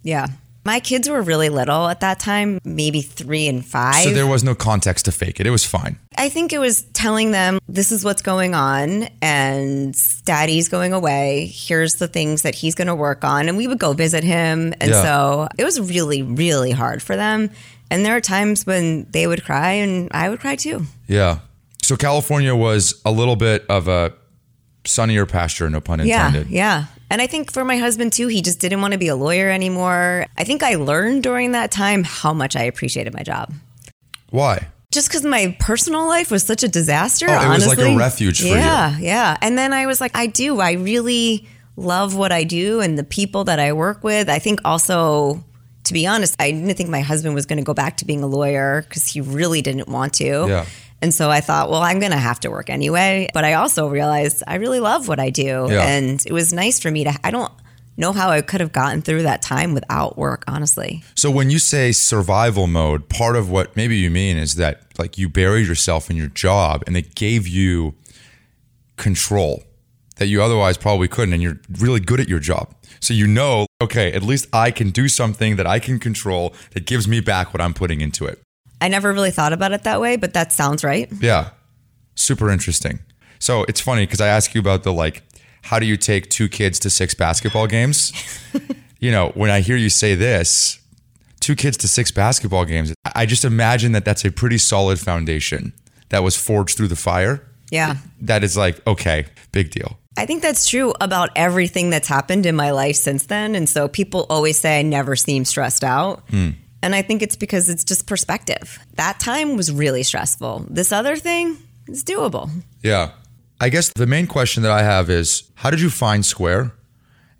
Yeah. 0.03 0.27
My 0.63 0.79
kids 0.79 1.09
were 1.09 1.23
really 1.23 1.49
little 1.49 1.87
at 1.87 2.01
that 2.01 2.19
time, 2.19 2.59
maybe 2.63 3.01
three 3.01 3.47
and 3.47 3.65
five. 3.65 4.03
So 4.03 4.11
there 4.11 4.27
was 4.27 4.43
no 4.43 4.53
context 4.53 5.05
to 5.05 5.11
fake 5.11 5.39
it. 5.39 5.47
It 5.47 5.49
was 5.49 5.65
fine. 5.65 5.97
I 6.15 6.29
think 6.29 6.53
it 6.53 6.59
was 6.59 6.83
telling 6.93 7.31
them 7.31 7.57
this 7.67 7.91
is 7.91 8.05
what's 8.05 8.21
going 8.21 8.53
on 8.53 9.07
and 9.23 9.95
daddy's 10.23 10.69
going 10.69 10.93
away. 10.93 11.51
Here's 11.51 11.95
the 11.95 12.07
things 12.07 12.43
that 12.43 12.53
he's 12.53 12.75
going 12.75 12.89
to 12.89 12.93
work 12.95 13.23
on. 13.23 13.49
And 13.49 13.57
we 13.57 13.67
would 13.67 13.79
go 13.79 13.93
visit 13.93 14.23
him. 14.23 14.75
And 14.79 14.91
Yeah. 14.91 15.01
so 15.01 15.47
it 15.57 15.63
was 15.63 15.79
really, 15.81 16.21
really 16.21 16.71
hard 16.71 17.01
for 17.01 17.15
them. 17.15 17.49
And 17.91 18.03
there 18.05 18.15
are 18.15 18.21
times 18.21 18.65
when 18.65 19.05
they 19.11 19.27
would 19.27 19.43
cry 19.43 19.71
and 19.73 20.09
I 20.13 20.29
would 20.29 20.39
cry 20.39 20.55
too. 20.55 20.85
Yeah. 21.07 21.39
So 21.83 21.95
California 21.97 22.55
was 22.55 22.99
a 23.05 23.11
little 23.11 23.35
bit 23.35 23.65
of 23.69 23.87
a 23.87 24.13
sunnier 24.85 25.25
pasture, 25.27 25.69
no 25.69 25.79
pun 25.81 25.99
Yeah. 25.99 26.25
intended. 26.27 26.49
Yeah. 26.51 26.79
Yeah. 26.79 26.85
And 27.11 27.21
I 27.21 27.27
think 27.27 27.51
for 27.51 27.65
my 27.65 27.77
husband 27.77 28.13
too, 28.13 28.27
he 28.27 28.41
just 28.41 28.59
didn't 28.59 28.81
want 28.81 28.93
to 28.93 28.97
be 28.97 29.09
a 29.09 29.15
lawyer 29.15 29.49
anymore. 29.49 30.25
I 30.37 30.43
think 30.45 30.63
I 30.63 30.75
learned 30.75 31.21
during 31.23 31.51
that 31.51 31.69
time 31.69 32.03
how 32.05 32.33
much 32.33 32.55
I 32.55 32.63
appreciated 32.63 33.13
my 33.13 33.21
job. 33.23 33.53
Why? 34.29 34.67
just 34.93 35.07
because 35.07 35.23
my 35.23 35.55
personal 35.57 36.05
life 36.05 36.29
was 36.31 36.43
such 36.43 36.63
a 36.63 36.67
disaster. 36.67 37.25
Oh, 37.29 37.33
it 37.33 37.47
was 37.55 37.65
like 37.65 37.77
a 37.77 37.81
honestly. 37.83 37.95
refuge 37.95 38.41
for 38.41 38.47
you. 38.47 38.55
yeah, 38.55 38.97
Yeah, 38.99 39.37
And 39.41 39.57
then 39.57 39.71
I 39.71 39.85
was 39.85 40.01
like, 40.01 40.11
I 40.17 40.27
do. 40.27 40.59
I 40.59 40.73
really 40.73 41.47
love 41.77 42.13
what 42.17 42.33
I 42.33 42.43
do 42.43 42.81
and 42.81 42.97
the 42.99 43.05
people 43.05 43.45
that 43.45 43.57
I 43.57 43.71
work 43.71 44.03
with. 44.03 44.27
I 44.29 44.37
think 44.39 44.59
also, 44.65 45.45
to 45.83 45.93
be 45.93 46.05
honest, 46.07 46.35
I 46.39 46.51
didn't 46.51 46.73
think 46.75 46.89
my 46.89 47.01
husband 47.01 47.35
was 47.35 47.45
going 47.45 47.57
to 47.57 47.63
go 47.63 47.73
back 47.73 47.97
to 47.97 48.05
being 48.05 48.23
a 48.23 48.27
lawyer 48.27 48.83
because 48.83 49.07
he 49.07 49.21
really 49.21 49.61
didn't 49.61 49.87
want 49.87 50.13
to. 50.15 50.45
Yeah. 50.47 50.65
And 51.01 51.13
so 51.13 51.31
I 51.31 51.41
thought, 51.41 51.69
well, 51.69 51.81
I'm 51.81 51.99
going 51.99 52.11
to 52.11 52.17
have 52.17 52.39
to 52.41 52.49
work 52.49 52.69
anyway. 52.69 53.27
But 53.33 53.43
I 53.43 53.53
also 53.53 53.87
realized 53.87 54.43
I 54.45 54.55
really 54.55 54.79
love 54.79 55.07
what 55.07 55.19
I 55.19 55.31
do. 55.31 55.67
Yeah. 55.69 55.87
And 55.87 56.23
it 56.25 56.31
was 56.31 56.53
nice 56.53 56.79
for 56.79 56.91
me 56.91 57.03
to, 57.05 57.13
I 57.23 57.31
don't 57.31 57.51
know 57.97 58.13
how 58.13 58.29
I 58.29 58.41
could 58.41 58.61
have 58.61 58.71
gotten 58.71 59.01
through 59.01 59.23
that 59.23 59.41
time 59.41 59.73
without 59.73 60.17
work, 60.17 60.43
honestly. 60.47 61.03
So 61.15 61.31
when 61.31 61.49
you 61.49 61.59
say 61.59 61.91
survival 61.91 62.67
mode, 62.67 63.09
part 63.09 63.35
of 63.35 63.49
what 63.49 63.75
maybe 63.75 63.97
you 63.97 64.11
mean 64.11 64.37
is 64.37 64.55
that 64.55 64.83
like 64.99 65.17
you 65.17 65.27
buried 65.27 65.67
yourself 65.67 66.09
in 66.09 66.15
your 66.15 66.27
job 66.27 66.83
and 66.85 66.95
it 66.95 67.15
gave 67.15 67.47
you 67.47 67.95
control 68.97 69.63
that 70.21 70.27
you 70.27 70.43
otherwise 70.43 70.77
probably 70.77 71.07
couldn't 71.07 71.33
and 71.33 71.41
you're 71.41 71.59
really 71.79 71.99
good 71.99 72.19
at 72.19 72.29
your 72.29 72.39
job. 72.39 72.75
So 72.99 73.11
you 73.11 73.25
know, 73.25 73.65
okay, 73.81 74.13
at 74.13 74.21
least 74.21 74.47
I 74.53 74.69
can 74.69 74.91
do 74.91 75.07
something 75.07 75.55
that 75.55 75.65
I 75.65 75.79
can 75.79 75.97
control 75.97 76.53
that 76.73 76.85
gives 76.85 77.07
me 77.07 77.21
back 77.21 77.55
what 77.55 77.59
I'm 77.59 77.73
putting 77.73 78.01
into 78.01 78.25
it. 78.25 78.39
I 78.79 78.87
never 78.87 79.11
really 79.11 79.31
thought 79.31 79.51
about 79.51 79.71
it 79.71 79.81
that 79.81 79.99
way, 79.99 80.17
but 80.17 80.35
that 80.35 80.51
sounds 80.51 80.83
right. 80.83 81.11
Yeah. 81.19 81.49
Super 82.13 82.51
interesting. 82.51 82.99
So 83.39 83.63
it's 83.63 83.81
funny 83.81 84.05
because 84.05 84.21
I 84.21 84.27
ask 84.27 84.53
you 84.53 84.61
about 84.61 84.83
the 84.83 84.93
like, 84.93 85.23
how 85.63 85.79
do 85.79 85.87
you 85.87 85.97
take 85.97 86.29
two 86.29 86.47
kids 86.47 86.77
to 86.81 86.91
six 86.91 87.15
basketball 87.15 87.65
games? 87.65 88.13
you 88.99 89.09
know, 89.09 89.29
when 89.29 89.49
I 89.49 89.61
hear 89.61 89.75
you 89.75 89.89
say 89.89 90.13
this, 90.13 90.79
two 91.39 91.55
kids 91.55 91.77
to 91.77 91.87
six 91.87 92.11
basketball 92.11 92.65
games, 92.65 92.93
I 93.15 93.25
just 93.25 93.43
imagine 93.43 93.93
that 93.93 94.05
that's 94.05 94.23
a 94.23 94.31
pretty 94.31 94.59
solid 94.59 94.99
foundation 94.99 95.73
that 96.09 96.21
was 96.21 96.37
forged 96.37 96.77
through 96.77 96.89
the 96.89 96.95
fire. 96.95 97.47
Yeah. 97.71 97.95
That 98.19 98.43
is 98.43 98.55
like, 98.55 98.85
okay, 98.85 99.25
big 99.51 99.71
deal. 99.71 99.97
I 100.17 100.25
think 100.25 100.41
that's 100.41 100.69
true 100.69 100.93
about 100.99 101.29
everything 101.35 101.89
that's 101.89 102.07
happened 102.07 102.45
in 102.45 102.55
my 102.55 102.71
life 102.71 102.97
since 102.97 103.27
then. 103.27 103.55
And 103.55 103.69
so 103.69 103.87
people 103.87 104.25
always 104.29 104.59
say 104.59 104.79
I 104.79 104.81
never 104.81 105.15
seem 105.15 105.45
stressed 105.45 105.83
out. 105.83 106.23
Hmm. 106.29 106.49
And 106.83 106.95
I 106.95 107.01
think 107.01 107.21
it's 107.21 107.35
because 107.35 107.69
it's 107.69 107.83
just 107.83 108.07
perspective. 108.07 108.79
That 108.95 109.19
time 109.19 109.55
was 109.55 109.71
really 109.71 110.03
stressful. 110.03 110.65
This 110.69 110.91
other 110.91 111.15
thing 111.15 111.57
is 111.87 112.03
doable. 112.03 112.49
Yeah. 112.83 113.11
I 113.59 113.69
guess 113.69 113.89
the 113.93 114.07
main 114.07 114.27
question 114.27 114.63
that 114.63 114.71
I 114.71 114.81
have 114.81 115.09
is 115.09 115.43
how 115.55 115.69
did 115.69 115.79
you 115.79 115.89
find 115.89 116.25
Square 116.25 116.73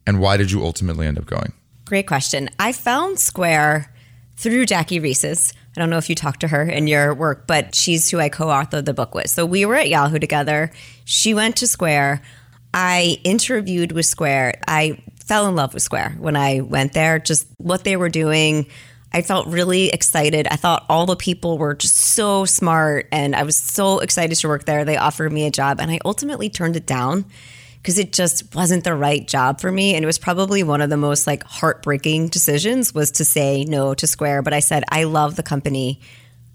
and 0.06 0.20
why 0.20 0.38
did 0.38 0.52
you 0.52 0.64
ultimately 0.64 1.08
end 1.08 1.18
up 1.18 1.26
going? 1.26 1.54
Great 1.86 2.08
question. 2.08 2.50
I 2.60 2.72
found 2.72 3.20
Square 3.20 3.92
through 4.38 4.66
Jackie 4.66 5.00
Reses. 5.00 5.54
I 5.76 5.80
don't 5.80 5.90
know 5.90 5.98
if 5.98 6.10
you 6.10 6.16
talked 6.16 6.42
to 6.42 6.48
her 6.50 6.64
in 6.64 6.88
your 6.88 7.14
work, 7.14 7.48
but 7.48 7.74
she's 7.76 8.10
who 8.10 8.20
I 8.20 8.30
co 8.30 8.48
authored 8.48 8.86
the 8.86 8.94
book 8.94 9.16
with. 9.16 9.30
So 9.30 9.46
we 9.46 9.66
were 9.66 9.76
at 9.76 9.90
Yahoo 9.90 10.20
together. 10.20 10.72
She 11.06 11.34
went 11.34 11.58
to 11.58 11.68
Square. 11.68 12.22
I 12.74 13.18
interviewed 13.24 13.92
with 13.92 14.06
Square. 14.06 14.62
I 14.68 15.04
fell 15.26 15.48
in 15.48 15.56
love 15.56 15.74
with 15.74 15.84
Square 15.84 16.16
when 16.20 16.36
I 16.36 16.62
went 16.62 16.94
there, 16.94 17.20
just 17.20 17.48
what 17.58 17.84
they 17.84 17.98
were 17.98 18.10
doing. 18.10 18.68
I 19.14 19.22
felt 19.22 19.48
really 19.48 19.90
excited. 19.90 20.48
I 20.50 20.56
thought 20.56 20.86
all 20.88 21.06
the 21.06 21.18
people 21.18 21.58
were 21.58 21.74
just 21.74 21.98
so 21.98 22.46
smart 22.46 23.08
and 23.12 23.36
I 23.36 23.44
was 23.44 23.58
so 23.58 24.00
excited 24.00 24.36
to 24.38 24.48
work 24.48 24.66
there. 24.66 24.86
They 24.86 24.98
offered 24.98 25.34
me 25.34 25.46
a 25.46 25.52
job 25.52 25.82
and 25.82 25.92
I 25.92 26.00
ultimately 26.06 26.50
turned 26.50 26.78
it 26.78 26.86
down 26.86 27.26
because 27.82 27.98
it 27.98 28.14
just 28.14 28.56
wasn't 28.56 28.84
the 28.86 28.94
right 28.94 29.28
job 29.28 29.60
for 29.60 29.72
me 29.72 29.96
and 29.96 30.04
it 30.04 30.06
was 30.06 30.20
probably 30.20 30.64
one 30.64 30.82
of 30.82 30.90
the 30.90 30.98
most 30.98 31.28
like 31.28 31.44
heartbreaking 31.44 32.30
decisions 32.30 32.94
was 32.94 33.12
to 33.12 33.26
say 33.26 33.66
no 33.66 33.94
to 33.96 34.08
Square, 34.08 34.44
but 34.44 34.54
I 34.54 34.62
said 34.62 34.86
I 34.90 35.04
love 35.04 35.36
the 35.36 35.44
company. 35.44 36.00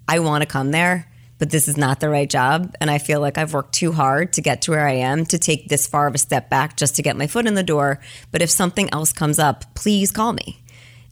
I 0.08 0.20
want 0.20 0.42
to 0.42 0.46
come 0.46 0.70
there, 0.70 1.10
but 1.38 1.50
this 1.50 1.68
is 1.68 1.76
not 1.76 2.00
the 2.00 2.08
right 2.08 2.28
job 2.28 2.74
and 2.80 2.90
I 2.90 2.98
feel 2.98 3.20
like 3.20 3.38
I've 3.38 3.52
worked 3.52 3.74
too 3.74 3.92
hard 3.92 4.32
to 4.34 4.40
get 4.40 4.62
to 4.62 4.70
where 4.70 4.86
I 4.86 4.92
am 4.92 5.24
to 5.26 5.38
take 5.38 5.68
this 5.68 5.86
far 5.86 6.06
of 6.06 6.14
a 6.14 6.18
step 6.18 6.48
back 6.50 6.76
just 6.76 6.96
to 6.96 7.02
get 7.02 7.16
my 7.16 7.26
foot 7.26 7.46
in 7.46 7.54
the 7.54 7.62
door, 7.62 8.00
but 8.32 8.42
if 8.42 8.50
something 8.50 8.88
else 8.92 9.12
comes 9.12 9.38
up, 9.38 9.64
please 9.74 10.10
call 10.10 10.32
me. 10.32 10.62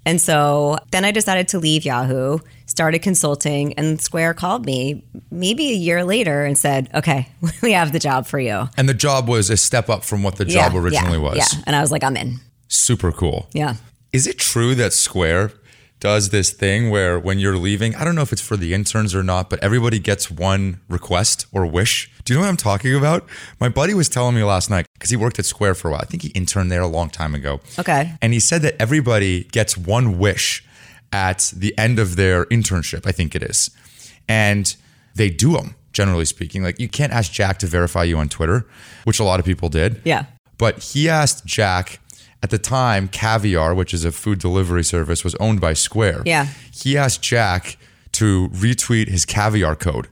And 0.06 0.20
so 0.20 0.76
then 0.90 1.04
I 1.04 1.12
decided 1.12 1.48
to 1.48 1.58
leave 1.58 1.84
Yahoo, 1.84 2.38
started 2.66 3.00
consulting, 3.00 3.72
and 3.74 4.00
Square 4.00 4.34
called 4.34 4.66
me 4.66 5.02
maybe 5.30 5.70
a 5.70 5.74
year 5.74 6.04
later 6.04 6.44
and 6.44 6.58
said, 6.58 6.90
okay, 6.94 7.28
we 7.62 7.72
have 7.72 7.92
the 7.92 7.98
job 7.98 8.26
for 8.26 8.38
you. 8.38 8.68
And 8.76 8.88
the 8.88 8.94
job 8.94 9.28
was 9.28 9.50
a 9.50 9.56
step 9.56 9.88
up 9.88 10.04
from 10.04 10.22
what 10.22 10.36
the 10.36 10.44
job 10.44 10.72
Yeah, 10.72 10.80
originally 10.80 11.18
yeah, 11.18 11.24
was. 11.24 11.36
Yeah. 11.38 11.62
And 11.66 11.74
I 11.74 11.80
was 11.80 11.90
like, 11.90 12.04
I'm 12.04 12.16
in. 12.16 12.40
Super 12.68 13.12
cool. 13.12 13.48
Yeah. 13.52 13.76
Is 14.12 14.26
it 14.26 14.38
true 14.38 14.74
that 14.74 14.92
Square 14.92 15.52
does 16.00 16.30
this 16.30 16.50
thing 16.50 16.90
where 16.90 17.18
when 17.18 17.38
you're 17.38 17.56
leaving, 17.56 17.94
I 17.94 18.04
don't 18.04 18.14
know 18.14 18.22
if 18.22 18.32
it's 18.32 18.42
for 18.42 18.56
the 18.56 18.74
interns 18.74 19.14
or 19.14 19.22
not, 19.22 19.48
but 19.48 19.58
everybody 19.62 19.98
gets 19.98 20.30
one 20.30 20.80
request 20.88 21.46
or 21.52 21.64
wish. 21.66 22.10
Do 22.24 22.32
you 22.32 22.38
know 22.38 22.44
what 22.44 22.50
I'm 22.50 22.56
talking 22.56 22.94
about? 22.94 23.26
My 23.58 23.68
buddy 23.68 23.94
was 23.94 24.08
telling 24.08 24.34
me 24.34 24.42
last 24.42 24.68
night 24.68 24.86
because 24.94 25.10
he 25.10 25.16
worked 25.16 25.38
at 25.38 25.46
Square 25.46 25.76
for 25.76 25.88
a 25.88 25.92
while. 25.92 26.00
I 26.02 26.06
think 26.06 26.22
he 26.22 26.28
interned 26.30 26.70
there 26.70 26.82
a 26.82 26.86
long 26.86 27.08
time 27.08 27.34
ago. 27.34 27.60
Okay. 27.78 28.12
And 28.20 28.32
he 28.32 28.40
said 28.40 28.62
that 28.62 28.74
everybody 28.78 29.44
gets 29.44 29.76
one 29.76 30.18
wish 30.18 30.64
at 31.12 31.52
the 31.56 31.76
end 31.78 31.98
of 31.98 32.16
their 32.16 32.44
internship, 32.46 33.06
I 33.06 33.12
think 33.12 33.34
it 33.34 33.42
is. 33.42 33.70
And 34.28 34.74
they 35.14 35.30
do 35.30 35.52
them, 35.52 35.74
generally 35.92 36.24
speaking. 36.24 36.62
Like 36.62 36.78
you 36.80 36.88
can't 36.88 37.12
ask 37.12 37.32
Jack 37.32 37.58
to 37.60 37.66
verify 37.66 38.02
you 38.04 38.18
on 38.18 38.28
Twitter, 38.28 38.66
which 39.04 39.20
a 39.20 39.24
lot 39.24 39.40
of 39.40 39.46
people 39.46 39.68
did. 39.68 40.02
Yeah. 40.04 40.26
But 40.58 40.82
he 40.82 41.08
asked 41.08 41.46
Jack 41.46 42.00
at 42.44 42.50
the 42.50 42.58
time, 42.58 43.08
Caviar, 43.08 43.74
which 43.74 43.94
is 43.94 44.04
a 44.04 44.12
food 44.12 44.38
delivery 44.38 44.84
service, 44.84 45.24
was 45.24 45.34
owned 45.36 45.62
by 45.62 45.72
Square. 45.72 46.24
Yeah. 46.26 46.48
He 46.70 46.94
asked 46.94 47.22
Jack 47.22 47.78
to 48.12 48.50
retweet 48.50 49.08
his 49.08 49.24
caviar 49.24 49.74
code, 49.74 50.08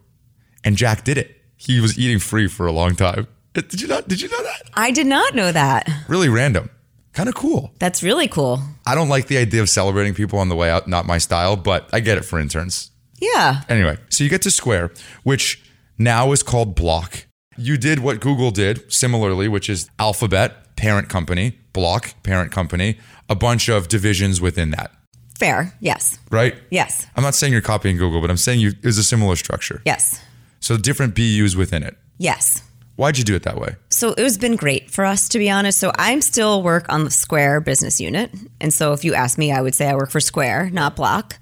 and 0.64 0.74
Jack 0.78 1.04
did 1.04 1.18
it. 1.18 1.42
He 1.56 1.78
was 1.78 1.98
eating 1.98 2.18
free 2.18 2.48
for 2.48 2.66
a 2.66 2.72
long 2.72 2.96
time. 2.96 3.26
Did 3.52 3.82
you 3.82 3.86
not? 3.86 4.08
Did 4.08 4.22
you 4.22 4.30
know 4.30 4.42
that? 4.42 4.62
I 4.72 4.92
did 4.92 5.06
not 5.06 5.34
know 5.34 5.52
that. 5.52 5.86
Really 6.08 6.30
random. 6.30 6.70
Kind 7.12 7.28
of 7.28 7.34
cool. 7.34 7.74
That's 7.78 8.02
really 8.02 8.28
cool. 8.28 8.60
I 8.86 8.94
don't 8.94 9.10
like 9.10 9.26
the 9.26 9.36
idea 9.36 9.60
of 9.60 9.68
celebrating 9.68 10.14
people 10.14 10.38
on 10.38 10.48
the 10.48 10.56
way 10.56 10.70
out. 10.70 10.88
Not 10.88 11.04
my 11.04 11.18
style, 11.18 11.56
but 11.56 11.90
I 11.92 12.00
get 12.00 12.16
it 12.16 12.24
for 12.24 12.40
interns. 12.40 12.92
Yeah. 13.20 13.60
Anyway, 13.68 13.98
so 14.08 14.24
you 14.24 14.30
get 14.30 14.40
to 14.42 14.50
Square, 14.50 14.92
which 15.22 15.62
now 15.98 16.32
is 16.32 16.42
called 16.42 16.74
Block. 16.74 17.26
You 17.58 17.76
did 17.76 17.98
what 17.98 18.20
Google 18.20 18.50
did 18.50 18.90
similarly, 18.90 19.48
which 19.48 19.68
is 19.68 19.90
Alphabet, 19.98 20.74
parent 20.76 21.10
company, 21.10 21.58
Block, 21.72 22.14
parent 22.22 22.52
company, 22.52 22.98
a 23.28 23.34
bunch 23.34 23.68
of 23.68 23.88
divisions 23.88 24.40
within 24.40 24.70
that, 24.72 24.92
Fair. 25.38 25.74
Yes. 25.80 26.18
right? 26.30 26.54
Yes. 26.70 27.06
I'm 27.16 27.22
not 27.22 27.34
saying 27.34 27.52
you're 27.52 27.62
copying 27.62 27.96
Google, 27.96 28.20
but 28.20 28.30
I'm 28.30 28.36
saying 28.36 28.60
you 28.60 28.72
is 28.82 28.98
a 28.98 29.02
similar 29.04 29.36
structure. 29.36 29.82
Yes. 29.84 30.20
So 30.60 30.76
different 30.76 31.14
BUs 31.14 31.56
within 31.56 31.82
it. 31.82 31.96
Yes. 32.18 32.62
Why'd 32.96 33.16
you 33.18 33.24
do 33.24 33.34
it 33.34 33.42
that 33.44 33.58
way? 33.58 33.76
So 33.88 34.10
it 34.10 34.18
has 34.18 34.36
been 34.38 34.54
great 34.54 34.90
for 34.90 35.04
us, 35.04 35.28
to 35.30 35.38
be 35.38 35.50
honest. 35.50 35.78
So 35.78 35.90
I'm 35.98 36.20
still 36.20 36.62
work 36.62 36.86
on 36.92 37.04
the 37.04 37.10
Square 37.10 37.62
business 37.62 38.00
unit. 38.00 38.30
And 38.60 38.72
so 38.72 38.92
if 38.92 39.02
you 39.04 39.14
ask 39.14 39.38
me, 39.38 39.50
I 39.50 39.62
would 39.62 39.74
say 39.74 39.88
I 39.88 39.94
work 39.94 40.10
for 40.10 40.20
Square, 40.20 40.70
not 40.70 40.94
Block. 40.94 41.38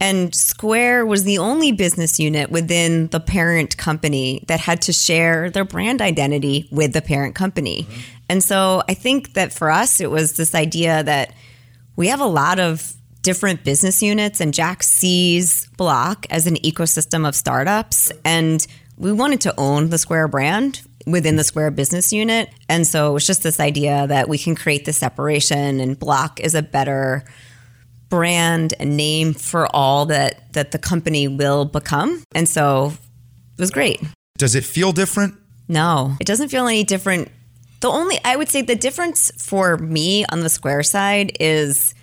And 0.00 0.34
Square 0.34 1.06
was 1.06 1.22
the 1.24 1.38
only 1.38 1.70
business 1.72 2.18
unit 2.18 2.50
within 2.50 3.08
the 3.08 3.20
parent 3.20 3.76
company 3.76 4.44
that 4.48 4.60
had 4.60 4.82
to 4.82 4.92
share 4.92 5.50
their 5.50 5.64
brand 5.64 6.02
identity 6.02 6.68
with 6.72 6.92
the 6.94 7.02
parent 7.02 7.34
company. 7.34 7.86
And 8.28 8.42
so 8.42 8.82
I 8.88 8.94
think 8.94 9.34
that 9.34 9.52
for 9.52 9.70
us, 9.70 10.00
it 10.00 10.10
was 10.10 10.36
this 10.36 10.54
idea 10.54 11.02
that 11.02 11.34
we 11.96 12.08
have 12.08 12.20
a 12.20 12.26
lot 12.26 12.58
of 12.58 12.92
different 13.22 13.64
business 13.64 14.02
units, 14.02 14.40
and 14.40 14.52
Jack 14.52 14.82
sees 14.82 15.66
Block 15.76 16.26
as 16.30 16.46
an 16.46 16.56
ecosystem 16.56 17.26
of 17.26 17.34
startups. 17.34 18.12
And 18.24 18.66
we 18.96 19.12
wanted 19.12 19.40
to 19.42 19.54
own 19.58 19.90
the 19.90 19.98
Square 19.98 20.28
brand 20.28 20.82
within 21.06 21.36
the 21.36 21.44
Square 21.44 21.72
business 21.72 22.12
unit. 22.12 22.50
And 22.68 22.86
so 22.86 23.10
it 23.10 23.14
was 23.14 23.26
just 23.26 23.42
this 23.42 23.60
idea 23.60 24.06
that 24.06 24.28
we 24.28 24.38
can 24.38 24.54
create 24.54 24.84
the 24.84 24.92
separation, 24.92 25.80
and 25.80 25.98
Block 25.98 26.40
is 26.40 26.54
a 26.54 26.62
better 26.62 27.24
brand 28.10 28.74
and 28.78 28.96
name 28.96 29.34
for 29.34 29.66
all 29.74 30.06
that 30.06 30.52
that 30.52 30.70
the 30.70 30.78
company 30.78 31.26
will 31.26 31.64
become. 31.64 32.22
And 32.34 32.48
so 32.48 32.92
it 33.56 33.60
was 33.60 33.70
great. 33.70 34.00
Does 34.38 34.54
it 34.54 34.64
feel 34.64 34.92
different? 34.92 35.34
No, 35.68 36.14
it 36.20 36.26
doesn't 36.26 36.48
feel 36.48 36.66
any 36.66 36.84
different. 36.84 37.28
The 37.84 37.90
only, 37.90 38.18
I 38.24 38.34
would 38.36 38.48
say, 38.48 38.62
the 38.62 38.74
difference 38.74 39.30
for 39.36 39.76
me 39.76 40.24
on 40.32 40.40
the 40.40 40.48
Square 40.48 40.84
side 40.84 41.36
is 41.38 41.94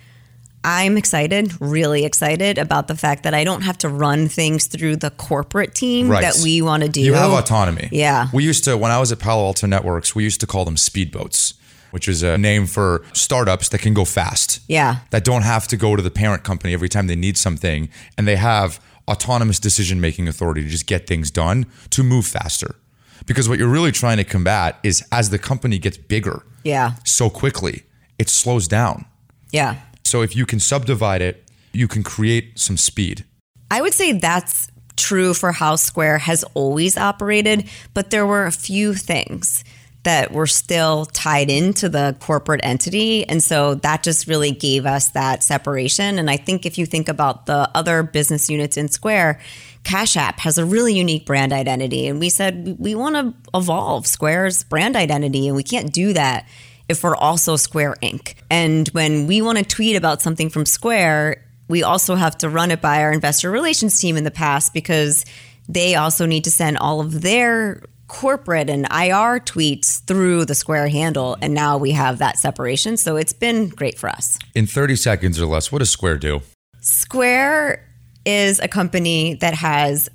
I'm 0.62 0.96
excited, 0.96 1.60
really 1.60 2.04
excited 2.04 2.56
about 2.56 2.86
the 2.86 2.94
fact 2.94 3.24
that 3.24 3.34
I 3.34 3.42
don't 3.42 3.62
have 3.62 3.78
to 3.78 3.88
run 3.88 4.28
things 4.28 4.68
through 4.68 4.94
the 4.98 5.10
corporate 5.10 5.74
team 5.74 6.08
Right. 6.08 6.20
that 6.22 6.40
we 6.40 6.62
want 6.62 6.84
to 6.84 6.88
do. 6.88 7.00
You 7.00 7.14
have 7.14 7.32
autonomy. 7.32 7.88
Yeah. 7.90 8.28
We 8.32 8.44
used 8.44 8.62
to, 8.62 8.76
when 8.76 8.92
I 8.92 9.00
was 9.00 9.10
at 9.10 9.18
Palo 9.18 9.44
Alto 9.44 9.66
Networks, 9.66 10.14
we 10.14 10.22
used 10.22 10.38
to 10.42 10.46
call 10.46 10.64
them 10.64 10.76
speedboats, 10.76 11.54
which 11.90 12.06
is 12.06 12.22
a 12.22 12.38
name 12.38 12.66
for 12.66 13.04
startups 13.12 13.68
that 13.70 13.80
can 13.80 13.92
go 13.92 14.04
fast. 14.04 14.60
Yeah. 14.68 14.98
That 15.10 15.24
don't 15.24 15.42
have 15.42 15.66
to 15.66 15.76
go 15.76 15.96
to 15.96 16.02
the 16.02 16.12
parent 16.12 16.44
company 16.44 16.74
every 16.74 16.88
time 16.88 17.08
they 17.08 17.16
need 17.16 17.36
something. 17.36 17.88
And 18.16 18.28
they 18.28 18.36
have 18.36 18.78
autonomous 19.08 19.58
decision 19.58 20.00
making 20.00 20.28
authority 20.28 20.62
to 20.62 20.68
just 20.68 20.86
get 20.86 21.08
things 21.08 21.32
done 21.32 21.66
to 21.90 22.04
move 22.04 22.24
faster. 22.24 22.76
Because 23.26 23.48
what 23.48 23.58
you're 23.58 23.68
really 23.68 23.92
trying 23.92 24.16
to 24.18 24.24
combat 24.24 24.78
is 24.82 25.04
as 25.12 25.30
the 25.30 25.38
company 25.38 25.78
gets 25.78 25.96
bigger 25.96 26.42
Yeah. 26.64 26.94
so 27.04 27.30
quickly, 27.30 27.82
it 28.18 28.28
slows 28.28 28.68
down. 28.68 29.04
Yeah. 29.50 29.76
So 30.04 30.22
if 30.22 30.34
you 30.36 30.46
can 30.46 30.60
subdivide 30.60 31.22
it, 31.22 31.44
you 31.72 31.88
can 31.88 32.02
create 32.02 32.58
some 32.58 32.76
speed. 32.76 33.24
I 33.70 33.80
would 33.80 33.94
say 33.94 34.12
that's 34.12 34.68
true 34.96 35.32
for 35.34 35.52
how 35.52 35.76
Square 35.76 36.18
has 36.18 36.44
always 36.54 36.98
operated, 36.98 37.68
but 37.94 38.10
there 38.10 38.26
were 38.26 38.44
a 38.44 38.52
few 38.52 38.94
things 38.94 39.64
that 40.02 40.32
were 40.32 40.48
still 40.48 41.06
tied 41.06 41.48
into 41.48 41.88
the 41.88 42.16
corporate 42.20 42.60
entity. 42.64 43.26
And 43.28 43.42
so 43.42 43.76
that 43.76 44.02
just 44.02 44.26
really 44.26 44.50
gave 44.50 44.84
us 44.84 45.10
that 45.10 45.42
separation. 45.44 46.18
And 46.18 46.28
I 46.28 46.36
think 46.36 46.66
if 46.66 46.76
you 46.76 46.86
think 46.86 47.08
about 47.08 47.46
the 47.46 47.70
other 47.74 48.02
business 48.02 48.50
units 48.50 48.76
in 48.76 48.88
Square, 48.88 49.40
Cash 49.84 50.16
App 50.16 50.38
has 50.40 50.58
a 50.58 50.64
really 50.64 50.94
unique 50.94 51.26
brand 51.26 51.52
identity. 51.52 52.06
And 52.06 52.20
we 52.20 52.28
said 52.28 52.76
we 52.78 52.94
want 52.94 53.16
to 53.16 53.34
evolve 53.56 54.06
Square's 54.06 54.64
brand 54.64 54.96
identity, 54.96 55.48
and 55.48 55.56
we 55.56 55.62
can't 55.62 55.92
do 55.92 56.12
that 56.12 56.46
if 56.88 57.02
we're 57.02 57.16
also 57.16 57.56
Square 57.56 57.96
Inc. 58.02 58.34
And 58.50 58.88
when 58.88 59.26
we 59.26 59.42
want 59.42 59.58
to 59.58 59.64
tweet 59.64 59.96
about 59.96 60.22
something 60.22 60.50
from 60.50 60.66
Square, 60.66 61.44
we 61.68 61.82
also 61.82 62.14
have 62.14 62.36
to 62.38 62.48
run 62.48 62.70
it 62.70 62.80
by 62.80 63.02
our 63.02 63.12
investor 63.12 63.50
relations 63.50 63.98
team 63.98 64.16
in 64.16 64.24
the 64.24 64.30
past 64.30 64.74
because 64.74 65.24
they 65.68 65.94
also 65.94 66.26
need 66.26 66.44
to 66.44 66.50
send 66.50 66.78
all 66.78 67.00
of 67.00 67.22
their 67.22 67.82
corporate 68.08 68.68
and 68.68 68.84
IR 68.86 69.40
tweets 69.40 70.04
through 70.04 70.44
the 70.44 70.54
Square 70.54 70.88
handle. 70.88 71.36
And 71.40 71.54
now 71.54 71.78
we 71.78 71.92
have 71.92 72.18
that 72.18 72.38
separation. 72.38 72.96
So 72.96 73.16
it's 73.16 73.32
been 73.32 73.68
great 73.68 73.98
for 73.98 74.10
us. 74.10 74.38
In 74.54 74.66
30 74.66 74.96
seconds 74.96 75.40
or 75.40 75.46
less, 75.46 75.72
what 75.72 75.78
does 75.78 75.90
Square 75.90 76.18
do? 76.18 76.42
Square 76.80 77.86
is 78.24 78.60
a 78.60 78.68
company 78.68 79.34
that 79.34 79.54
has 79.54 80.08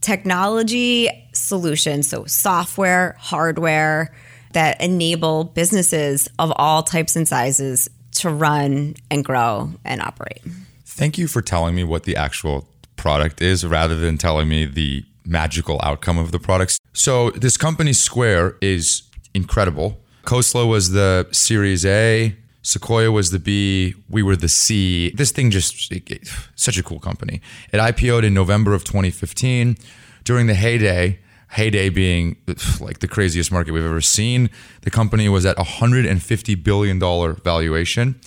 technology 0.00 1.08
solutions, 1.32 2.08
so 2.08 2.24
software, 2.26 3.16
hardware 3.18 4.14
that 4.52 4.80
enable 4.80 5.44
businesses 5.44 6.28
of 6.38 6.52
all 6.56 6.82
types 6.82 7.16
and 7.16 7.26
sizes 7.26 7.88
to 8.12 8.30
run 8.30 8.94
and 9.10 9.24
grow 9.24 9.72
and 9.84 10.00
operate. 10.00 10.42
Thank 10.84 11.18
you 11.18 11.26
for 11.26 11.42
telling 11.42 11.74
me 11.74 11.84
what 11.84 12.04
the 12.04 12.16
actual 12.16 12.68
product 12.96 13.42
is 13.42 13.66
rather 13.66 13.96
than 13.96 14.16
telling 14.16 14.48
me 14.48 14.64
the 14.64 15.04
magical 15.26 15.80
outcome 15.82 16.18
of 16.18 16.30
the 16.30 16.38
products. 16.38 16.78
So, 16.92 17.30
this 17.30 17.56
company 17.56 17.92
Square 17.92 18.56
is 18.60 19.02
incredible. 19.34 20.00
Khosla 20.24 20.68
was 20.68 20.92
the 20.92 21.26
Series 21.32 21.84
A, 21.84 22.36
Sequoia 22.64 23.12
was 23.12 23.30
the 23.30 23.38
B, 23.38 23.94
we 24.08 24.22
were 24.22 24.36
the 24.36 24.48
C. 24.48 25.10
This 25.14 25.30
thing 25.30 25.50
just 25.50 25.92
it- 25.92 26.10
it- 26.10 26.28
such 26.56 26.78
a 26.78 26.82
cool 26.82 26.98
company. 26.98 27.42
It 27.72 27.78
IPO'd 27.78 28.24
in 28.24 28.32
November 28.32 28.72
of 28.74 28.84
2015 28.84 29.76
during 30.24 30.46
the 30.46 30.54
heyday. 30.54 31.18
Heyday 31.50 31.90
being 31.90 32.36
like 32.80 32.98
the 33.00 33.06
craziest 33.06 33.52
market 33.52 33.72
we've 33.72 33.84
ever 33.84 34.00
seen. 34.00 34.48
The 34.80 34.90
company 34.90 35.28
was 35.28 35.44
at 35.46 35.56
$150 35.58 36.54
billion 36.64 36.98
valuation. 36.98 38.18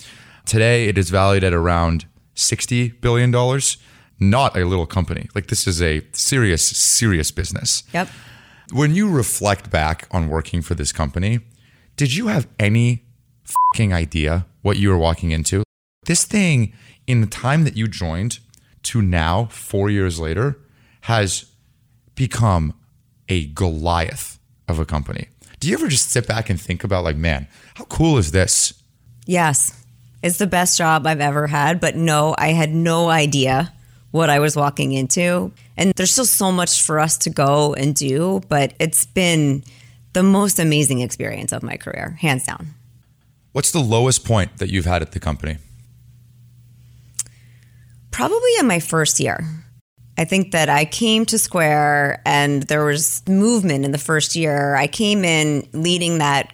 Today, 0.46 0.86
it 0.88 0.96
is 0.96 1.10
valued 1.10 1.44
at 1.44 1.52
around 1.52 2.06
$60 2.36 3.00
billion. 3.02 3.30
Not 4.20 4.56
a 4.56 4.64
little 4.64 4.86
company. 4.86 5.28
Like, 5.34 5.48
this 5.48 5.66
is 5.66 5.82
a 5.82 6.00
serious, 6.12 6.64
serious 6.64 7.30
business. 7.32 7.82
Yep. 7.92 8.08
When 8.72 8.94
you 8.94 9.10
reflect 9.10 9.68
back 9.68 10.06
on 10.10 10.28
working 10.28 10.62
for 10.62 10.74
this 10.74 10.92
company, 10.92 11.40
did 11.96 12.14
you 12.14 12.28
have 12.28 12.46
any 12.58 13.04
fucking 13.72 13.92
idea 13.92 14.46
what 14.62 14.76
you 14.76 14.90
were 14.90 14.98
walking 14.98 15.30
into? 15.30 15.62
This 16.04 16.24
thing, 16.24 16.72
in 17.06 17.20
the 17.20 17.26
time 17.26 17.64
that 17.64 17.76
you 17.76 17.88
joined 17.88 18.38
to 18.84 19.02
now, 19.02 19.46
four 19.46 19.90
years 19.90 20.18
later, 20.18 20.58
has 21.02 21.46
become 22.14 22.74
a 23.28 23.46
Goliath 23.46 24.38
of 24.68 24.78
a 24.78 24.86
company. 24.86 25.28
Do 25.60 25.68
you 25.68 25.74
ever 25.74 25.88
just 25.88 26.10
sit 26.10 26.26
back 26.26 26.48
and 26.50 26.60
think 26.60 26.84
about, 26.84 27.04
like, 27.04 27.16
man, 27.16 27.48
how 27.74 27.84
cool 27.84 28.18
is 28.18 28.30
this? 28.30 28.74
Yes. 29.26 29.84
It's 30.22 30.38
the 30.38 30.46
best 30.46 30.78
job 30.78 31.06
I've 31.06 31.20
ever 31.20 31.46
had, 31.46 31.80
but 31.80 31.96
no, 31.96 32.34
I 32.38 32.48
had 32.48 32.72
no 32.72 33.08
idea 33.08 33.72
what 34.10 34.30
I 34.30 34.38
was 34.38 34.56
walking 34.56 34.92
into. 34.92 35.52
And 35.76 35.92
there's 35.94 36.12
still 36.12 36.24
so 36.24 36.50
much 36.50 36.82
for 36.82 36.98
us 36.98 37.18
to 37.18 37.30
go 37.30 37.74
and 37.74 37.94
do, 37.94 38.40
but 38.48 38.74
it's 38.80 39.06
been 39.06 39.62
the 40.12 40.22
most 40.22 40.58
amazing 40.58 41.00
experience 41.00 41.52
of 41.52 41.62
my 41.62 41.76
career, 41.76 42.16
hands 42.20 42.46
down. 42.46 42.68
What's 43.58 43.72
the 43.72 43.80
lowest 43.80 44.24
point 44.24 44.58
that 44.58 44.70
you've 44.70 44.84
had 44.84 45.02
at 45.02 45.10
the 45.10 45.18
company? 45.18 45.58
Probably 48.12 48.52
in 48.60 48.68
my 48.68 48.78
first 48.78 49.18
year. 49.18 49.44
I 50.16 50.26
think 50.26 50.52
that 50.52 50.68
I 50.68 50.84
came 50.84 51.26
to 51.26 51.40
Square 51.40 52.22
and 52.24 52.62
there 52.62 52.84
was 52.84 53.20
movement 53.26 53.84
in 53.84 53.90
the 53.90 53.98
first 53.98 54.36
year. 54.36 54.76
I 54.76 54.86
came 54.86 55.24
in 55.24 55.68
leading 55.72 56.18
that 56.18 56.52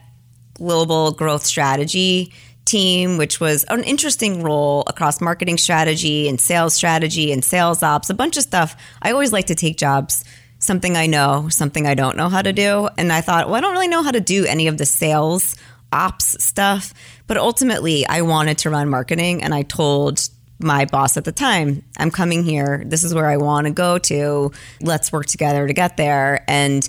global 0.55 1.13
growth 1.13 1.45
strategy 1.45 2.33
team, 2.65 3.19
which 3.19 3.39
was 3.39 3.65
an 3.65 3.85
interesting 3.85 4.43
role 4.43 4.85
across 4.87 5.21
marketing 5.21 5.59
strategy 5.59 6.27
and 6.27 6.41
sales 6.41 6.73
strategy 6.73 7.33
and 7.33 7.45
sales 7.45 7.83
ops, 7.83 8.09
a 8.09 8.15
bunch 8.15 8.39
of 8.39 8.45
stuff. 8.45 8.77
I 9.03 9.13
always 9.13 9.31
like 9.31 9.49
to 9.49 9.55
take 9.55 9.77
jobs, 9.77 10.25
something 10.59 10.97
I 10.97 11.05
know, 11.05 11.51
something 11.51 11.87
I 11.87 11.97
don't 11.97 12.17
know 12.17 12.31
how 12.31 12.41
to 12.41 12.55
do. 12.55 12.89
And 12.97 13.13
I 13.13 13.21
thought, 13.21 13.49
well, 13.49 13.57
I 13.57 13.61
don't 13.61 13.75
really 13.75 13.89
know 13.89 14.03
how 14.03 14.13
to 14.13 14.21
do 14.21 14.47
any 14.47 14.69
of 14.69 14.79
the 14.79 14.87
sales 14.87 15.55
ops 15.95 16.45
stuff. 16.45 16.93
But 17.27 17.39
ultimately, 17.39 18.07
I 18.07 18.21
wanted 18.23 18.59
to 18.59 18.71
run 18.71 18.91
marketing. 18.91 19.43
And 19.43 19.55
I 19.55 19.63
told 19.63 20.29
my 20.59 20.85
boss 20.85 21.17
at 21.17 21.25
the 21.25 21.33
time, 21.33 21.83
I'm 21.99 22.11
coming 22.11 22.45
here. 22.45 22.83
This 22.85 23.05
is 23.05 23.15
where 23.15 23.27
I 23.27 23.37
want 23.37 23.67
to 23.67 23.73
go 23.73 23.99
to. 23.99 24.53
Let's 24.83 25.13
work 25.13 25.27
together 25.27 25.67
to 25.67 25.73
get 25.73 25.97
there. 25.97 26.45
And 26.49 26.87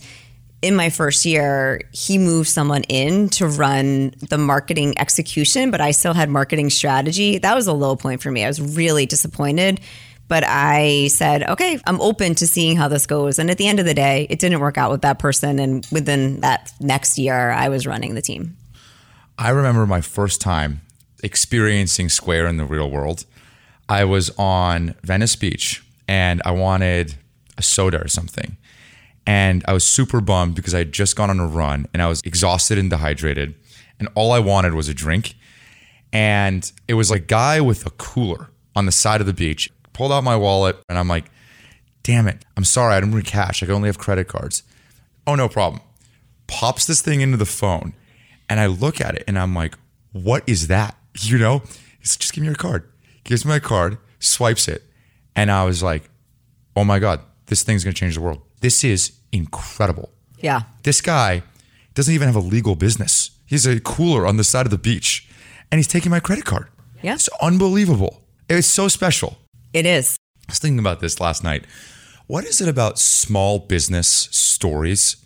in 0.62 0.76
my 0.76 0.90
first 0.90 1.26
year, 1.26 1.82
he 1.92 2.18
moved 2.18 2.50
someone 2.50 2.84
in 2.84 3.30
to 3.30 3.48
run 3.48 4.16
the 4.30 4.38
marketing 4.38 4.98
execution, 4.98 5.70
but 5.70 5.80
I 5.80 5.92
still 5.92 6.14
had 6.14 6.30
marketing 6.30 6.70
strategy. 6.70 7.38
That 7.38 7.56
was 7.56 7.68
a 7.68 7.74
low 7.74 7.96
point 7.96 8.22
for 8.22 8.32
me. 8.32 8.44
I 8.44 8.48
was 8.48 8.60
really 8.60 9.06
disappointed. 9.06 9.80
But 10.28 10.44
I 10.44 11.08
said, 11.10 11.44
okay, 11.44 11.80
I'm 11.86 12.02
open 12.02 12.34
to 12.36 12.48
seeing 12.48 12.78
how 12.78 12.88
this 12.88 13.06
goes. 13.06 13.38
And 13.38 13.52
at 13.52 13.60
the 13.60 13.68
end 13.68 13.80
of 13.80 13.86
the 13.86 13.94
day, 13.94 14.26
it 14.30 14.40
didn't 14.40 14.60
work 14.60 14.76
out 14.76 14.90
with 14.90 15.04
that 15.04 15.20
person. 15.20 15.60
And 15.60 15.86
within 15.92 16.40
that 16.40 16.74
next 16.80 17.20
year, 17.20 17.52
I 17.52 17.70
was 17.70 17.86
running 17.86 18.16
the 18.16 18.24
team. 18.24 18.58
I 19.38 19.50
remember 19.50 19.86
my 19.86 20.02
first 20.02 20.40
time 20.40 20.82
experiencing 21.22 22.08
Square 22.08 22.48
in 22.48 22.58
the 22.58 22.66
real 22.66 22.90
world. 22.90 23.26
I 23.90 24.06
was 24.06 24.30
on 24.38 24.96
Venice 25.04 25.36
Beach 25.36 25.84
and 26.08 26.42
I 26.46 26.52
wanted 26.52 27.16
a 27.58 27.62
soda 27.62 28.02
or 28.02 28.08
something. 28.08 28.58
And 29.28 29.64
I 29.68 29.74
was 29.74 29.84
super 29.84 30.22
bummed 30.22 30.56
because 30.56 30.74
I 30.74 30.80
had 30.80 30.92
just 30.94 31.16
gone 31.16 31.30
on 31.30 31.40
a 31.40 31.48
run 31.48 31.88
and 31.94 32.02
I 32.02 32.08
was 32.08 32.22
exhausted 32.22 32.78
and 32.78 32.90
dehydrated. 32.90 33.56
And 34.00 34.08
all 34.16 34.32
I 34.32 34.40
wanted 34.40 34.74
was 34.74 34.88
a 34.88 34.94
drink. 34.94 35.36
And 36.14 36.72
it 36.88 36.94
was 36.94 37.12
like 37.12 37.24
a 37.24 37.26
guy 37.26 37.60
with 37.60 37.86
a 37.86 37.90
cooler 37.92 38.50
on 38.76 38.86
the 38.86 38.92
side 38.92 39.20
of 39.20 39.28
the 39.28 39.34
beach. 39.34 39.70
Pulled 39.92 40.12
out 40.12 40.24
my 40.24 40.36
wallet 40.38 40.78
and 40.88 40.98
I'm 40.98 41.08
like, 41.08 41.26
damn 42.04 42.28
it. 42.28 42.46
I'm 42.56 42.64
sorry. 42.64 42.94
I 42.94 43.00
didn't 43.02 43.12
bring 43.12 43.26
cash. 43.26 43.62
I 43.62 43.68
only 43.68 43.90
have 43.90 43.98
credit 43.98 44.28
cards. 44.28 44.64
Oh, 45.28 45.36
no 45.36 45.50
problem. 45.50 45.82
Pops 46.48 46.86
this 46.86 47.02
thing 47.02 47.20
into 47.20 47.38
the 47.38 47.46
phone. 47.46 47.94
And 48.50 48.60
I 48.60 48.68
look 48.68 49.02
at 49.02 49.16
it 49.16 49.24
and 49.28 49.38
I'm 49.38 49.56
like, 49.56 49.76
what 50.12 50.44
is 50.48 50.68
that? 50.68 50.96
You 51.18 51.38
know, 51.38 51.64
he's 52.00 52.18
just 52.18 52.34
give 52.34 52.42
me 52.42 52.48
your 52.48 52.58
card. 52.58 52.92
Gives 53.24 53.46
me 53.46 53.50
my 53.50 53.60
card, 53.60 53.98
swipes 54.20 54.68
it. 54.68 54.84
And 55.34 55.50
I 55.50 55.64
was 55.64 55.82
like, 55.82 56.10
oh 56.76 56.84
my 56.84 57.00
God, 57.00 57.22
this 57.46 57.64
thing's 57.64 57.86
going 57.86 57.94
to 57.94 58.00
change 58.00 58.16
the 58.16 58.22
world. 58.22 58.42
This 58.60 58.84
is 58.84 59.14
incredible. 59.32 60.10
Yeah. 60.40 60.64
This 60.84 61.00
guy 61.00 61.44
doesn't 61.94 62.14
even 62.14 62.28
have 62.28 62.36
a 62.36 62.42
legal 62.42 62.76
business. 62.76 63.32
He's 63.46 63.66
a 63.66 63.80
cooler 63.80 64.28
on 64.28 64.36
the 64.36 64.44
side 64.44 64.66
of 64.66 64.72
the 64.72 64.78
beach 64.78 65.30
and 65.72 65.80
he's 65.80 65.88
taking 65.88 66.10
my 66.10 66.20
credit 66.20 66.44
card. 66.44 66.68
Yeah. 67.02 67.14
It's 67.14 67.30
unbelievable. 67.42 68.22
It's 68.50 68.68
so 68.68 68.90
special. 68.90 69.38
It 69.72 69.86
is. 69.86 70.18
I 70.48 70.52
was 70.52 70.60
thinking 70.60 70.80
about 70.80 71.00
this 71.00 71.22
last 71.22 71.44
night. 71.46 71.66
What 72.28 72.44
is 72.44 72.60
it 72.60 72.68
about 72.68 73.00
small 73.00 73.60
business 73.60 74.08
stories 74.32 75.18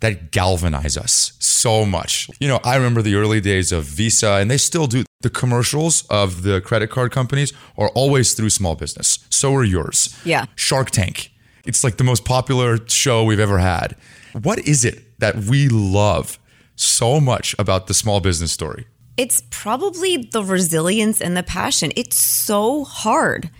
that 0.00 0.30
galvanize 0.30 0.96
us 0.96 1.32
so 1.38 1.84
much? 1.84 2.28
You 2.40 2.48
know, 2.48 2.60
I 2.64 2.76
remember 2.76 3.02
the 3.02 3.14
early 3.14 3.40
days 3.40 3.72
of 3.72 3.84
Visa, 3.84 4.34
and 4.34 4.50
they 4.50 4.58
still 4.58 4.86
do. 4.86 5.04
The 5.22 5.30
commercials 5.30 6.06
of 6.08 6.42
the 6.42 6.60
credit 6.60 6.90
card 6.90 7.10
companies 7.10 7.52
are 7.76 7.88
always 7.90 8.34
through 8.34 8.50
small 8.50 8.76
business. 8.76 9.18
So 9.30 9.54
are 9.54 9.64
yours. 9.64 10.16
Yeah. 10.24 10.44
Shark 10.54 10.90
Tank. 10.90 11.32
It's 11.64 11.82
like 11.82 11.96
the 11.96 12.04
most 12.04 12.24
popular 12.24 12.78
show 12.86 13.24
we've 13.24 13.40
ever 13.40 13.58
had. 13.58 13.96
What 14.40 14.58
is 14.60 14.84
it 14.84 15.18
that 15.18 15.36
we 15.36 15.68
love 15.68 16.38
so 16.76 17.18
much 17.18 17.56
about 17.58 17.86
the 17.86 17.94
small 17.94 18.20
business 18.20 18.52
story? 18.52 18.86
It's 19.16 19.42
probably 19.50 20.28
the 20.30 20.44
resilience 20.44 21.20
and 21.20 21.36
the 21.36 21.42
passion. 21.42 21.90
It's 21.96 22.22
so 22.22 22.84
hard 22.84 23.50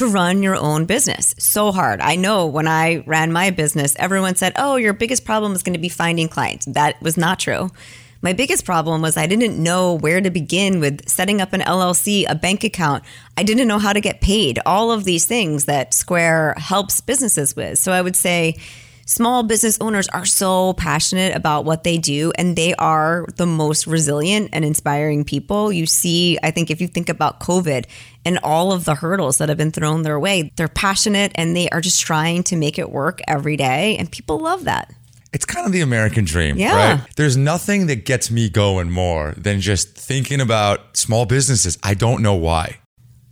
to 0.00 0.06
run 0.06 0.42
your 0.42 0.56
own 0.56 0.86
business. 0.86 1.34
So 1.38 1.72
hard. 1.72 2.00
I 2.00 2.16
know 2.16 2.46
when 2.46 2.66
I 2.66 3.04
ran 3.06 3.32
my 3.32 3.50
business, 3.50 3.94
everyone 3.98 4.34
said, 4.34 4.54
Oh, 4.56 4.76
your 4.76 4.94
biggest 4.94 5.26
problem 5.26 5.52
is 5.52 5.62
going 5.62 5.74
to 5.74 5.78
be 5.78 5.90
finding 5.90 6.26
clients. 6.26 6.64
That 6.64 7.00
was 7.02 7.18
not 7.18 7.38
true. 7.38 7.70
My 8.22 8.32
biggest 8.32 8.64
problem 8.64 9.02
was 9.02 9.18
I 9.18 9.26
didn't 9.26 9.62
know 9.62 9.94
where 9.94 10.22
to 10.22 10.30
begin 10.30 10.80
with 10.80 11.06
setting 11.06 11.42
up 11.42 11.52
an 11.52 11.60
LLC, 11.60 12.24
a 12.26 12.34
bank 12.34 12.64
account. 12.64 13.04
I 13.36 13.42
didn't 13.42 13.68
know 13.68 13.78
how 13.78 13.92
to 13.92 14.00
get 14.00 14.22
paid, 14.22 14.58
all 14.64 14.90
of 14.90 15.04
these 15.04 15.26
things 15.26 15.66
that 15.66 15.92
Square 15.92 16.54
helps 16.56 17.02
businesses 17.02 17.54
with. 17.54 17.78
So 17.78 17.92
I 17.92 18.00
would 18.00 18.16
say 18.16 18.56
small 19.10 19.42
business 19.42 19.76
owners 19.80 20.06
are 20.08 20.24
so 20.24 20.72
passionate 20.74 21.34
about 21.34 21.64
what 21.64 21.82
they 21.82 21.98
do 21.98 22.30
and 22.38 22.54
they 22.54 22.74
are 22.76 23.26
the 23.36 23.46
most 23.46 23.88
resilient 23.88 24.50
and 24.52 24.64
inspiring 24.64 25.24
people. 25.24 25.72
You 25.72 25.84
see, 25.86 26.38
I 26.44 26.52
think 26.52 26.70
if 26.70 26.80
you 26.80 26.86
think 26.86 27.08
about 27.08 27.40
COVID 27.40 27.86
and 28.24 28.38
all 28.44 28.72
of 28.72 28.84
the 28.84 28.94
hurdles 28.94 29.38
that 29.38 29.48
have 29.48 29.58
been 29.58 29.72
thrown 29.72 30.02
their 30.02 30.20
way, 30.20 30.52
they're 30.56 30.68
passionate 30.68 31.32
and 31.34 31.56
they 31.56 31.68
are 31.70 31.80
just 31.80 32.00
trying 32.00 32.44
to 32.44 32.56
make 32.56 32.78
it 32.78 32.90
work 32.90 33.20
every 33.26 33.56
day. 33.56 33.96
And 33.96 34.10
people 34.10 34.38
love 34.38 34.64
that. 34.64 34.92
It's 35.32 35.44
kind 35.44 35.64
of 35.66 35.72
the 35.72 35.80
American 35.80 36.24
dream, 36.24 36.56
Yeah. 36.56 36.74
right? 36.92 37.00
There's 37.16 37.36
nothing 37.36 37.86
that 37.86 38.04
gets 38.04 38.30
me 38.30 38.48
going 38.48 38.90
more 38.90 39.34
than 39.36 39.60
just 39.60 39.94
thinking 39.96 40.40
about 40.40 40.96
small 40.96 41.24
businesses. 41.26 41.78
I 41.82 41.94
don't 41.94 42.22
know 42.22 42.34
why. 42.34 42.79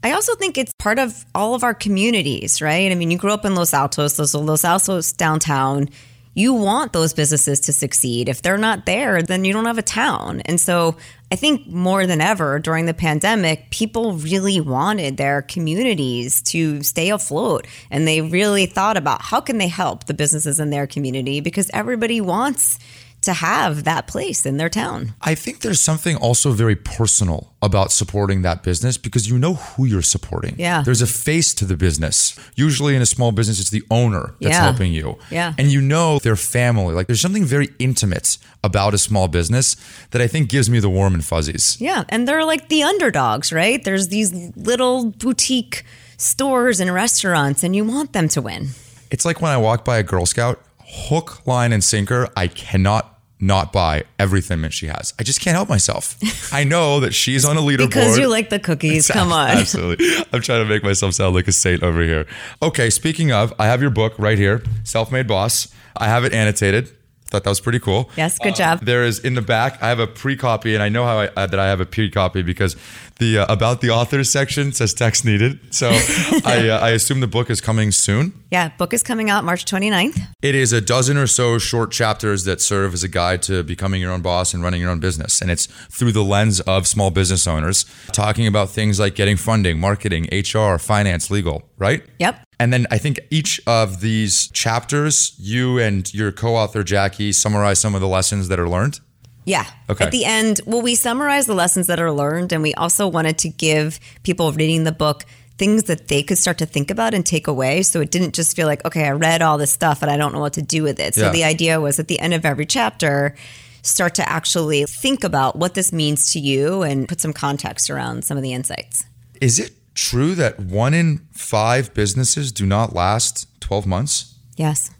I 0.02 0.12
also 0.12 0.34
think 0.36 0.56
it's 0.56 0.72
part 0.78 0.98
of 0.98 1.24
all 1.34 1.54
of 1.54 1.64
our 1.64 1.74
communities, 1.74 2.62
right? 2.62 2.90
I 2.90 2.94
mean, 2.94 3.10
you 3.10 3.18
grew 3.18 3.32
up 3.32 3.44
in 3.44 3.54
Los 3.54 3.74
Altos, 3.74 4.18
Los, 4.18 4.34
Los 4.34 4.64
Altos 4.64 5.12
downtown. 5.12 5.88
You 6.34 6.52
want 6.52 6.92
those 6.92 7.12
businesses 7.12 7.58
to 7.60 7.72
succeed. 7.72 8.28
If 8.28 8.42
they're 8.42 8.58
not 8.58 8.86
there, 8.86 9.22
then 9.22 9.44
you 9.44 9.52
don't 9.52 9.64
have 9.64 9.78
a 9.78 9.82
town. 9.82 10.40
And 10.42 10.60
so 10.60 10.96
I 11.32 11.36
think 11.36 11.66
more 11.66 12.06
than 12.06 12.20
ever 12.20 12.60
during 12.60 12.86
the 12.86 12.94
pandemic, 12.94 13.70
people 13.70 14.12
really 14.12 14.60
wanted 14.60 15.16
their 15.16 15.42
communities 15.42 16.42
to 16.42 16.80
stay 16.84 17.10
afloat. 17.10 17.66
And 17.90 18.06
they 18.06 18.20
really 18.20 18.66
thought 18.66 18.96
about 18.96 19.20
how 19.20 19.40
can 19.40 19.58
they 19.58 19.66
help 19.66 20.04
the 20.04 20.14
businesses 20.14 20.60
in 20.60 20.70
their 20.70 20.86
community 20.86 21.40
because 21.40 21.70
everybody 21.74 22.20
wants 22.20 22.78
to 23.22 23.32
have 23.32 23.84
that 23.84 24.06
place 24.06 24.46
in 24.46 24.56
their 24.58 24.68
town. 24.68 25.12
I 25.22 25.34
think 25.34 25.60
there's 25.60 25.80
something 25.80 26.16
also 26.16 26.52
very 26.52 26.76
personal 26.76 27.52
about 27.60 27.90
supporting 27.90 28.42
that 28.42 28.62
business 28.62 28.96
because 28.96 29.28
you 29.28 29.38
know 29.38 29.54
who 29.54 29.84
you're 29.84 30.02
supporting. 30.02 30.54
Yeah. 30.56 30.82
There's 30.82 31.02
a 31.02 31.06
face 31.06 31.52
to 31.54 31.64
the 31.64 31.76
business. 31.76 32.38
Usually 32.54 32.94
in 32.94 33.02
a 33.02 33.06
small 33.06 33.32
business, 33.32 33.60
it's 33.60 33.70
the 33.70 33.82
owner 33.90 34.34
that's 34.40 34.54
Yeah. 34.54 34.62
helping 34.62 34.92
you. 34.92 35.18
Yeah. 35.30 35.52
And 35.58 35.72
you 35.72 35.80
know 35.80 36.20
their 36.20 36.36
family. 36.36 36.94
Like 36.94 37.08
there's 37.08 37.20
something 37.20 37.44
very 37.44 37.70
intimate 37.80 38.38
about 38.62 38.94
a 38.94 38.98
small 38.98 39.26
business 39.26 39.74
that 40.12 40.22
I 40.22 40.28
think 40.28 40.48
gives 40.48 40.70
me 40.70 40.78
the 40.78 40.88
warm 40.90 41.14
and 41.14 41.24
fuzzies. 41.24 41.76
Yeah, 41.80 42.04
and 42.08 42.26
they're 42.28 42.44
like 42.44 42.68
the 42.68 42.82
underdogs, 42.84 43.52
right? 43.52 43.82
There's 43.82 44.08
these 44.08 44.32
little 44.56 45.06
boutique 45.10 45.84
stores 46.16 46.80
and 46.80 46.92
restaurants, 46.92 47.62
and 47.64 47.74
you 47.74 47.84
want 47.84 48.12
them 48.12 48.28
to 48.28 48.42
win. 48.42 48.68
It's 49.10 49.24
like 49.24 49.40
when 49.40 49.50
I 49.50 49.56
walk 49.56 49.84
by 49.84 49.98
a 49.98 50.02
Girl 50.02 50.26
Scout, 50.26 50.60
hook, 50.88 51.46
line, 51.46 51.72
and 51.72 51.82
sinker, 51.82 52.28
I 52.36 52.48
cannot 52.48 53.18
not 53.40 53.72
buy 53.72 54.04
everything 54.18 54.62
that 54.62 54.72
she 54.72 54.86
has. 54.86 55.14
I 55.18 55.22
just 55.22 55.40
can't 55.40 55.54
help 55.54 55.68
myself. 55.68 56.16
I 56.52 56.64
know 56.64 57.00
that 57.00 57.14
she's 57.14 57.44
on 57.44 57.56
a 57.56 57.60
leaderboard. 57.60 57.88
Because 57.88 58.18
you 58.18 58.26
like 58.26 58.50
the 58.50 58.58
cookies. 58.58 59.08
Come 59.08 59.32
on. 59.32 59.50
Absolutely. 59.50 60.08
I'm 60.32 60.40
trying 60.40 60.64
to 60.64 60.68
make 60.68 60.82
myself 60.82 61.14
sound 61.14 61.34
like 61.34 61.46
a 61.46 61.52
saint 61.52 61.82
over 61.82 62.02
here. 62.02 62.26
Okay, 62.62 62.90
speaking 62.90 63.30
of, 63.30 63.54
I 63.58 63.66
have 63.66 63.80
your 63.80 63.90
book 63.90 64.14
right 64.18 64.38
here, 64.38 64.62
Self 64.84 65.12
Made 65.12 65.28
Boss. 65.28 65.72
I 65.96 66.06
have 66.06 66.24
it 66.24 66.32
annotated. 66.32 66.90
Thought 67.26 67.44
that 67.44 67.50
was 67.50 67.60
pretty 67.60 67.78
cool. 67.78 68.10
Yes, 68.16 68.38
good 68.38 68.56
job. 68.56 68.80
There 68.80 69.04
is 69.04 69.18
in 69.18 69.34
the 69.34 69.42
back. 69.42 69.82
I 69.82 69.88
have 69.90 69.98
a 69.98 70.06
pre-copy, 70.06 70.72
and 70.72 70.82
I 70.82 70.88
know 70.88 71.04
how 71.04 71.18
I, 71.18 71.26
uh, 71.36 71.46
that 71.46 71.60
I 71.60 71.66
have 71.66 71.78
a 71.78 71.84
pre-copy 71.84 72.40
because 72.40 72.74
the 73.18 73.38
uh, 73.38 73.52
about 73.52 73.80
the 73.80 73.90
authors 73.90 74.30
section 74.30 74.72
says 74.72 74.94
text 74.94 75.24
needed. 75.24 75.74
So 75.74 75.90
I, 76.44 76.68
uh, 76.68 76.78
I 76.80 76.90
assume 76.90 77.20
the 77.20 77.26
book 77.26 77.50
is 77.50 77.60
coming 77.60 77.92
soon. 77.92 78.32
Yeah, 78.50 78.70
book 78.78 78.92
is 78.92 79.02
coming 79.02 79.28
out 79.28 79.44
March 79.44 79.64
29th. 79.64 80.20
It 80.40 80.54
is 80.54 80.72
a 80.72 80.80
dozen 80.80 81.16
or 81.16 81.26
so 81.26 81.58
short 81.58 81.92
chapters 81.92 82.44
that 82.44 82.60
serve 82.60 82.94
as 82.94 83.04
a 83.04 83.08
guide 83.08 83.42
to 83.42 83.62
becoming 83.62 84.00
your 84.00 84.12
own 84.12 84.22
boss 84.22 84.54
and 84.54 84.62
running 84.62 84.80
your 84.80 84.90
own 84.90 85.00
business. 85.00 85.42
And 85.42 85.50
it's 85.50 85.66
through 85.66 86.12
the 86.12 86.24
lens 86.24 86.60
of 86.60 86.86
small 86.86 87.10
business 87.10 87.46
owners, 87.46 87.84
talking 88.12 88.46
about 88.46 88.70
things 88.70 88.98
like 88.98 89.14
getting 89.14 89.36
funding, 89.36 89.78
marketing, 89.78 90.28
HR, 90.32 90.78
finance, 90.78 91.30
legal, 91.30 91.68
right? 91.76 92.02
Yep. 92.18 92.44
And 92.60 92.72
then 92.72 92.86
I 92.90 92.98
think 92.98 93.20
each 93.30 93.60
of 93.66 94.00
these 94.00 94.48
chapters, 94.52 95.34
you 95.38 95.78
and 95.78 96.12
your 96.12 96.32
co 96.32 96.56
author, 96.56 96.82
Jackie, 96.82 97.32
summarize 97.32 97.78
some 97.78 97.94
of 97.94 98.00
the 98.00 98.08
lessons 98.08 98.48
that 98.48 98.58
are 98.58 98.68
learned. 98.68 99.00
Yeah. 99.48 99.64
Okay. 99.88 100.04
At 100.04 100.12
the 100.12 100.24
end, 100.24 100.60
well, 100.66 100.82
we 100.82 100.94
summarize 100.94 101.46
the 101.46 101.54
lessons 101.54 101.86
that 101.86 101.98
are 101.98 102.12
learned, 102.12 102.52
and 102.52 102.62
we 102.62 102.74
also 102.74 103.08
wanted 103.08 103.38
to 103.38 103.48
give 103.48 103.98
people 104.22 104.52
reading 104.52 104.84
the 104.84 104.92
book 104.92 105.24
things 105.56 105.84
that 105.84 106.06
they 106.08 106.22
could 106.22 106.38
start 106.38 106.58
to 106.58 106.66
think 106.66 106.90
about 106.90 107.14
and 107.14 107.26
take 107.26 107.48
away. 107.48 107.82
So 107.82 108.00
it 108.00 108.10
didn't 108.12 108.34
just 108.34 108.54
feel 108.54 108.66
like, 108.68 108.84
okay, 108.84 109.04
I 109.06 109.10
read 109.10 109.42
all 109.42 109.58
this 109.58 109.72
stuff 109.72 110.02
and 110.02 110.10
I 110.10 110.16
don't 110.16 110.32
know 110.32 110.38
what 110.38 110.52
to 110.52 110.62
do 110.62 110.84
with 110.84 111.00
it. 111.00 111.16
So 111.16 111.22
Yeah. 111.26 111.32
the 111.32 111.42
idea 111.42 111.80
was 111.80 111.98
at 111.98 112.06
the 112.06 112.20
end 112.20 112.32
of 112.32 112.44
every 112.46 112.64
chapter, 112.64 113.34
start 113.82 114.14
to 114.16 114.28
actually 114.28 114.84
think 114.84 115.24
about 115.24 115.56
what 115.56 115.74
this 115.74 115.92
means 115.92 116.32
to 116.32 116.38
you 116.38 116.82
and 116.82 117.08
put 117.08 117.20
some 117.20 117.32
context 117.32 117.90
around 117.90 118.24
some 118.24 118.36
of 118.36 118.42
the 118.44 118.52
insights. 118.52 119.04
Is 119.40 119.58
it 119.58 119.72
true 119.94 120.36
that 120.36 120.60
one 120.60 120.94
in 120.94 121.26
five 121.32 121.92
businesses 121.92 122.52
do 122.52 122.64
not 122.64 122.94
last 122.94 123.48
12 123.60 123.84
months? 123.84 124.34
Yes. 124.56 124.90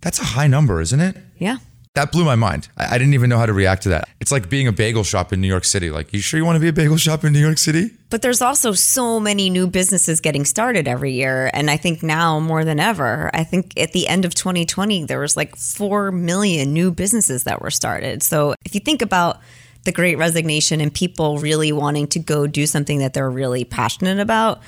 That's 0.00 0.18
a 0.20 0.24
high 0.24 0.48
number, 0.48 0.80
isn't 0.80 1.00
it? 1.00 1.16
Yeah. 1.38 1.58
That 1.96 2.12
blew 2.12 2.26
my 2.26 2.34
mind. 2.34 2.68
I, 2.76 2.94
I 2.94 2.98
didn't 2.98 3.14
even 3.14 3.30
know 3.30 3.38
how 3.38 3.46
to 3.46 3.54
react 3.54 3.84
to 3.84 3.88
that. 3.88 4.06
It's 4.20 4.30
like 4.30 4.50
being 4.50 4.68
a 4.68 4.72
bagel 4.72 5.02
shop 5.02 5.32
in 5.32 5.40
New 5.40 5.48
York 5.48 5.64
City. 5.64 5.90
Like, 5.90 6.12
you 6.12 6.20
sure 6.20 6.36
you 6.38 6.44
want 6.44 6.56
to 6.56 6.60
be 6.60 6.68
a 6.68 6.72
bagel 6.72 6.98
shop 6.98 7.24
in 7.24 7.32
New 7.32 7.40
York 7.40 7.56
City? 7.56 7.90
But 8.10 8.20
there's 8.20 8.42
also 8.42 8.72
so 8.72 9.18
many 9.18 9.48
new 9.48 9.66
businesses 9.66 10.20
getting 10.20 10.44
started 10.44 10.86
every 10.86 11.12
year. 11.12 11.50
And 11.54 11.70
I 11.70 11.78
think 11.78 12.02
now 12.02 12.38
more 12.38 12.66
than 12.66 12.78
ever, 12.78 13.30
I 13.32 13.44
think 13.44 13.80
at 13.80 13.92
the 13.92 14.08
end 14.08 14.26
of 14.26 14.34
2020, 14.34 15.04
there 15.04 15.18
was 15.18 15.38
like 15.38 15.56
4 15.56 16.12
million 16.12 16.74
new 16.74 16.90
businesses 16.90 17.44
that 17.44 17.62
were 17.62 17.70
started. 17.70 18.22
So 18.22 18.54
if 18.66 18.74
you 18.74 18.80
think 18.80 19.00
about 19.00 19.40
the 19.84 19.92
great 19.92 20.18
resignation 20.18 20.82
and 20.82 20.92
people 20.92 21.38
really 21.38 21.72
wanting 21.72 22.08
to 22.08 22.18
go 22.18 22.46
do 22.46 22.66
something 22.66 22.98
that 22.98 23.14
they're 23.14 23.30
really 23.30 23.64
passionate 23.64 24.20
about, 24.20 24.60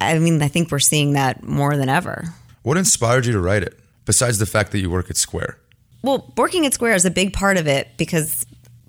I 0.00 0.18
mean, 0.18 0.42
I 0.42 0.48
think 0.48 0.72
we're 0.72 0.80
seeing 0.80 1.12
that 1.12 1.44
more 1.44 1.76
than 1.76 1.88
ever. 1.88 2.34
What 2.64 2.76
inspired 2.76 3.26
you 3.26 3.32
to 3.32 3.40
write 3.40 3.62
it, 3.62 3.78
besides 4.06 4.40
the 4.40 4.46
fact 4.46 4.72
that 4.72 4.80
you 4.80 4.90
work 4.90 5.08
at 5.08 5.16
Square? 5.16 5.58
Well, 6.02 6.32
working 6.36 6.66
at 6.66 6.74
Square 6.74 6.94
is 6.94 7.04
a 7.04 7.10
big 7.10 7.32
part 7.32 7.56
of 7.56 7.66
it 7.66 7.88
because 7.96 8.46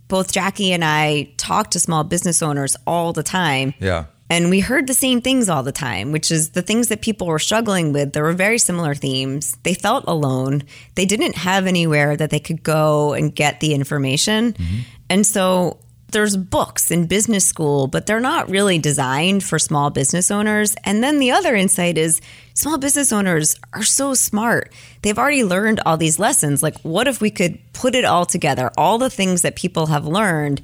both 0.07 0.32
Jackie 0.32 0.72
and 0.72 0.84
I 0.84 1.32
talk 1.38 1.72
to 1.72 1.80
small 1.80 2.03
business 2.03 2.41
owners 2.41 2.76
all 2.86 3.14
the 3.14 3.24
time. 3.24 3.74
Yeah. 3.80 4.05
And 4.32 4.51
we 4.51 4.60
heard 4.60 4.86
the 4.86 4.93
same 4.93 5.22
things 5.22 5.49
all 5.49 5.64
the 5.64 5.72
time, 5.72 6.12
which 6.12 6.30
is 6.30 6.51
the 6.51 6.62
things 6.62 6.89
that 6.89 7.01
people 7.01 7.26
were 7.26 7.39
struggling 7.39 7.93
with. 7.93 8.14
There 8.14 8.24
were 8.24 8.34
very 8.34 8.60
similar 8.60 8.93
themes. 8.93 9.57
They 9.64 9.74
felt 9.74 10.03
alone. 10.07 10.64
They 10.93 11.05
didn't 11.05 11.36
have 11.36 11.66
anywhere 11.66 12.16
that 12.16 12.30
they 12.30 12.39
could 12.39 12.62
go 12.62 13.14
and 13.14 13.34
get 13.34 13.60
the 13.60 13.74
information. 13.74 14.53
Mm-hmm. 14.53 14.80
And 15.10 15.26
so 15.26 15.80
there's 16.12 16.36
books 16.36 16.91
in 16.91 17.07
business 17.07 17.45
school, 17.45 17.88
but 17.88 18.05
they're 18.05 18.20
not 18.20 18.49
really 18.49 18.80
designed 18.80 19.43
for 19.43 19.60
small 19.60 19.89
business 19.89 20.32
owners. 20.32 20.76
And 20.84 21.03
then 21.03 21.20
the 21.20 21.32
other 21.32 21.55
insight 21.55 21.97
is 21.97 22.22
small 22.53 22.78
business 22.78 23.12
owners 23.12 23.55
are 23.74 23.84
so 23.84 24.14
smart. 24.14 24.74
They've 25.01 25.18
already 25.18 25.43
learned 25.43 25.82
all 25.86 25.97
these 25.97 26.20
lessons. 26.20 26.64
Like, 26.64 26.80
what 26.82 27.07
if 27.07 27.22
we 27.22 27.32
could 27.32 27.60
put 27.74 27.95
it 27.95 28.05
all 28.05 28.26
together, 28.26 28.72
all 28.78 28.97
the 28.97 29.10
things 29.10 29.41
that 29.43 29.55
people 29.55 29.88
have 29.88 30.05
learned, 30.05 30.62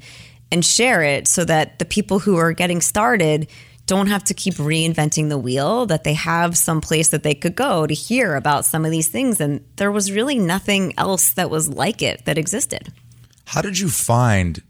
and 0.52 0.64
share 0.64 1.02
it 1.02 1.26
so 1.26 1.44
that 1.44 1.78
the 1.78 1.84
people 1.84 2.20
who 2.20 2.36
are 2.36 2.52
getting 2.52 2.80
started 2.80 3.48
don't 3.86 4.08
have 4.08 4.24
to 4.24 4.34
keep 4.34 4.54
reinventing 4.54 5.28
the 5.28 5.38
wheel, 5.38 5.86
that 5.86 6.04
they 6.04 6.14
have 6.14 6.56
some 6.56 6.80
place 6.80 7.08
that 7.08 7.22
they 7.22 7.34
could 7.34 7.54
go 7.54 7.86
to 7.86 7.94
hear 7.94 8.34
about 8.34 8.64
some 8.64 8.84
of 8.84 8.90
these 8.90 9.08
things. 9.08 9.40
And 9.40 9.64
there 9.76 9.92
was 9.92 10.10
really 10.10 10.38
nothing 10.38 10.92
else 10.98 11.32
that 11.34 11.50
was 11.50 11.68
like 11.68 12.02
it 12.02 12.24
that 12.24 12.38
existed. 12.38 12.92
How 13.46 13.62
did 13.62 13.78
you 13.78 13.88
find 13.88 14.60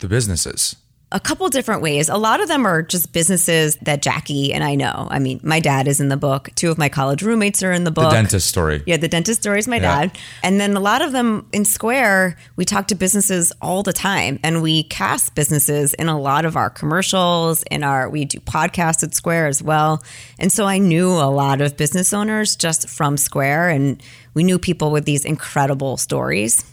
the 0.00 0.08
businesses? 0.08 0.76
a 1.12 1.18
couple 1.18 1.48
different 1.48 1.82
ways. 1.82 2.08
A 2.08 2.16
lot 2.16 2.40
of 2.40 2.46
them 2.46 2.64
are 2.64 2.82
just 2.82 3.12
businesses 3.12 3.74
that 3.82 4.00
Jackie 4.00 4.54
and 4.54 4.62
I 4.62 4.76
know. 4.76 5.08
I 5.10 5.18
mean, 5.18 5.40
my 5.42 5.58
dad 5.58 5.88
is 5.88 5.98
in 6.00 6.08
the 6.08 6.16
book. 6.16 6.50
Two 6.54 6.70
of 6.70 6.78
my 6.78 6.88
college 6.88 7.20
roommates 7.20 7.64
are 7.64 7.72
in 7.72 7.82
the 7.82 7.90
book. 7.90 8.10
The 8.10 8.14
dentist 8.16 8.46
story. 8.46 8.80
Yeah, 8.86 8.96
the 8.96 9.08
dentist 9.08 9.40
story 9.40 9.58
is 9.58 9.66
my 9.66 9.78
Yeah. 9.78 10.02
dad. 10.06 10.18
And 10.44 10.60
then 10.60 10.76
a 10.76 10.78
lot 10.80 11.02
of 11.02 11.10
them 11.10 11.46
in 11.52 11.64
Square, 11.64 12.36
we 12.54 12.64
talk 12.64 12.86
to 12.88 12.94
businesses 12.94 13.52
all 13.60 13.82
the 13.82 13.92
time 13.92 14.38
and 14.44 14.62
we 14.62 14.84
cast 14.84 15.34
businesses 15.34 15.94
in 15.94 16.08
a 16.08 16.16
lot 16.16 16.44
of 16.44 16.54
our 16.56 16.70
commercials, 16.70 17.64
in 17.72 17.82
our 17.82 18.08
we 18.08 18.24
do 18.24 18.38
podcasts 18.38 19.02
at 19.02 19.12
Square 19.12 19.48
as 19.48 19.60
well. 19.60 20.04
And 20.38 20.52
so 20.52 20.66
I 20.66 20.78
knew 20.78 21.08
a 21.10 21.26
lot 21.28 21.60
of 21.60 21.76
business 21.76 22.12
owners 22.12 22.54
just 22.54 22.88
from 22.88 23.16
Square 23.16 23.70
and 23.70 24.00
we 24.34 24.44
knew 24.44 24.60
people 24.60 24.92
with 24.92 25.06
these 25.06 25.24
incredible 25.24 25.96
stories. 25.96 26.64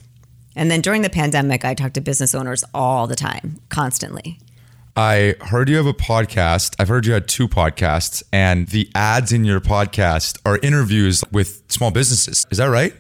And 0.58 0.72
then 0.72 0.82
during 0.82 1.04
the 1.04 1.10
pandemic, 1.10 1.64
I 1.64 1.76
talked 1.76 1.94
to 1.94 2.02
business 2.02 2.34
owners 2.34 2.64
all 2.74 3.06
the 3.06 3.16
time, 3.16 3.60
constantly. 3.70 4.40
I 4.96 5.36
heard 5.40 5.70
you 5.70 5.78
have 5.78 5.86
a 5.86 5.94
podcast. 5.94 6.76
I've 6.80 6.88
heard 6.88 7.06
you 7.06 7.14
had 7.14 7.28
two 7.28 7.48
podcasts, 7.48 8.24
and 8.34 8.68
the 8.70 8.90
ads 8.96 9.32
in 9.32 9.46
your 9.46 9.62
podcast 9.62 10.40
are 10.44 10.58
interviews 10.64 11.24
with 11.32 11.62
small 11.72 11.92
businesses. 11.92 12.48
Is 12.50 12.58
that 12.58 12.66
right? 12.66 12.92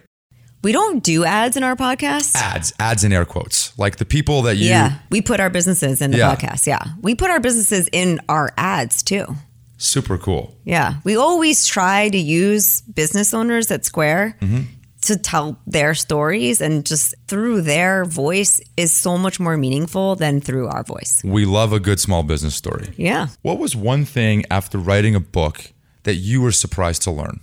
We 0.62 0.72
don't 0.72 1.04
do 1.04 1.26
ads 1.26 1.58
in 1.58 1.64
our 1.64 1.76
podcast. 1.76 2.36
Ads, 2.36 2.74
ads 2.80 3.04
in 3.04 3.12
air 3.12 3.26
quotes, 3.26 3.78
like 3.80 3.96
the 3.98 4.06
people 4.06 4.44
that 4.44 4.58
you. 4.58 4.70
Yeah, 4.70 5.00
we 5.10 5.22
put 5.22 5.40
our 5.40 5.50
businesses 5.50 6.00
in 6.00 6.12
the 6.12 6.20
Yeah. 6.20 6.36
podcast. 6.36 6.68
Yeah, 6.68 6.84
we 7.02 7.16
put 7.16 7.32
our 7.32 7.40
businesses 7.40 7.90
in 7.92 8.20
our 8.30 8.54
ads 8.58 9.02
too. 9.02 9.36
Super 9.78 10.20
cool. 10.20 10.56
Yeah, 10.66 10.96
we 11.04 11.16
always 11.16 11.66
try 11.66 12.10
to 12.10 12.18
use 12.18 12.82
business 12.82 13.34
owners 13.34 13.72
at 13.72 13.86
Square 13.86 14.38
mm-hmm. 14.42 14.62
To 15.08 15.18
tell 15.18 15.58
their 15.68 15.94
stories, 15.94 16.62
and 16.62 16.86
just 16.86 17.14
through 17.28 17.62
their 17.62 18.06
voice 18.06 18.62
is 18.78 18.94
so 18.94 19.18
much 19.18 19.40
more 19.40 19.58
meaningful 19.58 20.16
than 20.16 20.40
through 20.42 20.68
our 20.68 20.84
voice. 20.84 21.22
We 21.24 21.46
love 21.46 21.74
a 21.74 21.80
good 21.80 22.00
small 22.00 22.24
business 22.24 22.56
story. 22.56 22.94
Yeah, 22.98 23.28
What 23.42 23.58
was 23.60 23.76
one 23.76 24.06
thing 24.06 24.46
after 24.52 24.78
writing 24.78 25.16
a 25.16 25.20
book 25.20 25.72
that 26.04 26.16
you 26.16 26.42
were 26.42 26.52
surprised 26.54 27.02
to 27.04 27.12
learn? 27.12 27.40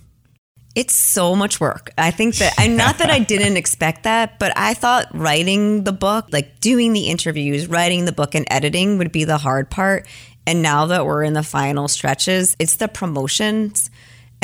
it's 0.75 0.93
so 0.99 1.37
much 1.37 1.61
work. 1.61 1.89
I 1.97 2.11
think 2.11 2.35
that, 2.35 2.51
and 2.59 2.75
not 2.85 2.97
that 2.97 3.09
I 3.09 3.19
didn't 3.19 3.55
expect 3.55 4.03
that, 4.03 4.39
but 4.39 4.51
I 4.57 4.73
thought 4.73 5.07
writing 5.13 5.85
the 5.85 5.93
book, 5.93 6.27
like 6.33 6.59
doing 6.59 6.91
the 6.91 7.07
interviews, 7.07 7.67
writing 7.67 8.03
the 8.03 8.11
book, 8.11 8.35
and 8.35 8.45
editing 8.51 8.97
would 8.97 9.13
be 9.13 9.23
the 9.23 9.37
hard 9.37 9.69
part. 9.69 10.05
And 10.45 10.61
now 10.61 10.85
that 10.87 11.05
we're 11.05 11.23
in 11.23 11.31
the 11.31 11.43
final 11.43 11.87
stretches, 11.87 12.57
it's 12.59 12.75
the 12.75 12.89
promotions 12.89 13.89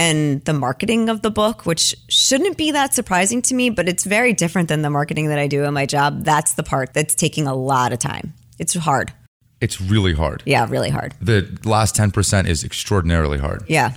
and 0.01 0.43
the 0.45 0.53
marketing 0.53 1.09
of 1.09 1.21
the 1.21 1.29
book, 1.29 1.67
which 1.67 1.95
shouldn't 2.09 2.57
be 2.57 2.71
that 2.71 2.95
surprising 2.95 3.39
to 3.43 3.53
me, 3.53 3.69
but 3.69 3.87
it's 3.87 4.03
very 4.03 4.33
different 4.33 4.67
than 4.67 4.81
the 4.81 4.89
marketing 4.89 5.27
that 5.27 5.37
I 5.37 5.45
do 5.45 5.63
in 5.63 5.75
my 5.75 5.85
job. 5.85 6.23
That's 6.23 6.55
the 6.55 6.63
part 6.63 6.93
that's 6.93 7.13
taking 7.13 7.45
a 7.45 7.53
lot 7.53 7.93
of 7.93 7.99
time. 7.99 8.33
It's 8.57 8.73
hard. 8.73 9.13
It's 9.59 9.79
really 9.79 10.13
hard. 10.13 10.41
Yeah, 10.43 10.65
really 10.67 10.89
hard. 10.89 11.13
The 11.21 11.47
last 11.65 11.95
10% 11.95 12.47
is 12.47 12.63
extraordinarily 12.63 13.37
hard. 13.37 13.63
Yeah. 13.67 13.93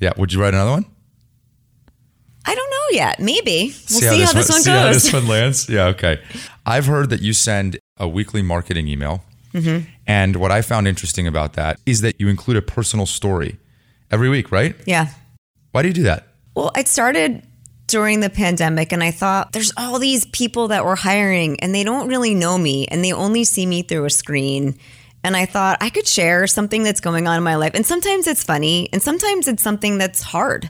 Yeah. 0.00 0.12
Would 0.18 0.34
you 0.34 0.40
write 0.42 0.52
another 0.52 0.70
one? 0.70 0.84
I 2.44 2.54
don't 2.54 2.70
know 2.70 2.98
yet. 2.98 3.18
Maybe. 3.18 3.74
We'll 3.90 4.00
see, 4.00 4.06
how 4.06 4.32
this 4.32 4.34
one 4.34 4.58
goes 4.58 4.64
see 4.64 4.70
how 4.70 4.84
goes. 4.84 5.02
this 5.02 5.12
one 5.14 5.28
lands. 5.28 5.68
Yeah, 5.68 5.86
okay. 5.86 6.20
I've 6.66 6.86
heard 6.86 7.08
that 7.08 7.22
you 7.22 7.32
send 7.32 7.78
a 7.96 8.06
weekly 8.06 8.42
marketing 8.42 8.86
email. 8.86 9.24
Mm-hmm. 9.54 9.88
And 10.06 10.36
what 10.36 10.52
I 10.52 10.60
found 10.60 10.86
interesting 10.86 11.26
about 11.26 11.54
that 11.54 11.80
is 11.86 12.02
that 12.02 12.20
you 12.20 12.28
include 12.28 12.58
a 12.58 12.62
personal 12.62 13.06
story 13.06 13.58
every 14.10 14.28
week, 14.28 14.52
right? 14.52 14.76
yeah. 14.84 15.08
Why 15.78 15.82
do 15.82 15.88
you 15.90 15.94
do 15.94 16.02
that? 16.02 16.26
Well, 16.56 16.72
it 16.76 16.88
started 16.88 17.46
during 17.86 18.18
the 18.18 18.30
pandemic, 18.30 18.90
and 18.90 19.00
I 19.00 19.12
thought 19.12 19.52
there's 19.52 19.72
all 19.76 20.00
these 20.00 20.26
people 20.26 20.66
that 20.68 20.84
we're 20.84 20.96
hiring, 20.96 21.60
and 21.60 21.72
they 21.72 21.84
don't 21.84 22.08
really 22.08 22.34
know 22.34 22.58
me, 22.58 22.88
and 22.88 23.04
they 23.04 23.12
only 23.12 23.44
see 23.44 23.64
me 23.64 23.82
through 23.82 24.04
a 24.04 24.10
screen. 24.10 24.76
And 25.22 25.36
I 25.36 25.46
thought 25.46 25.78
I 25.80 25.90
could 25.90 26.08
share 26.08 26.48
something 26.48 26.82
that's 26.82 26.98
going 26.98 27.28
on 27.28 27.36
in 27.36 27.44
my 27.44 27.54
life. 27.54 27.74
And 27.74 27.86
sometimes 27.86 28.26
it's 28.26 28.42
funny, 28.42 28.88
and 28.92 29.00
sometimes 29.00 29.46
it's 29.46 29.62
something 29.62 29.98
that's 29.98 30.20
hard. 30.20 30.68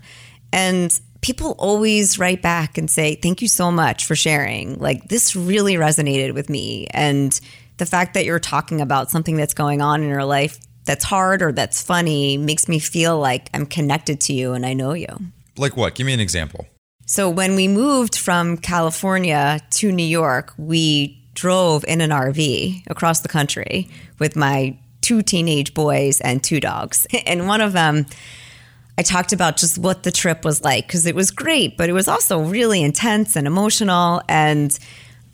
And 0.52 1.00
people 1.22 1.54
always 1.58 2.18
write 2.18 2.42
back 2.42 2.76
and 2.76 2.90
say, 2.90 3.14
Thank 3.14 3.40
you 3.40 3.48
so 3.48 3.72
much 3.72 4.04
for 4.04 4.14
sharing. 4.14 4.78
Like, 4.78 5.08
this 5.08 5.34
really 5.34 5.76
resonated 5.76 6.34
with 6.34 6.50
me. 6.50 6.86
And 6.90 7.40
the 7.78 7.86
fact 7.86 8.12
that 8.12 8.26
you're 8.26 8.40
talking 8.40 8.82
about 8.82 9.10
something 9.10 9.38
that's 9.38 9.54
going 9.54 9.80
on 9.80 10.02
in 10.02 10.10
your 10.10 10.26
life 10.26 10.58
that's 10.88 11.04
hard 11.04 11.42
or 11.42 11.52
that's 11.52 11.82
funny 11.82 12.38
makes 12.38 12.66
me 12.66 12.78
feel 12.78 13.20
like 13.20 13.50
I'm 13.52 13.66
connected 13.66 14.22
to 14.22 14.32
you 14.32 14.54
and 14.54 14.64
I 14.64 14.72
know 14.72 14.94
you. 14.94 15.06
Like 15.58 15.76
what? 15.76 15.94
Give 15.94 16.06
me 16.06 16.14
an 16.14 16.20
example. 16.20 16.66
So 17.04 17.28
when 17.28 17.56
we 17.56 17.68
moved 17.68 18.16
from 18.16 18.56
California 18.56 19.60
to 19.72 19.92
New 19.92 20.02
York, 20.02 20.54
we 20.56 21.22
drove 21.34 21.84
in 21.84 22.00
an 22.00 22.08
RV 22.08 22.84
across 22.86 23.20
the 23.20 23.28
country 23.28 23.90
with 24.18 24.34
my 24.34 24.78
two 25.02 25.20
teenage 25.20 25.74
boys 25.74 26.22
and 26.22 26.42
two 26.42 26.58
dogs. 26.58 27.06
And 27.26 27.46
one 27.46 27.60
of 27.60 27.74
them, 27.74 28.06
I 28.96 29.02
talked 29.02 29.34
about 29.34 29.58
just 29.58 29.76
what 29.76 30.04
the 30.04 30.10
trip 30.10 30.42
was 30.42 30.64
like 30.64 30.86
because 30.86 31.04
it 31.04 31.14
was 31.14 31.30
great, 31.30 31.76
but 31.76 31.90
it 31.90 31.92
was 31.92 32.08
also 32.08 32.40
really 32.40 32.82
intense 32.82 33.36
and 33.36 33.46
emotional. 33.46 34.22
And 34.26 34.76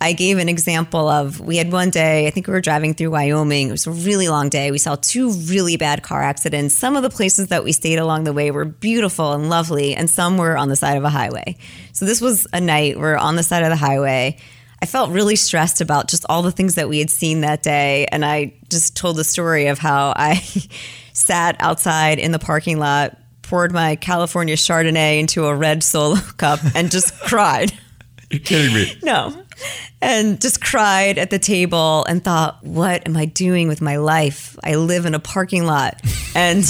I 0.01 0.13
gave 0.13 0.37
an 0.37 0.49
example 0.49 1.07
of 1.07 1.39
we 1.39 1.57
had 1.57 1.71
one 1.71 1.89
day, 1.89 2.27
I 2.27 2.29
think 2.29 2.47
we 2.47 2.53
were 2.53 2.61
driving 2.61 2.93
through 2.93 3.11
Wyoming. 3.11 3.69
It 3.69 3.71
was 3.71 3.87
a 3.87 3.91
really 3.91 4.27
long 4.27 4.49
day. 4.49 4.69
We 4.71 4.77
saw 4.77 4.95
two 4.95 5.31
really 5.31 5.77
bad 5.77 6.03
car 6.03 6.21
accidents. 6.21 6.75
Some 6.75 6.95
of 6.95 7.03
the 7.03 7.09
places 7.09 7.47
that 7.47 7.63
we 7.63 7.71
stayed 7.71 7.97
along 7.97 8.25
the 8.25 8.33
way 8.33 8.51
were 8.51 8.65
beautiful 8.65 9.33
and 9.33 9.49
lovely, 9.49 9.95
and 9.95 10.09
some 10.09 10.37
were 10.37 10.57
on 10.57 10.67
the 10.67 10.75
side 10.75 10.97
of 10.97 11.03
a 11.03 11.09
highway. 11.09 11.55
So 11.93 12.05
this 12.05 12.19
was 12.19 12.45
a 12.51 12.59
night 12.59 12.99
we're 12.99 13.15
on 13.15 13.35
the 13.35 13.43
side 13.43 13.63
of 13.63 13.69
the 13.69 13.77
highway. 13.77 14.37
I 14.81 14.85
felt 14.85 15.11
really 15.11 15.37
stressed 15.37 15.81
about 15.81 16.09
just 16.09 16.25
all 16.29 16.41
the 16.41 16.51
things 16.51 16.75
that 16.75 16.89
we 16.89 16.99
had 16.99 17.09
seen 17.09 17.41
that 17.41 17.63
day. 17.63 18.05
And 18.11 18.25
I 18.25 18.53
just 18.69 18.95
told 18.95 19.15
the 19.15 19.23
story 19.23 19.67
of 19.67 19.79
how 19.79 20.13
I 20.15 20.35
sat 21.13 21.55
outside 21.59 22.19
in 22.19 22.31
the 22.31 22.39
parking 22.39 22.77
lot, 22.77 23.17
poured 23.41 23.71
my 23.71 23.95
California 23.95 24.55
Chardonnay 24.55 25.19
into 25.19 25.45
a 25.45 25.55
red 25.55 25.83
solo 25.83 26.15
cup, 26.37 26.59
and 26.75 26.91
just 26.91 27.17
cried. 27.21 27.71
You're 28.29 28.41
kidding 28.41 28.75
me. 28.75 28.97
No. 29.01 29.44
And 30.01 30.39
just 30.39 30.61
cried 30.61 31.17
at 31.17 31.29
the 31.29 31.39
table 31.39 32.05
and 32.05 32.23
thought, 32.23 32.63
what 32.63 33.07
am 33.07 33.17
I 33.17 33.25
doing 33.25 33.67
with 33.67 33.81
my 33.81 33.97
life? 33.97 34.57
I 34.63 34.75
live 34.75 35.05
in 35.05 35.15
a 35.15 35.19
parking 35.19 35.65
lot. 35.65 36.01
And 36.35 36.63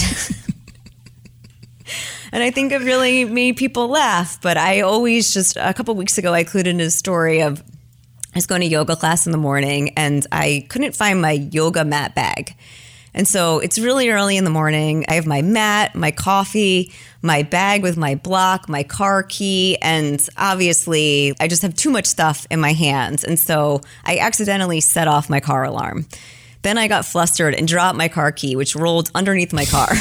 and 2.32 2.44
I 2.44 2.52
think 2.52 2.72
it 2.72 2.82
really 2.82 3.26
made 3.26 3.58
people 3.58 3.88
laugh. 3.88 4.40
But 4.42 4.58
I 4.58 4.82
always 4.82 5.34
just 5.34 5.58
a 5.58 5.74
couple 5.74 5.96
weeks 5.96 6.18
ago 6.18 6.34
I 6.34 6.40
included 6.40 6.70
in 6.72 6.82
a 6.82 6.92
story 6.92 7.42
of 7.42 7.62
I 7.62 8.38
was 8.38 8.48
going 8.48 8.62
to 8.62 8.68
yoga 8.68 8.96
class 8.96 9.26
in 9.26 9.32
the 9.32 9.38
morning 9.38 9.94
and 9.96 10.28
I 10.32 10.66
couldn't 10.70 10.96
find 10.96 11.22
my 11.22 11.32
yoga 11.32 11.86
mat 11.86 12.16
bag. 12.16 12.56
And 13.16 13.26
so 13.26 13.59
it's 13.59 13.80
really 13.80 14.09
early 14.09 14.36
in 14.36 14.43
the 14.43 14.49
morning. 14.49 15.05
I 15.07 15.13
have 15.13 15.26
my 15.26 15.41
mat, 15.41 15.95
my 15.95 16.11
coffee, 16.11 16.91
my 17.22 17.43
bag 17.43 17.82
with 17.82 17.95
my 17.95 18.16
block, 18.16 18.68
my 18.68 18.84
car 18.84 19.24
key, 19.24 19.78
and 19.82 20.22
obviously 20.38 21.34
I 21.39 21.47
just 21.47 21.61
have 21.61 21.74
too 21.76 21.89
much 21.89 22.05
stuff 22.05 22.45
in 22.51 22.59
my 22.59 22.74
hands. 22.74 23.24
And 23.24 23.39
so 23.39 23.82
I 24.03 24.18
accidentally 24.18 24.82
set 24.82 25.07
off 25.07 25.30
my 25.30 25.39
car 25.39 25.63
alarm. 25.63 26.05
Then 26.61 26.78
I 26.78 26.89
got 26.89 27.05
flustered 27.05 27.55
and 27.55 27.68
dropped 27.68 27.97
my 27.97 28.09
car 28.09 28.34
key, 28.34 28.57
which 28.57 28.76
rolled 28.76 29.09
underneath 29.16 29.53
my 29.53 29.66
car. 29.66 29.93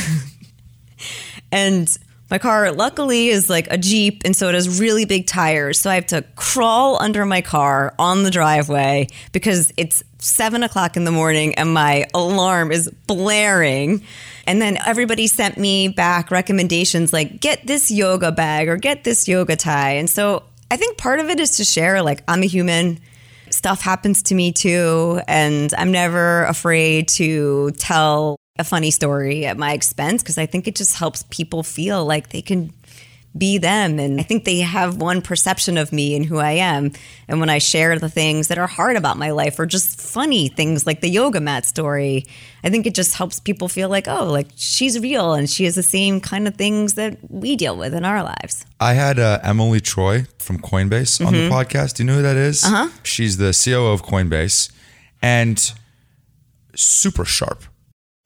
and 1.52 1.96
my 2.34 2.38
car, 2.38 2.72
luckily, 2.72 3.28
is 3.28 3.48
like 3.48 3.68
a 3.70 3.78
Jeep, 3.78 4.22
and 4.24 4.34
so 4.34 4.48
it 4.48 4.56
has 4.56 4.80
really 4.80 5.04
big 5.04 5.28
tires. 5.28 5.80
So 5.80 5.88
I 5.88 5.94
have 5.94 6.06
to 6.06 6.22
crawl 6.34 7.00
under 7.00 7.24
my 7.24 7.40
car 7.40 7.94
on 7.96 8.24
the 8.24 8.30
driveway 8.32 9.06
because 9.30 9.72
it's 9.76 10.02
seven 10.18 10.64
o'clock 10.64 10.96
in 10.96 11.04
the 11.04 11.12
morning 11.12 11.54
and 11.54 11.72
my 11.72 12.06
alarm 12.12 12.72
is 12.72 12.90
blaring. 13.06 14.02
And 14.48 14.60
then 14.60 14.78
everybody 14.84 15.28
sent 15.28 15.58
me 15.58 15.86
back 15.86 16.32
recommendations 16.32 17.12
like, 17.12 17.40
get 17.40 17.68
this 17.68 17.88
yoga 17.92 18.32
bag 18.32 18.68
or 18.68 18.78
get 18.78 19.04
this 19.04 19.28
yoga 19.28 19.54
tie. 19.54 19.92
And 19.92 20.10
so 20.10 20.42
I 20.72 20.76
think 20.76 20.98
part 20.98 21.20
of 21.20 21.30
it 21.30 21.38
is 21.38 21.58
to 21.58 21.64
share, 21.64 22.02
like, 22.02 22.24
I'm 22.26 22.42
a 22.42 22.46
human 22.46 22.98
stuff 23.50 23.80
happens 23.80 24.24
to 24.24 24.34
me 24.34 24.50
too. 24.50 25.20
And 25.28 25.72
I'm 25.78 25.92
never 25.92 26.46
afraid 26.46 27.06
to 27.10 27.70
tell 27.78 28.40
a 28.56 28.64
funny 28.64 28.92
story 28.92 29.46
at 29.46 29.56
my 29.56 29.72
expense 29.72 30.22
because 30.22 30.38
I 30.38 30.46
think 30.46 30.68
it 30.68 30.76
just 30.76 30.96
helps 30.96 31.24
people 31.24 31.64
feel 31.64 32.04
like 32.04 32.28
they 32.28 32.42
can 32.42 32.72
be 33.36 33.58
them. 33.58 33.98
And 33.98 34.20
I 34.20 34.22
think 34.22 34.44
they 34.44 34.60
have 34.60 34.98
one 34.98 35.20
perception 35.22 35.76
of 35.76 35.92
me 35.92 36.14
and 36.14 36.24
who 36.24 36.38
I 36.38 36.52
am. 36.52 36.92
And 37.26 37.40
when 37.40 37.50
I 37.50 37.58
share 37.58 37.98
the 37.98 38.08
things 38.08 38.46
that 38.46 38.58
are 38.58 38.68
hard 38.68 38.96
about 38.96 39.16
my 39.16 39.32
life 39.32 39.58
or 39.58 39.66
just 39.66 40.00
funny 40.00 40.46
things 40.46 40.86
like 40.86 41.00
the 41.00 41.08
yoga 41.08 41.40
mat 41.40 41.66
story, 41.66 42.26
I 42.62 42.70
think 42.70 42.86
it 42.86 42.94
just 42.94 43.16
helps 43.16 43.40
people 43.40 43.66
feel 43.66 43.88
like, 43.88 44.06
oh, 44.06 44.26
like 44.26 44.46
she's 44.54 45.00
real 45.00 45.32
and 45.32 45.50
she 45.50 45.64
has 45.64 45.74
the 45.74 45.82
same 45.82 46.20
kind 46.20 46.46
of 46.46 46.54
things 46.54 46.94
that 46.94 47.18
we 47.28 47.56
deal 47.56 47.76
with 47.76 47.92
in 47.92 48.04
our 48.04 48.22
lives. 48.22 48.64
I 48.78 48.92
had 48.92 49.18
uh, 49.18 49.40
Emilie 49.42 49.80
Choi 49.80 50.26
from 50.38 50.60
Coinbase 50.60 51.18
mm-hmm. 51.18 51.26
on 51.26 51.32
the 51.32 51.38
mm-hmm. 51.40 51.54
podcast. 51.54 51.96
Do 51.96 52.04
you 52.04 52.06
know 52.06 52.16
who 52.16 52.22
that 52.22 52.36
is? 52.36 52.62
Uh-huh. 52.62 52.88
She's 53.02 53.36
the 53.38 53.50
COO 53.52 53.88
of 53.88 54.04
Coinbase 54.04 54.70
and 55.20 55.72
super 56.76 57.24
sharp. 57.24 57.64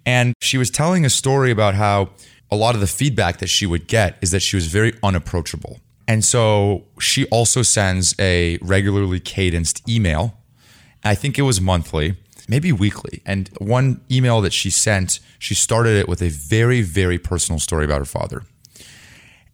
And 0.09 0.35
she 0.41 0.57
was 0.57 0.71
telling 0.71 1.05
a 1.05 1.11
story 1.11 1.51
about 1.51 1.75
how 1.75 2.09
a 2.51 2.57
lot 2.57 2.75
of 2.75 2.81
the 2.81 2.87
feedback 2.87 3.41
that 3.41 3.49
she 3.49 3.67
would 3.67 3.87
get 3.87 4.17
is 4.23 4.31
that 4.31 4.41
she 4.41 4.57
was 4.57 4.67
very 4.67 4.95
unapproachable. 5.03 5.81
And 6.07 6.25
so 6.25 6.87
she 6.99 7.27
also 7.27 7.61
sends 7.61 8.15
a 8.19 8.57
regularly 8.63 9.21
cadenced 9.21 9.87
email. 9.87 10.39
I 11.05 11.15
think 11.15 11.39
it 11.39 11.43
was 11.43 11.61
monthly, 11.61 12.17
maybe 12.49 12.73
weekly. 12.73 13.21
And 13.27 13.51
one 13.59 14.01
email 14.11 14.41
that 14.41 14.55
she 14.55 14.71
sent, 14.71 15.21
she 15.39 15.55
started 15.55 15.99
it 15.99 16.09
with 16.09 16.23
a 16.23 16.31
very, 16.31 16.81
very 16.81 17.19
personal 17.19 17.59
story 17.59 17.85
about 17.85 17.99
her 17.99 18.07
father. 18.07 18.45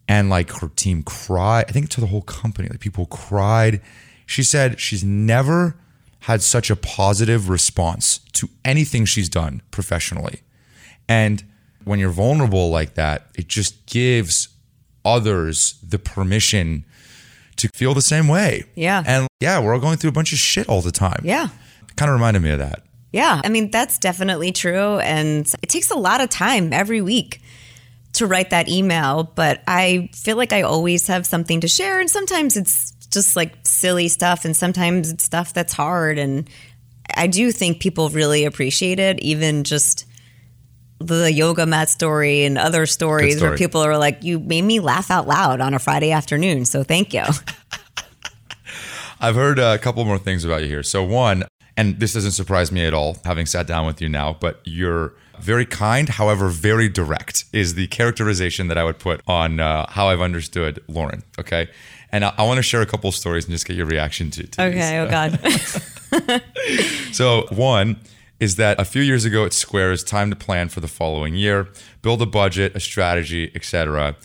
And 0.07 0.29
like 0.29 0.51
her 0.61 0.69
team 0.69 1.03
cried, 1.03 1.65
I 1.67 1.73
think 1.73 1.89
to 1.89 1.99
the 1.99 2.07
whole 2.07 2.21
company, 2.21 2.69
like 2.69 2.79
people 2.79 3.07
cried. 3.07 3.81
She 4.25 4.41
said 4.41 4.79
she's 4.79 5.03
never 5.03 5.75
had 6.21 6.41
such 6.41 6.69
a 6.69 6.77
positive 6.77 7.49
response 7.49 8.19
to 8.31 8.47
anything 8.63 9.03
she's 9.03 9.27
done 9.27 9.61
professionally. 9.69 10.39
And 11.07 11.43
when 11.83 11.99
you're 11.99 12.09
vulnerable 12.09 12.69
like 12.69 12.95
that, 12.95 13.27
it 13.35 13.47
just 13.47 13.85
gives 13.85 14.49
others 15.03 15.79
the 15.87 15.99
permission 15.99 16.85
to 17.57 17.69
feel 17.75 17.93
the 17.93 18.01
same 18.01 18.27
way. 18.27 18.63
Yeah. 18.75 19.03
And 19.05 19.27
yeah, 19.39 19.59
we're 19.61 19.73
all 19.73 19.79
going 19.79 19.97
through 19.97 20.09
a 20.09 20.13
bunch 20.13 20.33
of 20.33 20.39
shit 20.39 20.67
all 20.67 20.81
the 20.81 20.91
time. 20.91 21.21
Yeah. 21.23 21.49
kind 21.95 22.09
of 22.09 22.13
reminded 22.13 22.41
me 22.41 22.51
of 22.51 22.59
that. 22.59 22.83
Yeah. 23.13 23.41
I 23.43 23.49
mean, 23.49 23.71
that's 23.71 23.97
definitely 23.97 24.51
true. 24.51 24.99
And 24.99 25.49
it 25.61 25.69
takes 25.69 25.89
a 25.91 25.95
lot 25.95 26.19
of 26.21 26.29
time 26.29 26.73
every 26.73 27.01
week 27.01 27.41
to 28.13 28.27
write 28.27 28.49
that 28.49 28.67
email, 28.67 29.23
but 29.23 29.61
I 29.67 30.09
feel 30.13 30.37
like 30.37 30.53
I 30.53 30.63
always 30.63 31.07
have 31.07 31.25
something 31.25 31.61
to 31.61 31.67
share. 31.67 31.99
And 31.99 32.09
sometimes 32.09 32.57
it's 32.57 32.91
just 33.11 33.35
like 33.35 33.53
silly 33.63 34.07
stuff, 34.07 34.45
and 34.45 34.55
sometimes 34.55 35.11
it's 35.11 35.23
stuff 35.23 35.53
that's 35.53 35.73
hard. 35.73 36.17
And 36.17 36.49
I 37.15 37.27
do 37.27 37.51
think 37.51 37.79
people 37.79 38.09
really 38.09 38.45
appreciate 38.45 38.99
it, 38.99 39.19
even 39.19 39.63
just 39.63 40.05
the 40.99 41.31
yoga 41.31 41.65
mat 41.65 41.89
story 41.89 42.45
and 42.45 42.57
other 42.57 42.85
stories 42.85 43.37
story. 43.37 43.49
where 43.49 43.57
people 43.57 43.81
are 43.81 43.97
like, 43.97 44.23
"You 44.23 44.39
made 44.39 44.63
me 44.63 44.79
laugh 44.79 45.11
out 45.11 45.27
loud 45.27 45.61
on 45.61 45.73
a 45.73 45.79
Friday 45.79 46.11
afternoon." 46.11 46.65
So 46.65 46.83
thank 46.83 47.13
you. 47.13 47.23
I've 49.21 49.35
heard 49.35 49.59
a 49.59 49.77
couple 49.77 50.03
more 50.05 50.17
things 50.17 50.43
about 50.43 50.61
you 50.61 50.67
here. 50.67 50.83
So 50.83 51.03
one, 51.03 51.45
and 51.77 51.99
this 51.99 52.13
doesn't 52.13 52.31
surprise 52.31 52.71
me 52.71 52.85
at 52.85 52.93
all, 52.93 53.17
having 53.23 53.45
sat 53.45 53.65
down 53.65 53.85
with 53.85 54.01
you 54.01 54.09
now, 54.09 54.37
but 54.39 54.59
you're 54.65 55.13
very 55.39 55.65
kind, 55.65 56.09
however, 56.09 56.47
very 56.49 56.89
direct 56.89 57.45
is 57.53 57.75
the 57.75 57.87
characterization 57.87 58.67
that 58.67 58.77
I 58.77 58.83
would 58.83 58.99
put 58.99 59.21
on 59.27 59.59
uh, 59.59 59.85
how 59.89 60.07
I've 60.07 60.21
understood 60.21 60.81
Lauren. 60.87 61.23
Okay. 61.39 61.69
And 62.11 62.23
I, 62.23 62.33
I 62.37 62.43
want 62.43 62.57
to 62.57 62.63
share 62.63 62.81
a 62.81 62.85
couple 62.85 63.11
stories 63.11 63.45
and 63.45 63.51
just 63.51 63.65
get 63.65 63.75
your 63.75 63.85
reaction 63.85 64.31
to, 64.31 64.47
to 64.47 64.63
Okay. 64.63 65.05
These. 65.05 65.81
Oh, 66.11 66.19
God. 66.19 66.43
so, 67.13 67.47
one, 67.49 67.97
is 68.39 68.57
that 68.57 68.79
a 68.79 68.85
few 68.85 69.01
years 69.01 69.25
ago 69.25 69.45
at 69.45 69.53
Square 69.53 69.91
is 69.93 70.03
time 70.03 70.29
to 70.29 70.35
plan 70.35 70.69
for 70.69 70.81
the 70.81 70.87
following 70.87 71.35
year, 71.35 71.69
build 72.01 72.21
a 72.21 72.25
budget, 72.25 72.75
a 72.75 72.79
strategy, 72.79 73.51
etc. 73.55 74.15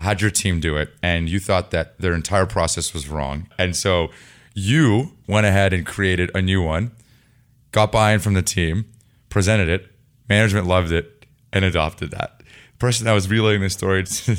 Had 0.00 0.20
your 0.20 0.30
team 0.30 0.60
do 0.60 0.76
it, 0.76 0.94
and 1.02 1.28
you 1.28 1.38
thought 1.38 1.70
that 1.70 1.98
their 1.98 2.14
entire 2.14 2.46
process 2.46 2.92
was 2.92 3.08
wrong, 3.08 3.48
and 3.58 3.76
so 3.76 4.08
you 4.54 5.12
went 5.26 5.46
ahead 5.46 5.72
and 5.72 5.86
created 5.86 6.30
a 6.34 6.42
new 6.42 6.62
one, 6.62 6.90
got 7.72 7.92
buy-in 7.92 8.18
from 8.20 8.34
the 8.34 8.42
team, 8.42 8.86
presented 9.28 9.68
it, 9.68 9.88
management 10.28 10.66
loved 10.66 10.90
it, 10.92 11.26
and 11.52 11.64
adopted 11.64 12.10
that. 12.10 12.38
The 12.38 12.78
person 12.78 13.04
that 13.06 13.12
was 13.12 13.28
relaying 13.28 13.60
this 13.60 13.74
story 13.74 14.04
to, 14.04 14.36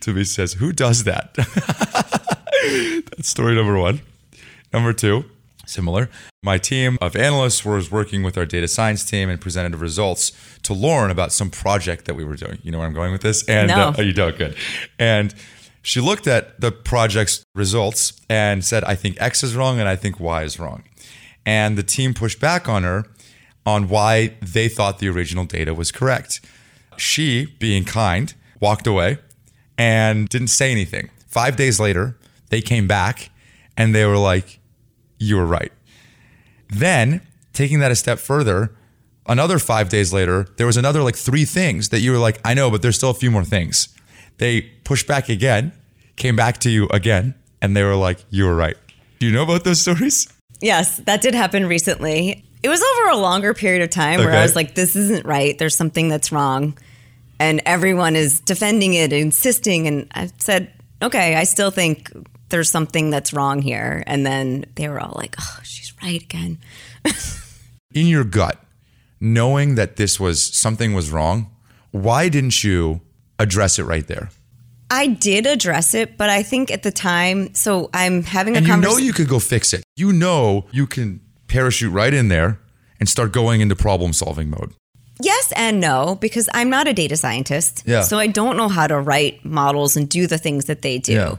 to 0.00 0.12
me 0.12 0.24
says, 0.24 0.54
"Who 0.54 0.72
does 0.72 1.04
that?" 1.04 1.34
That's 3.10 3.28
story 3.28 3.54
number 3.54 3.78
one. 3.78 4.00
Number 4.72 4.92
two, 4.92 5.24
similar. 5.68 6.08
My 6.42 6.58
team 6.58 6.98
of 7.00 7.16
analysts 7.16 7.64
was 7.64 7.90
working 7.90 8.22
with 8.22 8.38
our 8.38 8.46
data 8.46 8.68
science 8.68 9.04
team 9.04 9.28
and 9.28 9.40
presented 9.40 9.76
results 9.76 10.32
to 10.62 10.72
Lauren 10.72 11.10
about 11.10 11.32
some 11.32 11.50
project 11.50 12.04
that 12.06 12.14
we 12.14 12.24
were 12.24 12.36
doing. 12.36 12.58
You 12.62 12.72
know 12.72 12.78
where 12.78 12.86
I'm 12.86 12.94
going 12.94 13.12
with 13.12 13.22
this? 13.22 13.46
And 13.48 13.68
no. 13.68 13.88
uh, 13.88 13.94
oh, 13.98 14.02
you 14.02 14.12
don't 14.12 14.36
good. 14.36 14.56
And 14.98 15.34
she 15.82 16.00
looked 16.00 16.26
at 16.26 16.60
the 16.60 16.70
project's 16.70 17.42
results 17.54 18.20
and 18.28 18.64
said, 18.64 18.84
"I 18.84 18.94
think 18.94 19.20
X 19.20 19.42
is 19.42 19.56
wrong 19.56 19.80
and 19.80 19.88
I 19.88 19.96
think 19.96 20.20
Y 20.20 20.42
is 20.42 20.58
wrong." 20.58 20.84
And 21.46 21.78
the 21.78 21.82
team 21.82 22.14
pushed 22.14 22.40
back 22.40 22.68
on 22.68 22.82
her 22.82 23.06
on 23.64 23.88
why 23.88 24.36
they 24.40 24.68
thought 24.68 24.98
the 24.98 25.08
original 25.08 25.44
data 25.44 25.74
was 25.74 25.92
correct. 25.92 26.40
She, 26.96 27.46
being 27.58 27.84
kind, 27.84 28.34
walked 28.60 28.86
away 28.86 29.18
and 29.76 30.28
didn't 30.28 30.48
say 30.48 30.72
anything. 30.72 31.10
5 31.28 31.56
days 31.56 31.78
later, 31.78 32.18
they 32.50 32.60
came 32.60 32.86
back 32.86 33.30
and 33.76 33.94
they 33.94 34.04
were 34.04 34.18
like, 34.18 34.58
you 35.18 35.36
were 35.36 35.46
right. 35.46 35.72
Then, 36.68 37.20
taking 37.52 37.80
that 37.80 37.90
a 37.90 37.96
step 37.96 38.18
further, 38.18 38.74
another 39.26 39.58
five 39.58 39.88
days 39.88 40.12
later, 40.12 40.46
there 40.56 40.66
was 40.66 40.76
another 40.76 41.02
like 41.02 41.16
three 41.16 41.44
things 41.44 41.88
that 41.90 42.00
you 42.00 42.12
were 42.12 42.18
like, 42.18 42.40
I 42.44 42.54
know, 42.54 42.70
but 42.70 42.82
there's 42.82 42.96
still 42.96 43.10
a 43.10 43.14
few 43.14 43.30
more 43.30 43.44
things. 43.44 43.88
They 44.38 44.62
pushed 44.84 45.06
back 45.06 45.28
again, 45.28 45.72
came 46.16 46.36
back 46.36 46.58
to 46.58 46.70
you 46.70 46.88
again, 46.88 47.34
and 47.60 47.76
they 47.76 47.82
were 47.82 47.96
like, 47.96 48.24
you 48.30 48.44
were 48.44 48.54
right. 48.54 48.76
Do 49.18 49.26
you 49.26 49.32
know 49.32 49.42
about 49.42 49.64
those 49.64 49.80
stories? 49.80 50.28
Yes, 50.60 50.98
that 50.98 51.20
did 51.22 51.34
happen 51.34 51.66
recently. 51.66 52.44
It 52.62 52.68
was 52.68 52.82
over 52.82 53.10
a 53.10 53.16
longer 53.16 53.54
period 53.54 53.82
of 53.82 53.90
time 53.90 54.18
where. 54.18 54.32
I 54.32 54.42
was 54.42 54.56
like, 54.56 54.74
this 54.74 54.96
isn't 54.96 55.24
right. 55.26 55.56
There's 55.58 55.76
something 55.76 56.08
that's 56.08 56.32
wrong. 56.32 56.76
And 57.40 57.62
everyone 57.66 58.16
is 58.16 58.40
defending 58.40 58.94
it, 58.94 59.12
insisting. 59.12 59.86
And 59.86 60.08
I 60.12 60.30
said, 60.38 60.72
okay, 61.00 61.36
I 61.36 61.44
still 61.44 61.70
think 61.70 62.10
there's 62.48 62.70
something 62.70 63.10
that's 63.10 63.32
wrong 63.32 63.62
here. 63.62 64.02
And 64.06 64.24
then 64.24 64.64
they 64.74 64.88
were 64.88 65.00
all 65.00 65.14
like, 65.16 65.36
oh, 65.40 65.60
she's 65.62 65.92
right 66.02 66.22
again. 66.22 66.58
In 67.94 68.06
your 68.06 68.24
gut, 68.24 68.62
knowing 69.20 69.74
that 69.76 69.96
this 69.96 70.20
was 70.20 70.42
something 70.42 70.94
was 70.94 71.10
wrong, 71.10 71.50
why 71.90 72.28
didn't 72.28 72.62
you 72.62 73.00
address 73.38 73.78
it 73.78 73.84
right 73.84 74.06
there? 74.06 74.30
I 74.90 75.06
did 75.06 75.46
address 75.46 75.94
it, 75.94 76.16
but 76.16 76.30
I 76.30 76.42
think 76.42 76.70
at 76.70 76.82
the 76.82 76.90
time, 76.90 77.54
so 77.54 77.90
I'm 77.92 78.22
having 78.22 78.54
a 78.54 78.58
and 78.58 78.66
you 78.66 78.76
know 78.76 78.96
you 78.96 79.12
could 79.12 79.28
go 79.28 79.38
fix 79.38 79.74
it. 79.74 79.84
You 79.96 80.12
know 80.12 80.66
you 80.70 80.86
can 80.86 81.20
parachute 81.46 81.92
right 81.92 82.12
in 82.12 82.28
there 82.28 82.58
and 82.98 83.08
start 83.08 83.32
going 83.32 83.60
into 83.60 83.76
problem 83.76 84.14
solving 84.14 84.48
mode. 84.48 84.72
Yes 85.20 85.52
and 85.56 85.80
no, 85.80 86.16
because 86.20 86.48
I'm 86.54 86.70
not 86.70 86.88
a 86.88 86.94
data 86.94 87.16
scientist. 87.16 87.82
Yeah. 87.86 88.02
So 88.02 88.18
I 88.18 88.28
don't 88.28 88.56
know 88.56 88.68
how 88.68 88.86
to 88.86 88.98
write 88.98 89.44
models 89.44 89.96
and 89.96 90.08
do 90.08 90.26
the 90.26 90.38
things 90.38 90.66
that 90.66 90.80
they 90.80 90.98
do. 90.98 91.12
Yeah 91.12 91.34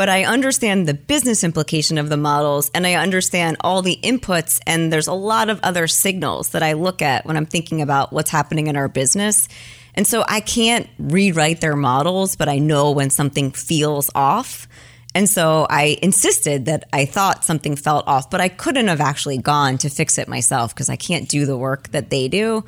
but 0.00 0.08
I 0.08 0.24
understand 0.24 0.88
the 0.88 0.94
business 0.94 1.44
implication 1.44 1.98
of 1.98 2.08
the 2.08 2.16
models 2.16 2.70
and 2.72 2.86
I 2.86 2.94
understand 2.94 3.58
all 3.60 3.82
the 3.82 3.98
inputs. 4.02 4.58
And 4.66 4.90
there's 4.90 5.08
a 5.08 5.12
lot 5.12 5.50
of 5.50 5.60
other 5.62 5.86
signals 5.86 6.52
that 6.52 6.62
I 6.62 6.72
look 6.72 7.02
at 7.02 7.26
when 7.26 7.36
I'm 7.36 7.44
thinking 7.44 7.82
about 7.82 8.10
what's 8.10 8.30
happening 8.30 8.68
in 8.68 8.76
our 8.76 8.88
business. 8.88 9.46
And 9.94 10.06
so 10.06 10.24
I 10.26 10.40
can't 10.40 10.88
rewrite 10.98 11.60
their 11.60 11.76
models, 11.76 12.34
but 12.34 12.48
I 12.48 12.58
know 12.58 12.92
when 12.92 13.10
something 13.10 13.50
feels 13.50 14.10
off. 14.14 14.66
And 15.14 15.28
so 15.28 15.66
I 15.68 15.98
insisted 16.00 16.64
that 16.64 16.88
I 16.94 17.04
thought 17.04 17.44
something 17.44 17.76
felt 17.76 18.08
off, 18.08 18.30
but 18.30 18.40
I 18.40 18.48
couldn't 18.48 18.88
have 18.88 19.02
actually 19.02 19.36
gone 19.36 19.76
to 19.76 19.90
fix 19.90 20.16
it 20.16 20.28
myself 20.28 20.74
because 20.74 20.88
I 20.88 20.96
can't 20.96 21.28
do 21.28 21.44
the 21.44 21.58
work 21.58 21.90
that 21.90 22.08
they 22.08 22.26
do. 22.26 22.64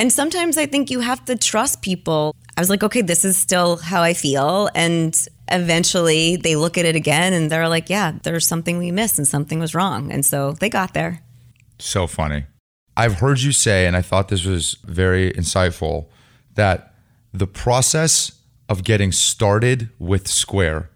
And 0.00 0.12
sometimes 0.12 0.58
I 0.58 0.66
think 0.66 0.90
you 0.90 0.98
have 0.98 1.24
to 1.26 1.36
trust 1.36 1.80
people. 1.82 2.34
I 2.56 2.60
was 2.60 2.70
like, 2.70 2.82
okay, 2.82 3.02
this 3.02 3.24
is 3.24 3.36
still 3.36 3.76
how 3.76 4.02
I 4.02 4.14
feel. 4.14 4.68
And 4.74 5.14
eventually 5.50 6.36
they 6.36 6.56
look 6.56 6.78
at 6.78 6.84
it 6.84 6.96
again 6.96 7.32
and 7.32 7.50
they're 7.50 7.68
like, 7.68 7.90
yeah, 7.90 8.12
there's 8.22 8.46
something 8.46 8.78
we 8.78 8.90
missed 8.90 9.18
and 9.18 9.26
something 9.26 9.58
was 9.58 9.74
wrong. 9.74 10.10
And 10.12 10.24
so 10.24 10.52
they 10.52 10.68
got 10.68 10.94
there. 10.94 11.22
So 11.78 12.06
funny. 12.06 12.44
I've 12.96 13.14
heard 13.14 13.40
you 13.40 13.52
say, 13.52 13.86
and 13.86 13.96
I 13.96 14.02
thought 14.02 14.28
this 14.28 14.44
was 14.44 14.76
very 14.84 15.32
insightful, 15.32 16.06
that 16.54 16.94
the 17.32 17.46
process 17.46 18.38
of 18.68 18.84
getting 18.84 19.12
started 19.12 19.88
with 19.98 20.28
Square 20.28 20.90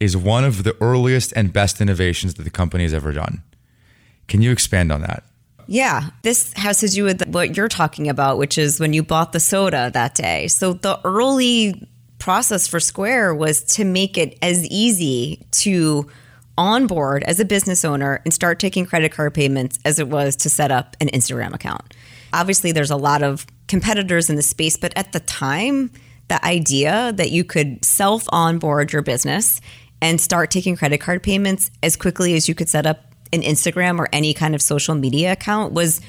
is 0.00 0.16
one 0.16 0.44
of 0.44 0.64
the 0.64 0.76
earliest 0.80 1.32
and 1.36 1.52
best 1.52 1.80
innovations 1.80 2.34
that 2.34 2.42
the 2.42 2.50
company 2.50 2.84
has 2.84 2.94
ever 2.94 3.12
done. 3.12 3.42
Can 4.26 4.42
you 4.42 4.50
expand 4.50 4.90
on 4.90 5.02
that? 5.02 5.24
Yeah, 5.68 6.10
this 6.22 6.52
has 6.54 6.80
to 6.80 6.88
do 6.88 7.04
with 7.04 7.26
what 7.28 7.56
you're 7.56 7.68
talking 7.68 8.08
about, 8.08 8.36
which 8.36 8.58
is 8.58 8.80
when 8.80 8.92
you 8.92 9.02
bought 9.02 9.32
the 9.32 9.40
soda 9.40 9.90
that 9.94 10.14
day. 10.14 10.48
So 10.48 10.72
the 10.72 10.98
early 11.04 11.88
process 12.22 12.68
for 12.68 12.78
Square 12.78 13.34
was 13.34 13.64
to 13.64 13.84
make 13.84 14.16
it 14.16 14.38
as 14.42 14.64
easy 14.68 15.44
to 15.50 16.08
onboard 16.56 17.24
as 17.24 17.40
a 17.40 17.44
business 17.44 17.84
owner 17.84 18.20
and 18.24 18.32
start 18.32 18.60
taking 18.60 18.86
credit 18.86 19.10
card 19.10 19.34
payments 19.34 19.76
as 19.84 19.98
it 19.98 20.06
was 20.06 20.36
to 20.36 20.48
set 20.48 20.70
up 20.70 20.96
an 21.00 21.08
Instagram 21.08 21.52
account. 21.52 21.96
Obviously, 22.32 22.70
there's 22.70 22.92
a 22.92 22.96
lot 22.96 23.24
of 23.24 23.44
competitors 23.66 24.30
in 24.30 24.36
the 24.36 24.42
space, 24.42 24.76
but 24.76 24.92
at 24.96 25.10
the 25.10 25.18
time, 25.18 25.90
the 26.28 26.42
idea 26.46 27.12
that 27.16 27.32
you 27.32 27.42
could 27.42 27.84
self 27.84 28.24
onboard 28.28 28.92
your 28.92 29.02
business 29.02 29.60
and 30.00 30.20
start 30.20 30.52
taking 30.52 30.76
credit 30.76 30.98
card 30.98 31.24
payments 31.24 31.72
as 31.82 31.96
quickly 31.96 32.34
as 32.34 32.48
you 32.48 32.54
could 32.54 32.68
set 32.68 32.86
up 32.86 33.00
an 33.32 33.42
Instagram 33.42 33.98
or 33.98 34.08
any 34.12 34.32
kind 34.32 34.54
of 34.54 34.62
social 34.62 34.94
media 34.94 35.32
account 35.32 35.72
was 35.72 36.00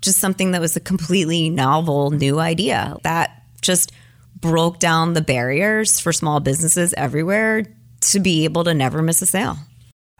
just 0.00 0.18
something 0.18 0.50
that 0.50 0.60
was 0.60 0.74
a 0.74 0.80
completely 0.80 1.48
novel 1.48 2.10
new 2.10 2.40
idea 2.40 2.96
that 3.04 3.44
just 3.62 3.92
broke 4.40 4.78
down 4.78 5.14
the 5.14 5.20
barriers 5.20 6.00
for 6.00 6.12
small 6.12 6.40
businesses 6.40 6.94
everywhere 6.96 7.64
to 8.00 8.20
be 8.20 8.44
able 8.44 8.64
to 8.64 8.74
never 8.74 9.02
miss 9.02 9.20
a 9.22 9.26
sale. 9.26 9.58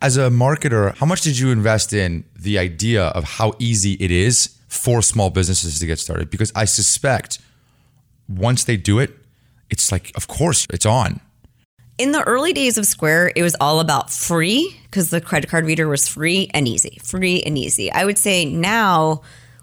As 0.02 0.16
a 0.16 0.30
marketer, 0.30 0.94
how 0.96 1.06
much 1.06 1.22
did 1.22 1.38
you 1.38 1.50
invest 1.50 1.92
in 1.92 2.24
the 2.38 2.58
idea 2.58 3.06
of 3.08 3.24
how 3.24 3.52
easy 3.58 3.94
it 3.94 4.10
is 4.10 4.56
for 4.68 5.02
small 5.02 5.30
businesses 5.30 5.78
to 5.78 5.86
get 5.86 5.98
started? 5.98 6.30
Because 6.30 6.52
I 6.54 6.64
suspect 6.64 7.38
once 8.28 8.64
they 8.64 8.76
do 8.76 8.98
it, 8.98 9.14
it's 9.68 9.92
like, 9.92 10.12
of 10.16 10.26
course, 10.26 10.66
it's 10.70 10.86
on. 10.86 11.20
In 11.98 12.12
the 12.12 12.22
early 12.22 12.54
days 12.54 12.78
of 12.78 12.86
Square, 12.86 13.32
it 13.36 13.42
was 13.42 13.54
all 13.60 13.78
about 13.78 14.10
free 14.10 14.74
because 14.84 15.10
the 15.10 15.20
credit 15.20 15.50
card 15.50 15.66
reader 15.66 15.86
was 15.86 16.08
free 16.08 16.50
and 16.54 16.66
easy, 16.66 16.98
free 17.04 17.42
and 17.42 17.58
easy. 17.58 17.92
I 17.92 18.06
would 18.06 18.16
say 18.16 18.46
now 18.46 19.20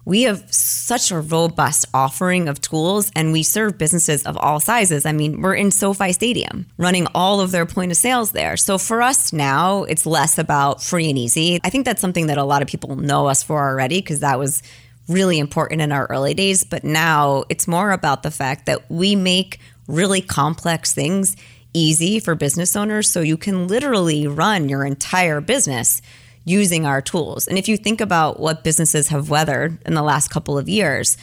we 0.08 0.22
have 0.22 0.42
such 0.54 1.12
a 1.12 1.20
robust 1.20 1.86
offering 1.94 2.48
of 2.48 2.62
tools 2.62 3.12
and 3.14 3.34
we 3.34 3.44
serve 3.44 3.78
businesses 3.78 4.24
of 4.24 4.38
all 4.38 4.58
sizes. 4.58 5.06
I 5.06 5.12
mean, 5.12 5.42
we're 5.42 5.54
in 5.54 5.70
SoFi 5.70 6.14
Stadium 6.14 6.66
running 6.78 7.08
all 7.14 7.42
of 7.42 7.52
their 7.52 7.66
point 7.66 7.92
of 7.92 7.98
sales 7.98 8.32
there. 8.32 8.56
So 8.56 8.78
for 8.78 9.02
us 9.02 9.34
now, 9.34 9.84
it's 9.84 10.06
less 10.06 10.38
about 10.38 10.82
free 10.82 11.10
and 11.10 11.18
easy. 11.18 11.60
I 11.62 11.70
think 11.70 11.84
that's 11.84 12.00
something 12.00 12.28
that 12.28 12.38
a 12.38 12.46
lot 12.46 12.62
of 12.62 12.70
people 12.70 12.96
know 12.96 13.28
us 13.28 13.44
for 13.44 13.62
already 13.62 14.00
because 14.00 14.22
that 14.22 14.40
was 14.40 14.64
really 15.10 15.40
important 15.40 15.82
in 15.82 15.92
our 15.92 16.06
early 16.06 16.34
days. 16.34 16.64
But 16.64 16.86
now 16.86 17.44
it's 17.50 17.68
more 17.68 17.92
about 17.92 18.24
the 18.24 18.32
fact 18.32 18.66
that 18.68 18.90
we 18.90 19.14
make 19.14 19.60
really 19.90 20.22
complex 20.22 20.94
things 20.94 21.36
easy 21.74 22.22
for 22.22 22.34
business 22.34 22.78
owners. 22.78 23.12
So 23.12 23.20
you 23.20 23.36
can 23.36 23.68
literally 23.68 24.26
run 24.26 24.70
your 24.70 24.86
entire 24.86 25.42
business 25.42 26.02
using 26.48 26.86
our 26.86 27.02
tools. 27.02 27.48
And 27.48 27.58
if 27.58 27.68
you 27.68 27.76
think 27.76 28.00
about 28.00 28.40
what 28.40 28.64
businesses 28.64 29.10
have 29.10 29.30
weathered 29.30 29.78
in 29.86 29.96
the 29.96 30.02
last 30.02 30.30
couple 30.30 30.58
of 30.58 30.70
years, 30.70 31.18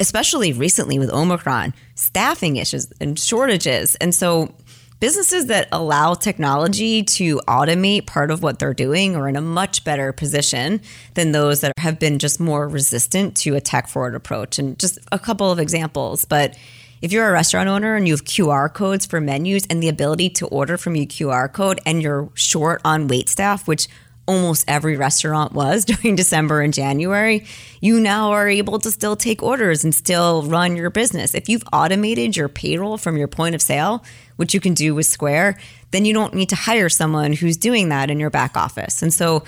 especially 0.00 0.52
recently 0.52 0.98
with 0.98 1.12
Omicron, 1.12 1.74
staffing 1.94 2.56
issues 2.56 2.90
and 2.98 3.18
shortages. 3.18 3.94
And 3.96 4.14
so 4.14 4.54
businesses 4.98 5.46
that 5.46 5.68
allow 5.72 6.14
technology 6.14 7.02
to 7.02 7.36
automate 7.46 8.06
part 8.06 8.30
of 8.30 8.42
what 8.42 8.58
they're 8.58 8.72
doing 8.72 9.14
are 9.14 9.28
in 9.28 9.36
a 9.36 9.42
much 9.42 9.84
better 9.84 10.10
position 10.10 10.80
than 11.14 11.32
those 11.32 11.60
that 11.60 11.72
have 11.78 11.98
been 11.98 12.18
just 12.18 12.40
more 12.40 12.66
resistant 12.66 13.36
to 13.36 13.54
a 13.54 13.60
tech 13.60 13.88
forward 13.88 14.14
approach. 14.14 14.58
And 14.58 14.78
just 14.78 14.98
a 15.12 15.18
couple 15.18 15.50
of 15.50 15.58
examples, 15.58 16.24
but 16.24 16.56
if 17.02 17.10
you're 17.10 17.28
a 17.28 17.32
restaurant 17.32 17.68
owner 17.68 17.96
and 17.96 18.06
you 18.06 18.14
have 18.14 18.24
QR 18.24 18.72
codes 18.72 19.04
for 19.04 19.20
menus 19.20 19.66
and 19.68 19.82
the 19.82 19.88
ability 19.88 20.30
to 20.30 20.46
order 20.46 20.78
from 20.78 20.94
your 20.94 21.06
QR 21.06 21.52
code 21.52 21.80
and 21.84 22.00
you're 22.00 22.30
short 22.34 22.80
on 22.84 23.08
wait 23.08 23.28
staff, 23.28 23.66
which 23.66 23.88
almost 24.32 24.64
every 24.66 24.96
restaurant 24.96 25.52
was 25.52 25.84
during 25.92 26.16
December 26.16 26.62
and 26.62 26.72
January, 26.72 27.44
you 27.80 28.00
now 28.00 28.30
are 28.30 28.48
able 28.48 28.78
to 28.78 28.90
still 28.90 29.14
take 29.14 29.42
orders 29.42 29.84
and 29.84 29.94
still 29.94 30.42
run 30.44 30.74
your 30.74 30.90
business. 30.90 31.34
If 31.34 31.48
you've 31.48 31.64
automated 31.72 32.36
your 32.36 32.48
payroll 32.48 32.96
from 32.96 33.16
your 33.16 33.28
point 33.28 33.54
of 33.54 33.62
sale, 33.62 34.02
which 34.36 34.54
you 34.54 34.60
can 34.60 34.74
do 34.74 34.94
with 34.94 35.06
Square, 35.06 35.58
then 35.90 36.04
you 36.04 36.14
don't 36.14 36.34
need 36.34 36.48
to 36.48 36.56
hire 36.56 36.88
someone 36.88 37.34
who's 37.34 37.56
doing 37.56 37.90
that 37.90 38.10
in 38.10 38.18
your 38.18 38.30
back 38.30 38.56
office. 38.56 39.02
And 39.02 39.12
so 39.12 39.44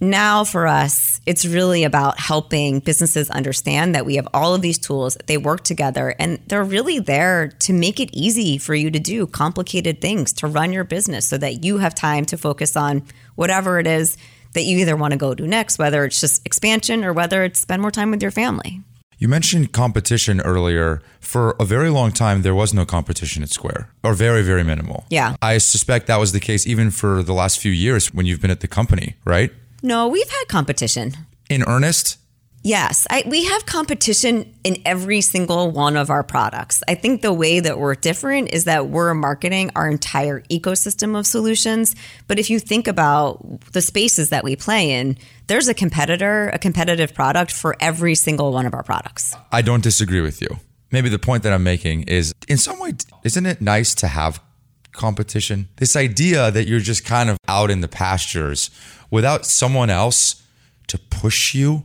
now 0.00 0.44
for 0.44 0.66
us, 0.66 1.20
it's 1.26 1.46
really 1.46 1.84
about 1.84 2.20
helping 2.20 2.80
businesses 2.80 3.30
understand 3.30 3.94
that 3.94 4.04
we 4.04 4.16
have 4.16 4.28
all 4.34 4.54
of 4.54 4.62
these 4.62 4.78
tools, 4.78 5.16
they 5.26 5.38
work 5.38 5.64
together, 5.64 6.14
and 6.18 6.38
they're 6.46 6.64
really 6.64 6.98
there 6.98 7.48
to 7.60 7.72
make 7.72 7.98
it 7.98 8.10
easy 8.12 8.58
for 8.58 8.74
you 8.74 8.90
to 8.90 8.98
do 8.98 9.26
complicated 9.26 10.00
things, 10.00 10.32
to 10.34 10.46
run 10.46 10.72
your 10.72 10.84
business 10.84 11.26
so 11.26 11.38
that 11.38 11.64
you 11.64 11.78
have 11.78 11.94
time 11.94 12.24
to 12.26 12.36
focus 12.36 12.76
on 12.76 13.02
whatever 13.36 13.78
it 13.78 13.86
is 13.86 14.16
that 14.52 14.62
you 14.62 14.78
either 14.78 14.96
want 14.96 15.12
to 15.12 15.18
go 15.18 15.34
do 15.34 15.46
next, 15.46 15.78
whether 15.78 16.04
it's 16.04 16.20
just 16.20 16.44
expansion 16.46 17.04
or 17.04 17.12
whether 17.12 17.44
it's 17.44 17.60
spend 17.60 17.82
more 17.82 17.90
time 17.90 18.10
with 18.10 18.22
your 18.22 18.30
family. 18.30 18.80
You 19.18 19.28
mentioned 19.28 19.72
competition 19.72 20.40
earlier. 20.42 21.00
For 21.20 21.56
a 21.58 21.64
very 21.64 21.88
long 21.88 22.12
time, 22.12 22.42
there 22.42 22.54
was 22.54 22.74
no 22.74 22.84
competition 22.84 23.42
at 23.42 23.48
Square, 23.48 23.90
or 24.04 24.12
very, 24.14 24.42
very 24.42 24.62
minimal. 24.62 25.06
Yeah. 25.08 25.36
I 25.40 25.58
suspect 25.58 26.06
that 26.06 26.20
was 26.20 26.32
the 26.32 26.40
case 26.40 26.66
even 26.66 26.90
for 26.90 27.22
the 27.22 27.32
last 27.32 27.58
few 27.58 27.72
years 27.72 28.12
when 28.12 28.26
you've 28.26 28.40
been 28.42 28.50
at 28.50 28.60
the 28.60 28.68
company, 28.68 29.16
right? 29.24 29.50
No, 29.86 30.08
we've 30.08 30.28
had 30.28 30.46
competition. 30.48 31.12
In 31.48 31.62
earnest? 31.62 32.18
Yes, 32.64 33.06
I, 33.08 33.22
we 33.24 33.44
have 33.44 33.66
competition 33.66 34.52
in 34.64 34.82
every 34.84 35.20
single 35.20 35.70
one 35.70 35.96
of 35.96 36.10
our 36.10 36.24
products. 36.24 36.82
I 36.88 36.96
think 36.96 37.22
the 37.22 37.32
way 37.32 37.60
that 37.60 37.78
we're 37.78 37.94
different 37.94 38.52
is 38.52 38.64
that 38.64 38.88
we're 38.88 39.14
marketing 39.14 39.70
our 39.76 39.88
entire 39.88 40.40
ecosystem 40.50 41.16
of 41.16 41.24
solutions. 41.24 41.94
But 42.26 42.40
if 42.40 42.50
you 42.50 42.58
think 42.58 42.88
about 42.88 43.60
the 43.70 43.80
spaces 43.80 44.30
that 44.30 44.42
we 44.42 44.56
play 44.56 44.90
in, 44.90 45.18
there's 45.46 45.68
a 45.68 45.74
competitor, 45.74 46.48
a 46.48 46.58
competitive 46.58 47.14
product 47.14 47.52
for 47.52 47.76
every 47.78 48.16
single 48.16 48.50
one 48.52 48.66
of 48.66 48.74
our 48.74 48.82
products. 48.82 49.36
I 49.52 49.62
don't 49.62 49.84
disagree 49.84 50.20
with 50.20 50.42
you. 50.42 50.48
Maybe 50.90 51.08
the 51.08 51.20
point 51.20 51.44
that 51.44 51.52
I'm 51.52 51.62
making 51.62 52.08
is 52.08 52.32
in 52.48 52.58
some 52.58 52.80
way, 52.80 52.94
isn't 53.22 53.46
it 53.46 53.60
nice 53.60 53.94
to 53.94 54.08
have 54.08 54.42
competition? 54.90 55.68
This 55.76 55.94
idea 55.94 56.50
that 56.50 56.66
you're 56.66 56.80
just 56.80 57.04
kind 57.04 57.30
of 57.30 57.38
out 57.46 57.70
in 57.70 57.82
the 57.82 57.88
pastures 57.88 58.70
without 59.10 59.46
someone 59.46 59.90
else 59.90 60.42
to 60.88 60.98
push 60.98 61.54
you. 61.54 61.84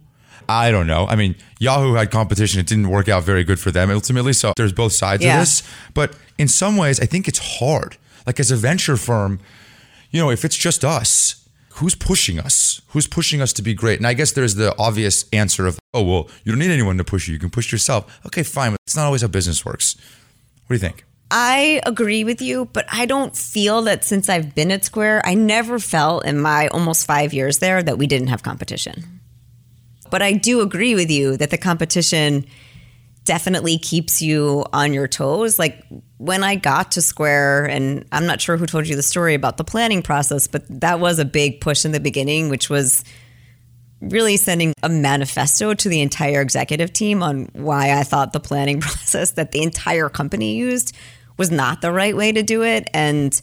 I 0.49 0.69
don't 0.71 0.87
know. 0.87 1.07
I 1.07 1.15
mean, 1.15 1.35
Yahoo 1.59 1.93
had 1.93 2.11
competition. 2.11 2.59
It 2.59 2.67
didn't 2.67 2.89
work 2.89 3.07
out 3.07 3.23
very 3.23 3.43
good 3.43 3.59
for 3.59 3.71
them 3.71 3.89
ultimately. 3.89 4.33
So 4.33 4.53
there's 4.57 4.73
both 4.73 4.93
sides 4.93 5.23
Yeah. 5.23 5.35
of 5.35 5.41
this. 5.41 5.63
But 5.93 6.13
in 6.37 6.47
some 6.47 6.75
ways, 6.77 6.99
I 6.99 7.05
think 7.05 7.27
it's 7.27 7.59
hard. 7.59 7.97
Like 8.27 8.39
as 8.39 8.51
a 8.51 8.55
venture 8.57 8.97
firm, 8.97 9.39
you 10.11 10.19
know, 10.21 10.29
if 10.29 10.43
it's 10.43 10.57
just 10.57 10.83
us, 10.83 11.35
who's 11.75 11.95
pushing 11.95 12.37
us? 12.39 12.81
Who's 12.89 13.07
pushing 13.07 13.41
us 13.41 13.53
to 13.53 13.61
be 13.61 13.73
great? 13.73 13.97
And 13.99 14.05
I 14.05 14.13
guess 14.13 14.31
there's 14.33 14.55
the 14.55 14.75
obvious 14.77 15.25
answer 15.31 15.65
of, 15.65 15.79
oh, 15.93 16.03
well, 16.03 16.29
you 16.43 16.51
don't 16.51 16.59
need 16.59 16.69
anyone 16.71 16.97
to 16.97 17.03
push 17.05 17.27
you. 17.27 17.33
You 17.33 17.39
can 17.39 17.49
push 17.49 17.71
yourself. 17.71 18.19
Okay, 18.25 18.43
fine. 18.43 18.71
But 18.71 18.79
it's 18.85 18.95
not 18.95 19.05
always 19.05 19.21
how 19.21 19.27
business 19.29 19.63
works. 19.65 19.95
What 20.67 20.69
do 20.69 20.73
you 20.75 20.79
think? 20.79 21.05
I 21.33 21.81
agree 21.85 22.25
with 22.25 22.41
you, 22.41 22.65
but 22.65 22.85
I 22.91 23.05
don't 23.05 23.35
feel 23.35 23.83
that 23.83 24.03
since 24.03 24.27
I've 24.27 24.53
been 24.53 24.69
at 24.69 24.83
Square, 24.83 25.21
I 25.25 25.33
never 25.33 25.79
felt 25.79 26.25
in 26.25 26.41
my 26.41 26.67
almost 26.67 27.07
five 27.07 27.33
years 27.33 27.59
there 27.59 27.81
that 27.81 27.97
we 27.97 28.05
didn't 28.05 28.27
have 28.27 28.43
competition. 28.43 29.21
But 30.09 30.21
I 30.21 30.33
do 30.33 30.59
agree 30.59 30.93
with 30.93 31.09
you 31.09 31.37
that 31.37 31.49
the 31.49 31.57
competition 31.57 32.45
definitely 33.23 33.77
keeps 33.77 34.21
you 34.21 34.65
on 34.73 34.91
your 34.91 35.07
toes. 35.07 35.57
Like 35.57 35.85
when 36.17 36.43
I 36.43 36.55
got 36.55 36.91
to 36.93 37.01
Square, 37.01 37.67
and 37.67 38.05
I'm 38.11 38.25
not 38.25 38.41
sure 38.41 38.57
who 38.57 38.65
told 38.65 38.87
you 38.87 38.97
the 38.97 39.01
story 39.01 39.33
about 39.33 39.55
the 39.55 39.63
planning 39.63 40.01
process, 40.01 40.47
but 40.47 40.63
that 40.81 40.99
was 40.99 41.17
a 41.17 41.23
big 41.23 41.61
push 41.61 41.85
in 41.85 41.93
the 41.93 42.01
beginning, 42.01 42.49
which 42.49 42.69
was 42.69 43.05
really 44.01 44.35
sending 44.35 44.73
a 44.83 44.89
manifesto 44.89 45.75
to 45.75 45.87
the 45.87 46.01
entire 46.01 46.41
executive 46.41 46.91
team 46.91 47.23
on 47.23 47.47
why 47.53 47.97
I 47.97 48.03
thought 48.03 48.33
the 48.33 48.39
planning 48.41 48.81
process 48.81 49.31
that 49.31 49.53
the 49.53 49.63
entire 49.63 50.09
company 50.09 50.55
used 50.55 50.93
was 51.37 51.51
not 51.51 51.81
the 51.81 51.91
right 51.91 52.15
way 52.15 52.31
to 52.31 52.43
do 52.43 52.63
it. 52.63 52.89
And 52.93 53.39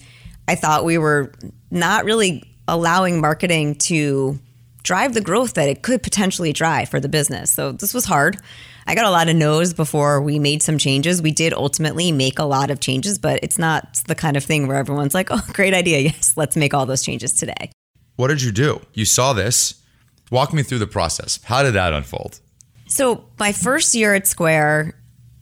I 0.46 0.54
thought 0.54 0.84
we 0.84 0.98
were 0.98 1.32
not 1.70 2.04
really 2.04 2.44
allowing 2.66 3.20
marketing 3.20 3.76
to 3.76 4.38
drive 4.82 5.14
the 5.14 5.20
growth 5.20 5.54
that 5.54 5.68
it 5.68 5.82
could 5.82 6.02
potentially 6.02 6.52
drive 6.52 6.88
for 6.88 7.00
the 7.00 7.08
business. 7.08 7.50
So 7.50 7.72
this 7.72 7.92
was 7.92 8.04
hard. 8.04 8.38
I 8.86 8.94
got 8.94 9.04
a 9.04 9.10
lot 9.10 9.28
of 9.28 9.36
no's 9.36 9.74
before 9.74 10.22
we 10.22 10.38
made 10.38 10.62
some 10.62 10.78
changes. 10.78 11.20
We 11.20 11.30
did 11.30 11.52
ultimately 11.52 12.10
make 12.10 12.38
a 12.38 12.44
lot 12.44 12.70
of 12.70 12.80
changes, 12.80 13.18
but 13.18 13.38
it's 13.42 13.58
not 13.58 14.02
the 14.06 14.14
kind 14.14 14.36
of 14.36 14.44
thing 14.44 14.66
where 14.66 14.78
everyone's 14.78 15.14
like, 15.14 15.28
oh, 15.30 15.42
great 15.52 15.74
idea. 15.74 15.98
Yes, 15.98 16.34
let's 16.36 16.56
make 16.56 16.72
all 16.72 16.86
those 16.86 17.02
changes 17.02 17.34
today. 17.34 17.70
What 18.16 18.28
did 18.28 18.40
you 18.40 18.50
do? 18.50 18.80
You 18.94 19.04
saw 19.04 19.34
this. 19.34 19.82
Walk 20.30 20.52
me 20.52 20.62
through 20.62 20.78
the 20.78 20.86
process. 20.86 21.38
How 21.44 21.62
did 21.62 21.74
that 21.74 21.92
unfold? 21.92 22.40
So, 22.86 23.26
my 23.38 23.52
first 23.52 23.94
year 23.94 24.14
at 24.14 24.26
Square, 24.26 24.94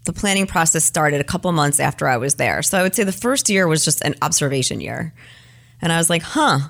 the 0.06 0.12
planning 0.12 0.46
process 0.46 0.84
started 0.84 1.20
a 1.20 1.24
couple 1.24 1.52
months 1.52 1.78
after 1.78 2.08
I 2.08 2.16
was 2.16 2.36
there. 2.36 2.62
So 2.62 2.78
I 2.78 2.82
would 2.82 2.94
say 2.94 3.04
the 3.04 3.12
first 3.12 3.50
year 3.50 3.68
was 3.68 3.84
just 3.84 4.00
an 4.02 4.14
observation 4.22 4.80
year. 4.80 5.12
And 5.82 5.92
I 5.92 5.98
was 5.98 6.08
like, 6.08 6.22
huh, 6.22 6.60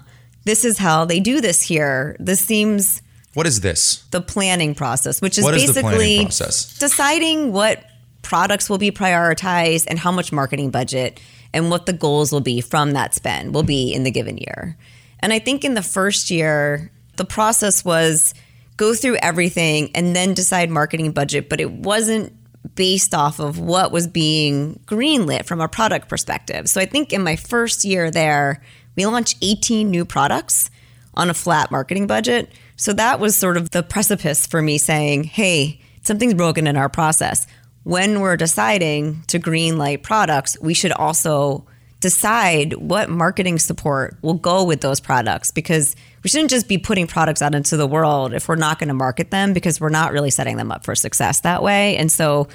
this 0.45 0.65
is 0.65 0.79
how 0.79 1.05
they 1.05 1.21
do 1.21 1.41
this 1.41 1.63
here. 1.63 2.17
This 2.19 2.41
seems 2.41 3.03
What 3.35 3.47
is 3.47 3.61
this? 3.61 4.05
the 4.11 4.21
planning 4.21 4.75
process, 4.75 5.23
which 5.23 5.39
is 5.39 5.45
What 5.45 5.55
is 5.55 5.67
basically 5.67 6.23
process? 6.25 6.77
deciding 6.79 7.53
what 7.53 7.85
products 8.23 8.69
will 8.69 8.79
be 8.79 8.91
prioritized 8.91 9.85
and 9.87 9.99
how 9.99 10.11
much 10.11 10.33
marketing 10.33 10.71
budget 10.71 11.21
and 11.53 11.71
what 11.71 11.87
the 11.87 11.93
goals 11.93 12.33
will 12.33 12.41
be 12.41 12.61
from 12.61 12.93
that 12.93 13.15
spend 13.15 13.55
will 13.55 13.63
be 13.63 13.93
in 13.95 14.03
the 14.03 14.11
given 14.11 14.37
year. 14.37 14.77
And 15.21 15.33
I 15.33 15.39
think 15.39 15.65
in 15.65 15.75
the 15.75 15.83
first 15.83 16.31
year, 16.31 16.91
the 17.17 17.25
process 17.25 17.85
was 17.85 18.35
go 18.77 18.95
through 18.95 19.17
everything 19.17 19.91
and 19.95 20.15
then 20.15 20.35
decide 20.35 20.71
marketing 20.71 21.13
budget, 21.13 21.49
but 21.49 21.61
it 21.61 21.71
wasn't 21.71 22.33
based 22.75 23.15
off 23.15 23.39
of 23.39 23.59
what 23.59 23.93
was 23.93 24.07
being 24.07 24.81
greenlit 24.87 25.47
from 25.47 25.61
a 25.61 25.69
product 25.69 26.09
perspective. 26.09 26.69
So 26.69 26.81
I 26.81 26.87
think 26.87 27.13
in 27.13 27.23
my 27.23 27.37
first 27.37 27.85
year 27.85 28.11
there, 28.11 28.63
we 28.97 29.07
launched 29.07 29.37
18 29.43 29.91
new 29.91 30.05
products 30.05 30.71
on 31.15 31.31
a 31.31 31.35
flat 31.35 31.71
marketing 31.71 32.07
budget. 32.07 32.51
So 32.77 32.93
that 32.95 33.21
was 33.21 33.37
sort 33.37 33.57
of 33.57 33.71
the 33.71 33.83
precipice 33.83 34.47
for 34.47 34.61
me 34.61 34.79
saying, 34.79 35.25
hey, 35.25 35.81
something's 36.03 36.35
broken 36.35 36.67
in 36.67 36.77
our 36.77 36.89
process. 36.89 37.47
When 37.85 38.21
we're 38.21 38.37
deciding 38.37 39.23
to 39.29 39.39
greenlight 39.39 40.03
products, 40.03 40.59
we 40.61 40.75
should 40.75 40.93
also 40.93 41.67
decide 42.01 42.75
what 42.75 43.09
marketing 43.09 43.59
support 43.59 44.17
will 44.23 44.35
go 44.35 44.65
with 44.65 44.81
those 44.81 45.01
products 45.01 45.51
because 45.51 45.97
we 46.27 46.29
shouldn't 46.29 46.51
just 46.51 46.67
be 46.67 46.77
putting 46.77 47.07
products 47.07 47.41
out 47.41 47.55
into 47.55 47.77
the 47.77 47.87
world 47.87 48.35
if 48.35 48.49
we're 48.49 48.57
not 48.57 48.81
going 48.81 48.89
to 48.89 48.95
market 48.95 49.31
them 49.31 49.53
because 49.53 49.81
we're 49.81 49.91
not 49.91 50.11
really 50.11 50.33
setting 50.33 50.57
them 50.57 50.73
up 50.73 50.85
for 50.85 50.93
success 50.97 51.43
that 51.43 51.63
way. 51.63 51.97
And 51.97 52.11
so 52.11 52.49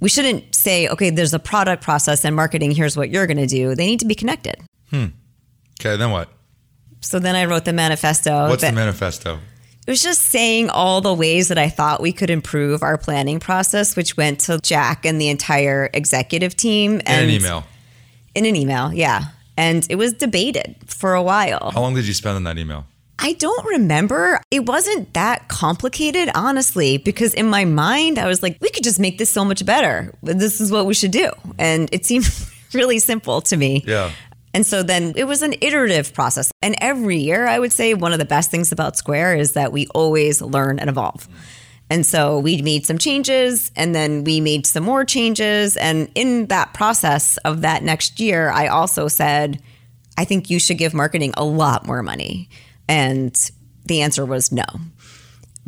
we 0.00 0.08
shouldn't 0.08 0.54
say, 0.54 0.88
okay, 0.88 1.10
there's 1.10 1.34
a 1.34 1.38
product 1.38 1.82
process 1.82 2.24
and 2.24 2.34
marketing, 2.34 2.70
here's 2.70 2.96
what 2.96 3.10
you're 3.10 3.26
going 3.26 3.36
to 3.36 3.46
do. 3.46 3.74
They 3.74 3.84
need 3.84 4.00
to 4.00 4.06
be 4.06 4.14
connected. 4.14 4.56
Hmm. 4.88 5.08
Okay, 5.78 5.98
then 5.98 6.10
what? 6.10 6.30
So 7.02 7.18
then 7.18 7.36
I 7.36 7.44
wrote 7.44 7.66
the 7.66 7.74
manifesto. 7.74 8.48
What's 8.48 8.62
the 8.62 8.72
manifesto? 8.72 9.40
it 9.86 9.90
was 9.90 10.02
just 10.02 10.22
saying 10.22 10.70
all 10.70 11.02
the 11.02 11.12
ways 11.12 11.48
that 11.48 11.58
I 11.58 11.68
thought 11.68 12.00
we 12.00 12.12
could 12.14 12.30
improve 12.30 12.82
our 12.82 12.96
planning 12.96 13.40
process, 13.40 13.94
which 13.94 14.16
went 14.16 14.40
to 14.40 14.58
Jack 14.62 15.04
and 15.04 15.20
the 15.20 15.28
entire 15.28 15.90
executive 15.92 16.56
team. 16.56 16.92
In 17.00 17.06
an 17.06 17.28
email. 17.28 17.64
In 18.34 18.46
an 18.46 18.56
email, 18.56 18.90
yeah. 18.90 19.24
And 19.58 19.86
it 19.90 19.96
was 19.96 20.14
debated 20.14 20.76
for 20.86 21.12
a 21.12 21.22
while. 21.22 21.72
How 21.74 21.82
long 21.82 21.94
did 21.94 22.08
you 22.08 22.14
spend 22.14 22.36
on 22.36 22.44
that 22.44 22.56
email? 22.56 22.86
I 23.18 23.34
don't 23.34 23.64
remember. 23.66 24.40
It 24.50 24.66
wasn't 24.66 25.14
that 25.14 25.48
complicated, 25.48 26.30
honestly, 26.34 26.98
because 26.98 27.34
in 27.34 27.48
my 27.48 27.64
mind, 27.64 28.18
I 28.18 28.26
was 28.26 28.42
like, 28.42 28.58
we 28.60 28.70
could 28.70 28.82
just 28.82 28.98
make 28.98 29.18
this 29.18 29.30
so 29.30 29.44
much 29.44 29.64
better. 29.64 30.12
This 30.22 30.60
is 30.60 30.72
what 30.72 30.86
we 30.86 30.94
should 30.94 31.12
do. 31.12 31.30
And 31.58 31.88
it 31.92 32.04
seemed 32.04 32.26
really 32.74 32.98
simple 32.98 33.40
to 33.42 33.56
me. 33.56 33.84
Yeah. 33.86 34.10
And 34.54 34.66
so 34.66 34.82
then 34.82 35.14
it 35.16 35.24
was 35.24 35.42
an 35.42 35.54
iterative 35.60 36.12
process. 36.12 36.50
And 36.62 36.74
every 36.80 37.18
year, 37.18 37.46
I 37.46 37.58
would 37.58 37.72
say 37.72 37.94
one 37.94 38.12
of 38.12 38.18
the 38.18 38.24
best 38.24 38.50
things 38.50 38.72
about 38.72 38.96
Square 38.96 39.36
is 39.36 39.52
that 39.52 39.72
we 39.72 39.86
always 39.94 40.42
learn 40.42 40.78
and 40.78 40.90
evolve. 40.90 41.28
And 41.88 42.06
so 42.06 42.38
we 42.38 42.60
made 42.62 42.86
some 42.86 42.98
changes 42.98 43.70
and 43.76 43.94
then 43.94 44.24
we 44.24 44.40
made 44.40 44.66
some 44.66 44.84
more 44.84 45.04
changes. 45.04 45.76
And 45.76 46.10
in 46.14 46.46
that 46.46 46.72
process 46.74 47.36
of 47.38 47.60
that 47.62 47.82
next 47.82 48.18
year, 48.18 48.50
I 48.50 48.68
also 48.68 49.08
said, 49.08 49.62
I 50.16 50.24
think 50.24 50.50
you 50.50 50.58
should 50.58 50.78
give 50.78 50.94
marketing 50.94 51.34
a 51.36 51.44
lot 51.44 51.86
more 51.86 52.02
money. 52.02 52.48
And 52.88 53.34
the 53.86 54.02
answer 54.02 54.24
was 54.24 54.52
no. 54.52 54.64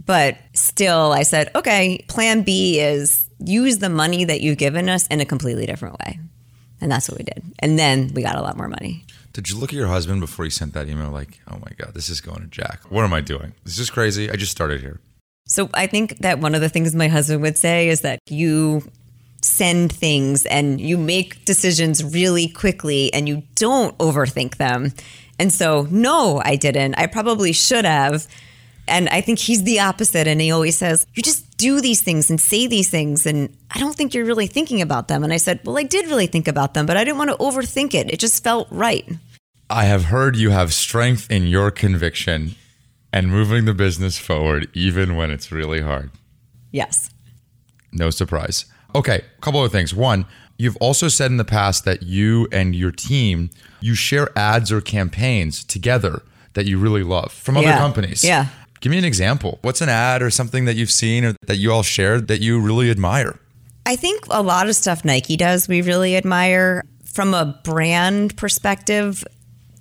But 0.04 0.36
still, 0.52 1.12
I 1.12 1.22
said, 1.22 1.50
okay, 1.54 2.04
plan 2.08 2.42
B 2.42 2.80
is 2.80 3.28
use 3.38 3.78
the 3.78 3.88
money 3.88 4.24
that 4.24 4.40
you've 4.40 4.58
given 4.58 4.88
us 4.88 5.06
in 5.06 5.20
a 5.20 5.24
completely 5.24 5.66
different 5.66 5.98
way. 6.04 6.18
And 6.80 6.90
that's 6.90 7.08
what 7.08 7.18
we 7.18 7.24
did. 7.24 7.42
And 7.60 7.78
then 7.78 8.12
we 8.14 8.22
got 8.22 8.36
a 8.36 8.42
lot 8.42 8.56
more 8.56 8.68
money. 8.68 9.04
Did 9.32 9.50
you 9.50 9.56
look 9.56 9.70
at 9.70 9.76
your 9.76 9.88
husband 9.88 10.20
before 10.20 10.44
he 10.44 10.50
sent 10.50 10.74
that 10.74 10.88
email? 10.88 11.10
Like, 11.10 11.40
oh 11.50 11.56
my 11.58 11.72
God, 11.76 11.94
this 11.94 12.08
is 12.08 12.20
going 12.20 12.40
to 12.40 12.46
Jack. 12.46 12.80
What 12.90 13.04
am 13.04 13.12
I 13.12 13.20
doing? 13.20 13.54
This 13.64 13.78
is 13.78 13.90
crazy. 13.90 14.30
I 14.30 14.36
just 14.36 14.52
started 14.52 14.80
here. 14.80 15.00
So 15.46 15.68
I 15.74 15.86
think 15.86 16.18
that 16.18 16.38
one 16.38 16.54
of 16.54 16.60
the 16.60 16.68
things 16.68 16.94
my 16.94 17.08
husband 17.08 17.42
would 17.42 17.58
say 17.58 17.88
is 17.88 18.02
that 18.02 18.18
you 18.28 18.82
send 19.42 19.92
things 19.92 20.46
and 20.46 20.80
you 20.80 20.96
make 20.96 21.44
decisions 21.44 22.02
really 22.02 22.48
quickly 22.48 23.12
and 23.12 23.28
you 23.28 23.42
don't 23.54 23.96
overthink 23.98 24.56
them. 24.56 24.92
And 25.38 25.52
so, 25.52 25.86
no, 25.90 26.40
I 26.44 26.56
didn't. 26.56 26.94
I 26.94 27.06
probably 27.06 27.52
should 27.52 27.84
have. 27.84 28.26
And 28.86 29.08
I 29.08 29.20
think 29.20 29.38
he's 29.38 29.64
the 29.64 29.80
opposite. 29.80 30.26
And 30.26 30.40
he 30.40 30.50
always 30.50 30.76
says, 30.76 31.06
You 31.14 31.22
just 31.22 31.56
do 31.56 31.80
these 31.80 32.02
things 32.02 32.30
and 32.30 32.40
say 32.40 32.66
these 32.66 32.90
things. 32.90 33.26
And 33.26 33.56
I 33.70 33.78
don't 33.78 33.94
think 33.94 34.14
you're 34.14 34.26
really 34.26 34.46
thinking 34.46 34.82
about 34.82 35.08
them. 35.08 35.24
And 35.24 35.32
I 35.32 35.38
said, 35.38 35.60
Well, 35.64 35.78
I 35.78 35.82
did 35.82 36.06
really 36.06 36.26
think 36.26 36.48
about 36.48 36.74
them, 36.74 36.86
but 36.86 36.96
I 36.96 37.04
didn't 37.04 37.18
want 37.18 37.30
to 37.30 37.36
overthink 37.36 37.94
it. 37.94 38.10
It 38.10 38.20
just 38.20 38.44
felt 38.44 38.68
right. 38.70 39.08
I 39.70 39.84
have 39.84 40.04
heard 40.04 40.36
you 40.36 40.50
have 40.50 40.74
strength 40.74 41.30
in 41.30 41.46
your 41.46 41.70
conviction 41.70 42.54
and 43.12 43.28
moving 43.28 43.64
the 43.64 43.74
business 43.74 44.18
forward, 44.18 44.68
even 44.74 45.16
when 45.16 45.30
it's 45.30 45.50
really 45.50 45.80
hard. 45.80 46.10
Yes. 46.70 47.10
No 47.92 48.10
surprise. 48.10 48.66
Okay, 48.94 49.22
a 49.38 49.40
couple 49.40 49.64
of 49.64 49.72
things. 49.72 49.94
One, 49.94 50.26
you've 50.58 50.76
also 50.76 51.08
said 51.08 51.30
in 51.30 51.36
the 51.36 51.44
past 51.44 51.84
that 51.84 52.02
you 52.02 52.46
and 52.52 52.74
your 52.74 52.90
team 52.92 53.50
you 53.80 53.94
share 53.94 54.30
ads 54.36 54.70
or 54.72 54.80
campaigns 54.80 55.62
together 55.64 56.22
that 56.54 56.66
you 56.66 56.78
really 56.78 57.02
love 57.02 57.32
from 57.32 57.56
other 57.56 57.66
Yeah. 57.66 57.78
companies. 57.78 58.22
Yeah. 58.24 58.46
Give 58.80 58.90
me 58.90 58.98
an 58.98 59.04
example. 59.04 59.58
What's 59.62 59.80
an 59.80 59.88
ad 59.88 60.22
or 60.22 60.30
something 60.30 60.64
that 60.66 60.76
you've 60.76 60.90
seen 60.90 61.24
or 61.24 61.34
that 61.46 61.56
you 61.56 61.72
all 61.72 61.82
shared 61.82 62.28
that 62.28 62.40
you 62.40 62.60
really 62.60 62.90
admire? 62.90 63.38
I 63.86 63.96
think 63.96 64.24
a 64.30 64.42
lot 64.42 64.68
of 64.68 64.76
stuff 64.76 65.04
Nike 65.04 65.36
does 65.36 65.68
we 65.68 65.82
really 65.82 66.16
admire. 66.16 66.84
From 67.04 67.32
a 67.34 67.60
brand 67.64 68.36
perspective, 68.36 69.24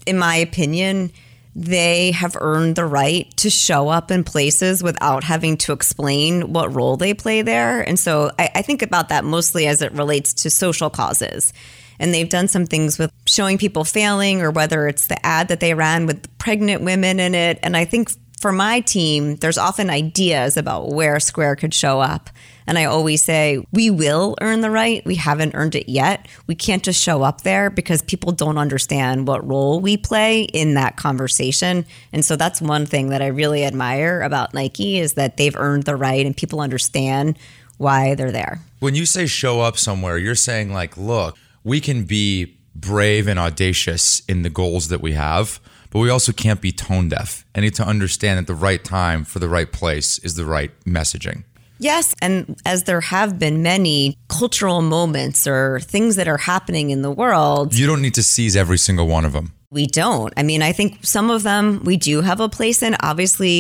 in 0.06 0.18
my 0.18 0.36
opinion, 0.36 1.12
they 1.56 2.12
have 2.12 2.36
earned 2.40 2.76
the 2.76 2.86
right 2.86 3.30
to 3.38 3.50
show 3.50 3.88
up 3.88 4.10
in 4.10 4.24
places 4.24 4.82
without 4.82 5.24
having 5.24 5.58
to 5.58 5.72
explain 5.72 6.52
what 6.52 6.74
role 6.74 6.98
they 6.98 7.14
play 7.14 7.44
there. 7.44 7.82
And 7.82 8.00
so 8.00 8.32
I, 8.40 8.50
I 8.56 8.62
think 8.64 8.82
about 8.82 9.10
that 9.10 9.24
mostly 9.24 9.68
as 9.68 9.82
it 9.82 9.92
relates 9.92 10.34
to 10.34 10.50
social 10.50 10.90
causes. 10.90 11.54
And 12.00 12.12
they've 12.14 12.28
done 12.28 12.48
some 12.48 12.66
things 12.66 12.98
with 12.98 13.12
showing 13.28 13.60
people 13.60 13.84
failing, 13.84 14.42
or 14.42 14.50
whether 14.50 14.88
it's 14.88 15.08
the 15.08 15.24
ad 15.26 15.50
that 15.50 15.60
they 15.60 15.76
ran 15.76 16.08
with 16.08 16.38
pregnant 16.40 16.82
women 16.82 17.20
in 17.20 17.36
it. 17.36 17.60
And 17.62 17.78
I 17.78 17.86
think 17.86 18.12
for 18.40 18.52
my 18.52 18.80
team, 18.80 19.36
there's 19.38 19.60
often 19.60 19.90
ideas 19.92 20.58
about 20.58 20.90
where 20.90 21.20
Square 21.20 21.58
could 21.58 21.74
show 21.74 22.02
up. 22.02 22.32
And 22.68 22.78
I 22.78 22.86
always 22.86 23.24
say, 23.24 23.66
we 23.72 23.90
will 23.90 24.36
earn 24.42 24.62
the 24.62 24.72
right. 24.72 25.06
We 25.06 25.16
haven't 25.16 25.56
earned 25.56 25.76
it 25.76 25.90
yet. 25.90 26.28
We 26.48 26.56
can't 26.56 26.84
just 26.84 27.02
show 27.02 27.24
up 27.24 27.42
there 27.42 27.70
because 27.70 28.02
people 28.02 28.32
don't 28.32 28.58
understand 28.58 29.28
what 29.28 29.48
role 29.48 29.80
we 29.80 29.98
play 29.98 30.44
in 30.44 30.76
that 30.76 30.96
conversation. 30.96 31.86
And 32.12 32.24
so 32.24 32.36
that's 32.36 32.62
one 32.62 32.86
thing 32.86 33.10
that 33.10 33.22
I 33.22 33.28
really 33.28 33.66
admire 33.66 34.22
about 34.22 34.54
Nike 34.54 35.00
is 35.00 35.14
that 35.14 35.38
they've 35.38 35.56
earned 35.56 35.84
the 35.84 35.96
right 35.96 36.26
and 36.26 36.36
people 36.36 36.62
understand 36.62 37.38
why 37.78 38.16
they're 38.16 38.32
there. 38.32 38.60
When 38.80 38.96
you 38.96 39.06
say 39.06 39.26
show 39.26 39.62
up 39.62 39.78
somewhere, 39.78 40.18
you're 40.18 40.36
saying, 40.36 40.74
like, 40.74 40.96
look, 40.98 41.38
we 41.64 41.80
can 41.80 42.04
be 42.04 42.58
brave 42.76 43.28
and 43.28 43.40
audacious 43.40 44.22
in 44.28 44.42
the 44.42 44.50
goals 44.50 44.88
that 44.90 45.02
we 45.02 45.14
have, 45.14 45.60
but 45.90 46.00
we 46.00 46.10
also 46.10 46.32
can't 46.32 46.62
be 46.62 46.72
tone 46.72 47.10
deaf. 47.10 47.46
I 47.56 47.62
need 47.62 47.76
to 47.76 47.84
understand 47.86 48.40
at 48.40 48.48
the 48.48 48.56
right 48.56 48.84
time 48.84 49.24
for 49.24 49.40
the 49.40 49.50
right 49.50 49.72
place 49.72 50.18
is 50.20 50.36
the 50.36 50.46
right 50.46 50.72
messaging. 50.86 51.44
Yes. 51.84 52.16
And 52.22 52.34
as 52.66 52.84
there 52.84 53.02
have 53.02 53.38
been 53.38 53.62
many 53.62 54.18
cultural 54.30 54.82
moments 54.82 55.46
or 55.48 55.80
things 55.82 56.16
that 56.16 56.28
are 56.28 56.38
happening 56.38 56.90
in 56.92 57.02
the 57.02 57.12
world, 57.12 57.74
You 57.74 57.88
don't 57.88 58.02
need 58.02 58.14
to 58.16 58.24
seize 58.24 58.56
every 58.56 58.78
single 58.78 59.08
one 59.08 59.26
of 59.26 59.34
them. 59.34 59.52
we 59.72 59.86
don't. 59.88 60.32
I 60.38 60.44
mean, 60.44 60.62
I 60.62 60.72
think 60.72 60.90
some 61.02 61.30
of 61.36 61.42
them 61.44 61.82
we 61.84 61.98
do 61.98 62.22
have 62.22 62.40
a 62.40 62.48
place 62.48 62.82
in. 62.84 62.96
Obviously, 63.02 63.56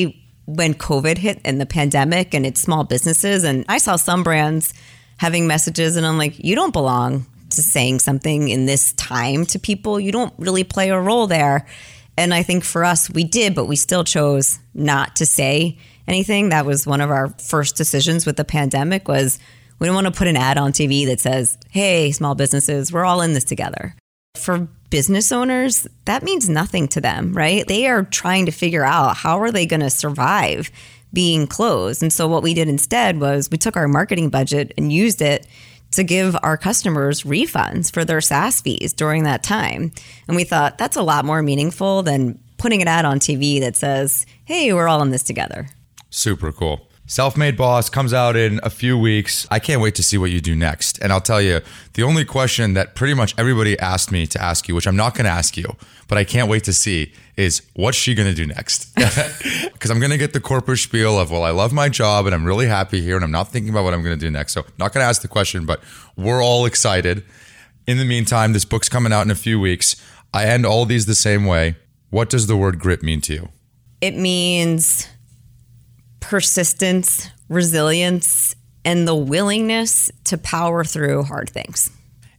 when 0.45 0.73
COVID 0.73 1.17
hit 1.17 1.37
and 1.43 1.59
the 1.59 1.65
pandemic 1.65 2.33
and 2.35 2.45
it's 2.45 2.61
small 2.61 2.83
businesses, 2.83 3.43
and 3.43 3.65
I 3.67 3.77
saw 3.79 3.95
some 3.97 4.23
brands 4.23 4.73
having 5.17 5.47
messages, 5.47 5.95
and 5.95 6.05
I'm 6.05 6.17
like, 6.17 6.35
you 6.37 6.55
don't 6.55 6.73
belong 6.73 7.25
to 7.49 7.61
saying 7.61 7.99
something 7.99 8.49
in 8.49 8.65
this 8.67 8.93
time 8.93 9.45
to 9.47 9.57
people. 9.59 9.99
You 9.99 10.11
don't 10.11 10.33
really 10.37 10.63
play 10.63 10.89
a 10.89 10.99
role 10.99 11.27
there. 11.27 11.65
And 12.17 12.33
I 12.33 12.43
think 12.43 12.63
for 12.63 12.83
us, 12.83 13.09
we 13.09 13.23
did, 13.23 13.55
but 13.55 13.65
we 13.65 13.75
still 13.75 14.03
chose 14.03 14.59
not 14.73 15.15
to 15.15 15.25
say 15.25 15.77
anything. 16.07 16.49
That 16.49 16.65
was 16.65 16.87
one 16.87 17.01
of 17.01 17.11
our 17.11 17.29
first 17.39 17.75
decisions 17.75 18.25
with 18.25 18.37
the 18.37 18.45
pandemic 18.45 19.07
was 19.07 19.39
we 19.79 19.87
don't 19.87 19.95
want 19.95 20.07
to 20.07 20.11
put 20.11 20.27
an 20.27 20.37
ad 20.37 20.57
on 20.57 20.71
TV 20.71 21.05
that 21.07 21.19
says, 21.19 21.57
"Hey, 21.69 22.11
small 22.11 22.35
businesses, 22.35 22.91
we're 22.91 23.05
all 23.05 23.21
in 23.21 23.33
this 23.33 23.43
together." 23.43 23.95
For 24.35 24.67
business 24.89 25.31
owners, 25.31 25.87
that 26.05 26.23
means 26.23 26.49
nothing 26.49 26.87
to 26.89 27.01
them, 27.01 27.33
right? 27.33 27.67
They 27.67 27.87
are 27.87 28.03
trying 28.03 28.45
to 28.45 28.51
figure 28.51 28.83
out 28.83 29.17
how 29.17 29.39
are 29.41 29.51
they 29.51 29.65
going 29.65 29.79
to 29.81 29.89
survive 29.89 30.71
being 31.13 31.47
closed. 31.47 32.01
And 32.01 32.11
so 32.11 32.27
what 32.27 32.43
we 32.43 32.53
did 32.53 32.67
instead 32.67 33.19
was 33.19 33.49
we 33.49 33.57
took 33.57 33.77
our 33.77 33.87
marketing 33.87 34.29
budget 34.29 34.73
and 34.77 34.91
used 34.91 35.21
it 35.21 35.45
to 35.91 36.03
give 36.03 36.35
our 36.41 36.57
customers 36.57 37.21
refunds 37.21 37.93
for 37.93 38.03
their 38.03 38.21
SaaS 38.21 38.61
fees 38.61 38.93
during 38.93 39.23
that 39.23 39.43
time. 39.43 39.91
And 40.27 40.35
we 40.35 40.43
thought 40.43 40.79
that's 40.79 40.97
a 40.97 41.03
lot 41.03 41.25
more 41.25 41.43
meaningful 41.43 42.01
than 42.01 42.39
putting 42.57 42.81
an 42.81 42.87
ad 42.87 43.05
on 43.05 43.19
TV 43.19 43.59
that 43.59 43.75
says, 43.75 44.25
"Hey, 44.45 44.73
we're 44.73 44.87
all 44.87 45.03
in 45.03 45.11
this 45.11 45.23
together." 45.23 45.67
Super 46.13 46.51
cool. 46.51 46.87
Self 47.07 47.35
Made 47.35 47.57
Boss 47.57 47.89
comes 47.89 48.13
out 48.13 48.35
in 48.35 48.59
a 48.61 48.69
few 48.69 48.97
weeks. 48.97 49.47
I 49.49 49.57
can't 49.57 49.81
wait 49.81 49.95
to 49.95 50.03
see 50.03 50.15
what 50.15 50.29
you 50.29 50.39
do 50.39 50.55
next. 50.55 50.99
And 51.01 51.11
I'll 51.11 51.19
tell 51.19 51.41
you, 51.41 51.61
the 51.95 52.03
only 52.03 52.23
question 52.23 52.75
that 52.75 52.93
pretty 52.93 53.15
much 53.15 53.33
everybody 53.35 53.77
asked 53.79 54.11
me 54.11 54.27
to 54.27 54.41
ask 54.41 54.67
you, 54.67 54.75
which 54.75 54.85
I'm 54.85 54.95
not 54.95 55.15
going 55.15 55.25
to 55.25 55.31
ask 55.31 55.57
you, 55.57 55.75
but 56.07 56.19
I 56.19 56.23
can't 56.23 56.47
wait 56.49 56.63
to 56.65 56.73
see, 56.73 57.11
is 57.35 57.63
what's 57.73 57.97
she 57.97 58.13
going 58.13 58.29
to 58.29 58.35
do 58.35 58.45
next? 58.45 58.93
Because 59.73 59.89
I'm 59.89 59.99
going 59.99 60.11
to 60.11 60.17
get 60.17 60.31
the 60.31 60.39
corporate 60.39 60.79
spiel 60.79 61.19
of, 61.19 61.29
well, 61.29 61.43
I 61.43 61.49
love 61.49 61.73
my 61.73 61.89
job 61.89 62.25
and 62.25 62.33
I'm 62.33 62.45
really 62.45 62.67
happy 62.67 63.01
here 63.01 63.15
and 63.17 63.25
I'm 63.25 63.31
not 63.31 63.51
thinking 63.51 63.69
about 63.69 63.83
what 63.83 63.93
I'm 63.93 64.01
going 64.01 64.17
to 64.17 64.25
do 64.25 64.31
next. 64.31 64.53
So, 64.53 64.63
not 64.79 64.93
going 64.93 65.03
to 65.03 65.07
ask 65.07 65.21
the 65.21 65.27
question, 65.27 65.65
but 65.65 65.83
we're 66.15 66.41
all 66.41 66.65
excited. 66.65 67.25
In 67.85 67.97
the 67.97 68.05
meantime, 68.05 68.53
this 68.53 68.63
book's 68.63 68.87
coming 68.87 69.11
out 69.11 69.23
in 69.23 69.31
a 69.31 69.35
few 69.35 69.59
weeks. 69.59 69.97
I 70.33 70.45
end 70.45 70.65
all 70.65 70.85
these 70.85 71.05
the 71.05 71.15
same 71.15 71.45
way. 71.45 71.75
What 72.11 72.29
does 72.29 72.47
the 72.47 72.55
word 72.55 72.79
grit 72.79 73.03
mean 73.03 73.19
to 73.21 73.33
you? 73.33 73.49
It 73.99 74.15
means 74.15 75.09
persistence, 76.23 77.29
resilience, 77.49 78.55
and 78.85 79.07
the 79.07 79.15
willingness 79.15 80.09
to 80.23 80.37
power 80.37 80.83
through 80.83 81.23
hard 81.23 81.49
things. 81.49 81.91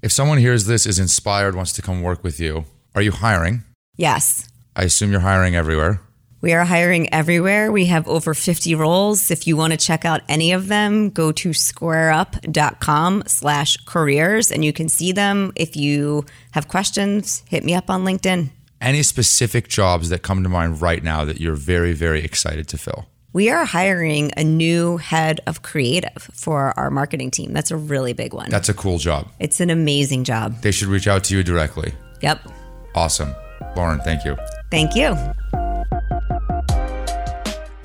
If 0.03 0.11
someone 0.11 0.39
hears 0.39 0.64
this, 0.64 0.87
is 0.87 0.99
inspired, 0.99 1.55
wants 1.55 1.72
to 1.74 1.82
come 1.82 2.03
work 2.03 2.24
with 2.24 2.41
you, 2.41 2.64
are 2.95 3.03
you 3.03 3.12
hiring? 3.12 3.62
Yes. 3.97 4.49
I 4.74 4.85
assume 4.85 5.11
you're 5.12 5.20
hiring 5.20 5.55
everywhere. 5.55 6.01
We 6.41 6.53
are 6.53 6.64
hiring 6.64 7.12
everywhere. 7.12 7.70
We 7.70 7.87
have 7.87 8.09
over 8.09 8.35
50 8.35 8.74
roles. 8.74 9.30
If 9.30 9.47
you 9.47 9.57
want 9.57 9.72
to 9.72 9.78
check 9.78 10.05
out 10.05 10.22
any 10.28 10.53
of 10.53 10.68
them, 10.68 11.11
go 11.11 11.30
to 11.32 11.51
squareup.com 11.51 13.22
slash 13.26 13.76
careers 13.85 14.51
and 14.51 14.64
you 14.64 14.72
can 14.72 14.89
see 14.89 15.12
them. 15.12 15.53
If 15.57 15.76
you 15.76 16.24
have 16.53 16.68
questions, 16.68 17.43
hit 17.49 17.64
me 17.64 17.74
up 17.74 17.89
on 17.89 18.05
LinkedIn. 18.05 18.51
Any 18.80 19.03
specific 19.03 19.68
jobs 19.68 20.09
that 20.09 20.22
come 20.22 20.43
to 20.43 20.49
mind 20.49 20.82
right 20.82 21.03
now 21.03 21.24
that 21.24 21.41
you're 21.41 21.55
very, 21.55 21.93
very 21.93 22.22
excited 22.22 22.68
to 22.68 22.78
fill? 22.78 23.07
We 23.35 23.51
are 23.51 23.64
hiring 23.64 24.30
a 24.37 24.45
new 24.45 24.97
head 24.97 25.41
of 25.49 25.62
creative 25.62 26.30
for 26.32 26.72
our 26.78 26.89
marketing 26.89 27.32
team. 27.32 27.53
That's 27.53 27.72
a 27.72 27.76
really 27.76 28.12
big 28.12 28.32
one. 28.32 28.49
That's 28.49 28.68
a 28.68 28.74
cool 28.74 28.99
job. 28.99 29.26
it's 29.41 29.59
an 29.59 29.70
amazing 29.70 30.22
job. 30.22 30.61
They 30.61 30.70
should 30.70 30.87
reach 30.87 31.09
out 31.09 31.24
to 31.24 31.37
you 31.37 31.43
directly. 31.43 31.93
Yep. 32.20 32.49
Awesome. 32.95 33.35
Lauren, 33.76 33.99
thank 34.03 34.24
you. 34.24 34.37
Thank 34.70 34.95
you. 34.95 35.16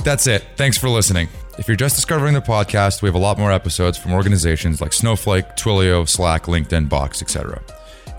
That's 0.04 0.28
it. 0.28 0.45
Thanks 0.56 0.78
for 0.78 0.88
listening. 0.88 1.28
If 1.58 1.68
you're 1.68 1.76
just 1.76 1.95
discovering 1.95 2.36
the 2.36 2.41
podcast, 2.41 3.02
we 3.02 3.08
have 3.08 3.16
a 3.16 3.20
lot 3.20 3.39
more 3.39 3.52
episodes 3.52 3.97
from 3.97 4.14
organizations 4.14 4.82
like 4.82 4.93
Snowflake, 4.93 5.56
Twilio, 5.56 6.08
Slack, 6.08 6.43
LinkedIn, 6.43 6.89
Box, 6.89 7.24
etc. 7.24 7.60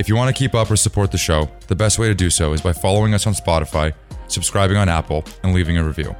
If 0.00 0.08
you 0.08 0.16
want 0.16 0.34
to 0.34 0.38
keep 0.38 0.56
up 0.56 0.68
or 0.68 0.74
support 0.74 1.12
the 1.12 1.18
show, 1.18 1.48
the 1.68 1.76
best 1.76 1.96
way 1.96 2.08
to 2.08 2.14
do 2.14 2.28
so 2.28 2.54
is 2.54 2.60
by 2.60 2.72
following 2.72 3.14
us 3.14 3.28
on 3.28 3.34
Spotify, 3.34 3.92
subscribing 4.26 4.76
on 4.76 4.88
Apple, 4.88 5.24
and 5.44 5.54
leaving 5.54 5.78
a 5.78 5.84
review. 5.84 6.16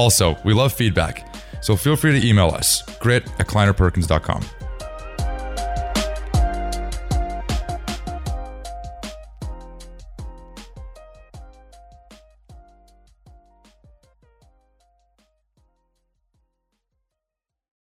Also, 0.00 0.38
we 0.44 0.54
love 0.54 0.72
feedback, 0.72 1.26
so 1.60 1.76
feel 1.76 1.94
free 1.94 2.18
to 2.18 2.26
email 2.26 2.48
us, 2.48 2.80
grit 3.00 3.22
at 3.38 3.46
kleinerperkins.com. 3.46 4.59